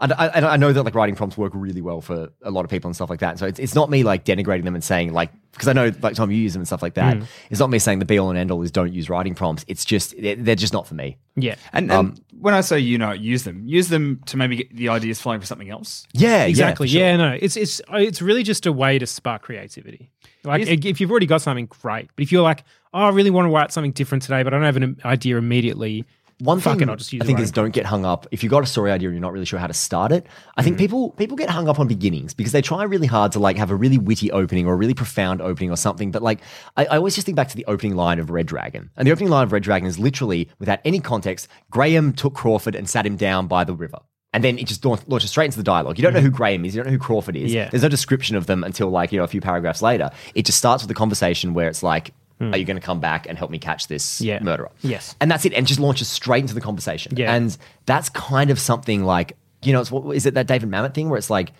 I, 0.00 0.12
I, 0.12 0.40
I 0.54 0.56
know 0.56 0.72
that 0.72 0.82
like 0.82 0.94
writing 0.94 1.14
prompts 1.14 1.36
work 1.36 1.52
really 1.54 1.80
well 1.80 2.00
for 2.00 2.28
a 2.42 2.50
lot 2.50 2.64
of 2.64 2.70
people 2.70 2.88
and 2.88 2.94
stuff 2.96 3.10
like 3.10 3.20
that. 3.20 3.38
So 3.38 3.46
it's, 3.46 3.58
it's 3.58 3.74
not 3.74 3.90
me 3.90 4.02
like 4.02 4.24
denigrating 4.24 4.64
them 4.64 4.74
and 4.74 4.82
saying 4.82 5.12
like 5.12 5.30
because 5.52 5.68
I 5.68 5.72
know 5.72 5.92
like 6.02 6.16
Tom 6.16 6.30
you 6.30 6.36
use 6.36 6.52
them 6.52 6.60
and 6.60 6.66
stuff 6.66 6.82
like 6.82 6.94
that. 6.94 7.16
Mm. 7.16 7.26
It's 7.50 7.60
not 7.60 7.70
me 7.70 7.78
saying 7.78 8.00
the 8.00 8.04
be 8.04 8.18
all 8.18 8.28
and 8.28 8.38
end 8.38 8.50
all 8.50 8.60
is 8.62 8.72
don't 8.72 8.92
use 8.92 9.08
writing 9.08 9.34
prompts. 9.34 9.64
It's 9.68 9.84
just 9.84 10.20
they're, 10.20 10.36
they're 10.36 10.54
just 10.56 10.72
not 10.72 10.86
for 10.86 10.94
me. 10.94 11.16
Yeah. 11.36 11.54
And, 11.72 11.90
and 11.90 11.92
Um, 11.92 12.16
when 12.40 12.54
I 12.54 12.60
say 12.60 12.80
you 12.80 12.98
know 12.98 13.12
use 13.12 13.44
them, 13.44 13.62
use 13.66 13.88
them 13.88 14.20
to 14.26 14.36
maybe 14.36 14.56
get 14.56 14.76
the 14.76 14.88
ideas 14.88 15.20
flowing 15.20 15.40
for 15.40 15.46
something 15.46 15.70
else. 15.70 16.06
Yeah, 16.12 16.44
exactly. 16.44 16.88
Yeah, 16.88 17.12
Yeah, 17.12 17.16
no, 17.16 17.38
it's 17.40 17.56
it's 17.56 17.80
it's 17.92 18.20
really 18.20 18.42
just 18.42 18.66
a 18.66 18.72
way 18.72 18.98
to 18.98 19.06
spark 19.06 19.42
creativity. 19.42 20.10
Like 20.42 20.66
Yes. 20.66 20.80
if 20.84 21.00
you've 21.00 21.10
already 21.10 21.26
got 21.26 21.40
something, 21.40 21.66
great. 21.66 22.10
But 22.16 22.22
if 22.22 22.32
you're 22.32 22.42
like, 22.42 22.64
oh, 22.92 23.04
I 23.04 23.10
really 23.10 23.30
want 23.30 23.46
to 23.46 23.50
write 23.50 23.72
something 23.72 23.92
different 23.92 24.22
today, 24.22 24.42
but 24.42 24.52
I 24.52 24.56
don't 24.58 24.66
have 24.66 24.76
an 24.76 25.00
idea 25.04 25.38
immediately. 25.38 26.04
One 26.40 26.60
fuck 26.60 26.78
thing 26.78 26.88
it, 26.88 26.90
I'll 26.90 26.96
just 26.96 27.12
use 27.12 27.22
I 27.22 27.26
think 27.26 27.38
is 27.38 27.52
don't 27.52 27.70
get 27.70 27.86
hung 27.86 28.04
up. 28.04 28.26
If 28.30 28.42
you've 28.42 28.50
got 28.50 28.62
a 28.62 28.66
story 28.66 28.90
idea 28.90 29.08
and 29.08 29.14
you're 29.14 29.22
not 29.22 29.32
really 29.32 29.44
sure 29.44 29.58
how 29.58 29.66
to 29.66 29.74
start 29.74 30.10
it, 30.10 30.26
I 30.56 30.62
think 30.62 30.78
people 30.78 31.10
people 31.12 31.36
get 31.36 31.48
hung 31.48 31.68
up 31.68 31.78
on 31.78 31.86
beginnings 31.86 32.34
because 32.34 32.52
they 32.52 32.62
try 32.62 32.82
really 32.82 33.06
hard 33.06 33.32
to 33.32 33.38
like 33.38 33.56
have 33.56 33.70
a 33.70 33.76
really 33.76 33.98
witty 33.98 34.32
opening 34.32 34.66
or 34.66 34.74
a 34.74 34.76
really 34.76 34.94
profound 34.94 35.40
opening 35.40 35.70
or 35.70 35.76
something. 35.76 36.10
But 36.10 36.22
like 36.22 36.40
I, 36.76 36.86
I 36.86 36.96
always 36.96 37.14
just 37.14 37.24
think 37.24 37.36
back 37.36 37.48
to 37.48 37.56
the 37.56 37.64
opening 37.66 37.94
line 37.94 38.18
of 38.18 38.30
Red 38.30 38.46
Dragon. 38.46 38.90
And 38.96 39.06
the 39.06 39.12
opening 39.12 39.30
line 39.30 39.44
of 39.44 39.52
Red 39.52 39.62
Dragon 39.62 39.86
is 39.86 39.98
literally, 39.98 40.50
without 40.58 40.80
any 40.84 41.00
context, 41.00 41.48
Graham 41.70 42.12
took 42.12 42.34
Crawford 42.34 42.74
and 42.74 42.88
sat 42.88 43.06
him 43.06 43.16
down 43.16 43.46
by 43.46 43.64
the 43.64 43.74
river. 43.74 43.98
And 44.32 44.42
then 44.42 44.58
it 44.58 44.66
just 44.66 44.84
launches 44.84 45.30
straight 45.30 45.44
into 45.44 45.58
the 45.58 45.62
dialogue. 45.62 45.96
You 45.96 46.02
don't 46.02 46.12
know 46.12 46.20
who 46.20 46.30
Graham 46.30 46.64
is. 46.64 46.74
You 46.74 46.82
don't 46.82 46.90
know 46.90 46.98
who 46.98 47.02
Crawford 47.02 47.36
is. 47.36 47.50
Mm-hmm. 47.50 47.56
Yeah. 47.56 47.68
There's 47.70 47.84
no 47.84 47.88
description 47.88 48.34
of 48.34 48.46
them 48.46 48.64
until 48.64 48.90
like, 48.90 49.12
you 49.12 49.18
know, 49.18 49.22
a 49.22 49.28
few 49.28 49.40
paragraphs 49.40 49.80
later. 49.80 50.10
It 50.34 50.44
just 50.44 50.58
starts 50.58 50.82
with 50.82 50.90
a 50.90 50.94
conversation 50.94 51.54
where 51.54 51.68
it's 51.68 51.84
like. 51.84 52.12
Are 52.52 52.58
you 52.58 52.64
hmm. 52.64 52.68
going 52.68 52.80
to 52.80 52.84
come 52.84 53.00
back 53.00 53.26
and 53.28 53.38
help 53.38 53.50
me 53.50 53.58
catch 53.58 53.88
this 53.88 54.20
Yeah. 54.20 54.42
murderer? 54.42 54.70
Yes. 54.82 55.14
And 55.20 55.30
that's 55.30 55.44
it. 55.44 55.52
And 55.52 55.66
just 55.66 55.80
launches 55.80 56.08
straight 56.08 56.42
into 56.42 56.54
the 56.54 56.60
conversation. 56.60 57.16
Yeah. 57.16 57.34
And 57.34 57.56
that's 57.86 58.08
kind 58.08 58.50
of 58.50 58.58
something 58.58 59.04
like, 59.04 59.36
you 59.62 59.72
know, 59.72 59.80
it's 59.80 59.90
what 59.90 60.14
is 60.14 60.26
it 60.26 60.34
that 60.34 60.46
David 60.46 60.70
Mamet 60.70 60.94
thing 60.94 61.08
where 61.08 61.18
it's 61.18 61.30
like, 61.30 61.52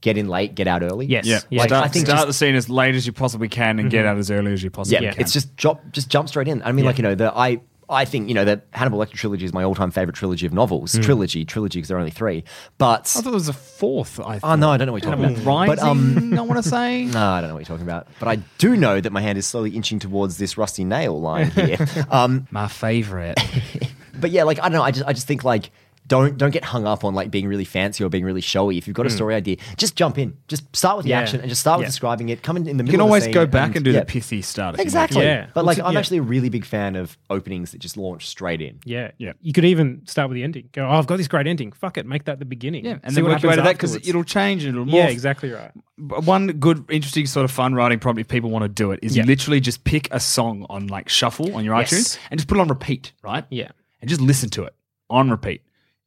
get 0.00 0.18
in 0.18 0.28
late, 0.28 0.54
get 0.54 0.68
out 0.68 0.82
early? 0.82 1.06
Yes. 1.06 1.26
Yeah, 1.26 1.40
Yeah. 1.50 1.60
Like, 1.60 1.68
start, 1.70 1.84
I 1.84 1.88
think 1.88 2.06
start 2.06 2.18
just- 2.18 2.26
the 2.28 2.32
scene 2.34 2.54
as 2.54 2.68
late 2.68 2.94
as 2.94 3.06
you 3.06 3.12
possibly 3.12 3.48
can 3.48 3.78
and 3.78 3.90
get 3.90 4.00
mm-hmm. 4.00 4.08
out 4.08 4.18
as 4.18 4.30
early 4.30 4.52
as 4.52 4.62
you 4.62 4.70
possibly 4.70 4.98
can. 4.98 5.04
Yeah, 5.04 5.12
can. 5.12 5.22
it's 5.22 5.32
just 5.32 5.56
jump, 5.56 5.80
just 5.92 6.08
jump 6.08 6.28
straight 6.28 6.48
in. 6.48 6.62
I 6.62 6.72
mean, 6.72 6.84
like 6.84 6.98
you 6.98 7.02
know, 7.02 7.14
the 7.14 7.32
I 7.36 7.60
I 7.88 8.04
think 8.04 8.28
you 8.28 8.34
know 8.34 8.44
the 8.44 8.62
Hannibal 8.72 8.98
Lecter 8.98 9.12
trilogy 9.12 9.44
is 9.44 9.52
my 9.52 9.62
all 9.64 9.74
time 9.74 9.90
favorite 9.90 10.14
trilogy 10.16 10.46
of 10.46 10.52
novels. 10.52 10.94
Hmm. 10.94 11.02
Trilogy, 11.02 11.44
trilogy 11.44 11.78
because 11.78 11.88
there 11.88 11.96
are 11.96 12.00
only 12.00 12.10
three. 12.10 12.44
But 12.78 13.00
I 13.02 13.02
thought 13.02 13.24
there 13.24 13.32
was 13.32 13.48
a 13.48 13.52
fourth. 13.52 14.18
I 14.20 14.36
oh 14.36 14.38
thought. 14.40 14.58
no, 14.58 14.70
I 14.70 14.76
don't 14.76 14.86
know 14.86 14.92
what 14.92 15.02
you're 15.04 15.12
talking 15.12 15.24
Hannibal 15.24 15.42
about. 15.42 15.68
Rising. 15.68 15.76
But 15.76 15.82
um, 15.86 16.38
I 16.38 16.42
want 16.42 16.62
to 16.62 16.68
say. 16.68 17.04
no, 17.06 17.20
I 17.24 17.40
don't 17.40 17.48
know 17.48 17.54
what 17.54 17.60
you're 17.60 17.76
talking 17.76 17.86
about. 17.86 18.08
But 18.18 18.28
I 18.28 18.36
do 18.58 18.76
know 18.76 19.00
that 19.00 19.12
my 19.12 19.20
hand 19.20 19.38
is 19.38 19.46
slowly 19.46 19.70
inching 19.70 19.98
towards 19.98 20.38
this 20.38 20.58
rusty 20.58 20.84
nail 20.84 21.20
line 21.20 21.50
here. 21.52 21.78
um, 22.10 22.46
My 22.50 22.68
favorite. 22.68 23.38
but 24.20 24.30
yeah, 24.30 24.42
like 24.44 24.58
I 24.58 24.62
don't 24.62 24.72
know. 24.72 24.82
I 24.82 24.90
just 24.90 25.06
I 25.06 25.12
just 25.12 25.26
think 25.26 25.44
like 25.44 25.70
don't 26.06 26.36
don't 26.38 26.50
get 26.50 26.64
hung 26.64 26.86
up 26.86 27.04
on 27.04 27.14
like 27.14 27.30
being 27.30 27.46
really 27.48 27.64
fancy 27.64 28.04
or 28.04 28.08
being 28.08 28.24
really 28.24 28.40
showy. 28.40 28.78
If 28.78 28.86
you've 28.86 28.96
got 28.96 29.06
a 29.06 29.08
hmm. 29.08 29.16
story 29.16 29.34
idea, 29.34 29.56
just 29.76 29.96
jump 29.96 30.18
in. 30.18 30.36
Just 30.48 30.64
start 30.76 30.96
with 30.96 31.04
the 31.04 31.10
Yeah. 31.10 31.20
action 31.20 31.40
and 31.40 31.48
just 31.48 31.60
start 31.60 31.78
with 31.78 31.84
Yeah. 31.84 31.88
describing 31.88 32.28
it. 32.28 32.42
Come 32.42 32.56
in 32.56 32.68
in 32.68 32.76
the 32.76 32.84
middle. 32.84 32.86
You 32.86 32.92
can 32.92 33.00
of 33.00 33.06
the 33.06 33.08
always 33.10 33.24
scene 33.24 33.32
go 33.32 33.46
back 33.46 33.74
and, 33.74 33.84
do 33.84 33.92
yeah. 33.92 34.00
the 34.00 34.06
pithy 34.06 34.42
start. 34.42 34.74
if 34.74 34.78
you 34.78 34.82
Exactly. 34.82 35.24
Yeah. 35.24 35.46
But 35.54 35.64
like, 35.64 35.78
Well, 35.78 35.86
I'm 35.86 35.92
yeah. 35.94 35.98
actually 35.98 36.18
a 36.18 36.22
really 36.22 36.48
big 36.48 36.64
fan 36.64 36.96
of 36.96 37.16
openings 37.30 37.72
that 37.72 37.78
just 37.78 37.96
launch 37.96 38.26
straight 38.26 38.60
in. 38.60 38.78
Yeah. 38.84 39.10
Yeah. 39.18 39.32
You 39.40 39.52
could 39.52 39.64
even 39.64 40.02
start 40.06 40.28
with 40.28 40.36
the 40.36 40.42
ending. 40.42 40.68
Go, 40.72 40.86
oh, 40.86 40.90
I've 40.90 41.06
got 41.06 41.16
this 41.16 41.28
great 41.28 41.46
ending. 41.46 41.72
Fuck 41.72 41.98
it, 41.98 42.06
make 42.06 42.24
that 42.24 42.38
the 42.38 42.44
beginning. 42.44 42.84
Yeah, 42.84 42.98
and 43.02 43.12
See 43.12 43.16
then 43.16 43.24
what 43.24 43.32
work 43.32 43.42
your 43.42 43.50
way 43.50 43.56
to 43.56 43.62
happens 43.62 43.68
that 43.70 43.76
because 43.78 43.90
afterwards. 43.96 44.08
it'll 44.08 44.24
change 44.24 44.64
and 44.64 44.74
it'll 44.76 44.86
morph. 44.86 44.94
Yeah, 44.94 45.08
exactly 45.08 45.50
right. 45.50 45.72
B- 45.74 46.14
One 46.24 46.46
good, 46.48 46.84
interesting 46.90 47.26
sort 47.26 47.44
of 47.44 47.50
fun 47.50 47.74
writing 47.74 47.98
prompt 47.98 48.20
if 48.20 48.28
people 48.28 48.50
want 48.50 48.62
to 48.62 48.68
do 48.68 48.90
it 48.92 49.00
is 49.02 49.16
Yeah. 49.16 49.22
you 49.22 49.26
literally 49.26 49.60
just 49.60 49.84
pick 49.84 50.08
a 50.12 50.20
song 50.20 50.66
on 50.68 50.86
like 50.88 51.08
shuffle 51.08 51.54
on 51.56 51.64
your 51.64 51.76
Yes. 51.76 51.92
iTunes 51.92 52.18
and 52.30 52.38
just 52.38 52.48
put 52.48 52.58
it 52.58 52.60
on 52.60 52.68
repeat, 52.68 53.12
right? 53.22 53.44
Yeah. 53.50 53.70
And 54.00 54.08
just 54.08 54.20
listen 54.20 54.50
to 54.50 54.64
it 54.64 54.74
on 55.10 55.30
repeat. 55.30 55.62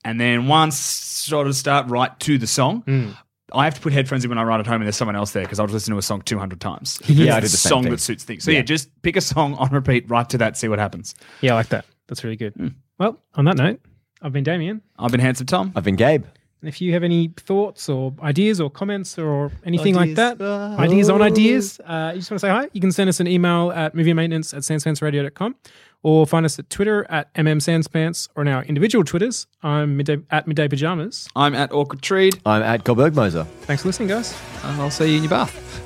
And 0.05 0.19
then 0.19 0.47
once 0.47 0.77
sort 0.77 1.47
of 1.47 1.55
start 1.55 1.89
right 1.89 2.17
to 2.21 2.37
the 2.37 2.47
song. 2.47 2.81
Hmm. 2.81 3.09
I 3.51 3.63
have 3.65 3.73
to 3.73 3.81
put 3.81 3.93
headphones 3.93 4.23
in 4.23 4.29
when 4.29 4.37
I 4.37 4.43
write 4.43 4.59
at 4.59 4.67
home 4.67 4.75
and 4.75 4.83
there's 4.85 4.95
someone 4.95 5.15
else 5.15 5.31
there 5.31 5.41
because 5.43 5.59
I'll 5.59 5.65
just 5.65 5.73
listen 5.73 5.93
to 5.93 5.97
a 5.97 6.03
song 6.03 6.21
200 6.21 6.61
times. 6.61 7.01
Yeah, 7.07 7.33
I 7.33 7.37
It's 7.39 7.47
do 7.47 7.51
the 7.51 7.57
same 7.57 7.69
song 7.69 7.83
thing. 7.83 7.91
that 7.93 7.99
suits 7.99 8.23
things. 8.23 8.43
So 8.43 8.51
yeah. 8.51 8.61
just 8.61 8.89
pick 9.01 9.15
a 9.15 9.21
song 9.21 9.55
on 9.55 9.69
repeat, 9.71 10.07
right 10.07 10.29
to 10.29 10.37
that, 10.37 10.55
see 10.55 10.67
what 10.67 10.77
happens. 10.77 11.15
Yeah, 11.41 11.53
I 11.53 11.55
like 11.55 11.69
that. 11.69 11.85
That's 12.07 12.23
really 12.23 12.35
good. 12.35 12.53
Hmm. 12.53 12.67
Well, 12.99 13.17
on 13.33 13.45
that 13.45 13.57
note, 13.57 13.81
I've 14.21 14.33
been 14.33 14.43
Damien. 14.43 14.81
I've 14.99 15.11
been 15.11 15.19
Handsome 15.19 15.47
Tom. 15.47 15.71
I've 15.75 15.83
been 15.83 15.95
Gabe. 15.95 16.25
And 16.61 16.67
if 16.67 16.79
you 16.81 16.91
have 16.93 17.03
any 17.03 17.29
thoughts 17.37 17.87
or 17.89 18.13
ideas 18.21 18.59
or 18.61 18.69
comments 18.69 19.17
or 19.17 19.51
anything 19.63 19.95
like 19.95 20.09
Ideas. 20.11 20.37
that, 20.37 20.41
ideas 20.77 21.09
on 21.09 21.21
ideas, 21.21 21.79
uh, 21.85 22.11
you 22.13 22.19
just 22.19 22.29
want 22.29 22.41
to 22.41 22.45
say 22.47 22.49
hi, 22.49 22.67
you 22.73 22.81
can 22.81 22.91
send 22.91 23.07
us 23.09 23.19
an 23.21 23.27
email 23.27 23.71
at 23.71 23.95
movieMaintenance 23.95 24.53
at 24.53 24.63
sanspantsradio.com 24.63 25.55
or 26.03 26.25
find 26.25 26.45
us 26.45 26.57
at 26.59 26.69
Twitter 26.69 27.05
at 27.09 27.33
mmsanspants 27.33 28.29
or 28.35 28.41
in 28.43 28.47
our 28.47 28.63
individual 28.63 29.03
Twitters. 29.03 29.47
I'm 29.63 29.97
midday, 29.97 30.17
at 30.31 30.47
Midday 30.47 30.67
Pajamas. 30.67 31.27
I'm 31.35 31.55
at 31.55 31.71
Awkward 31.71 32.01
Treed. 32.01 32.39
I'm 32.45 32.61
at 32.63 32.83
Goldberg 32.83 33.15
Moser. 33.15 33.43
Thanks 33.61 33.81
for 33.83 33.89
listening, 33.89 34.09
guys. 34.09 34.37
and 34.63 34.81
I'll 34.81 34.91
see 34.91 35.11
you 35.11 35.17
in 35.17 35.23
your 35.23 35.29
bath. 35.29 35.85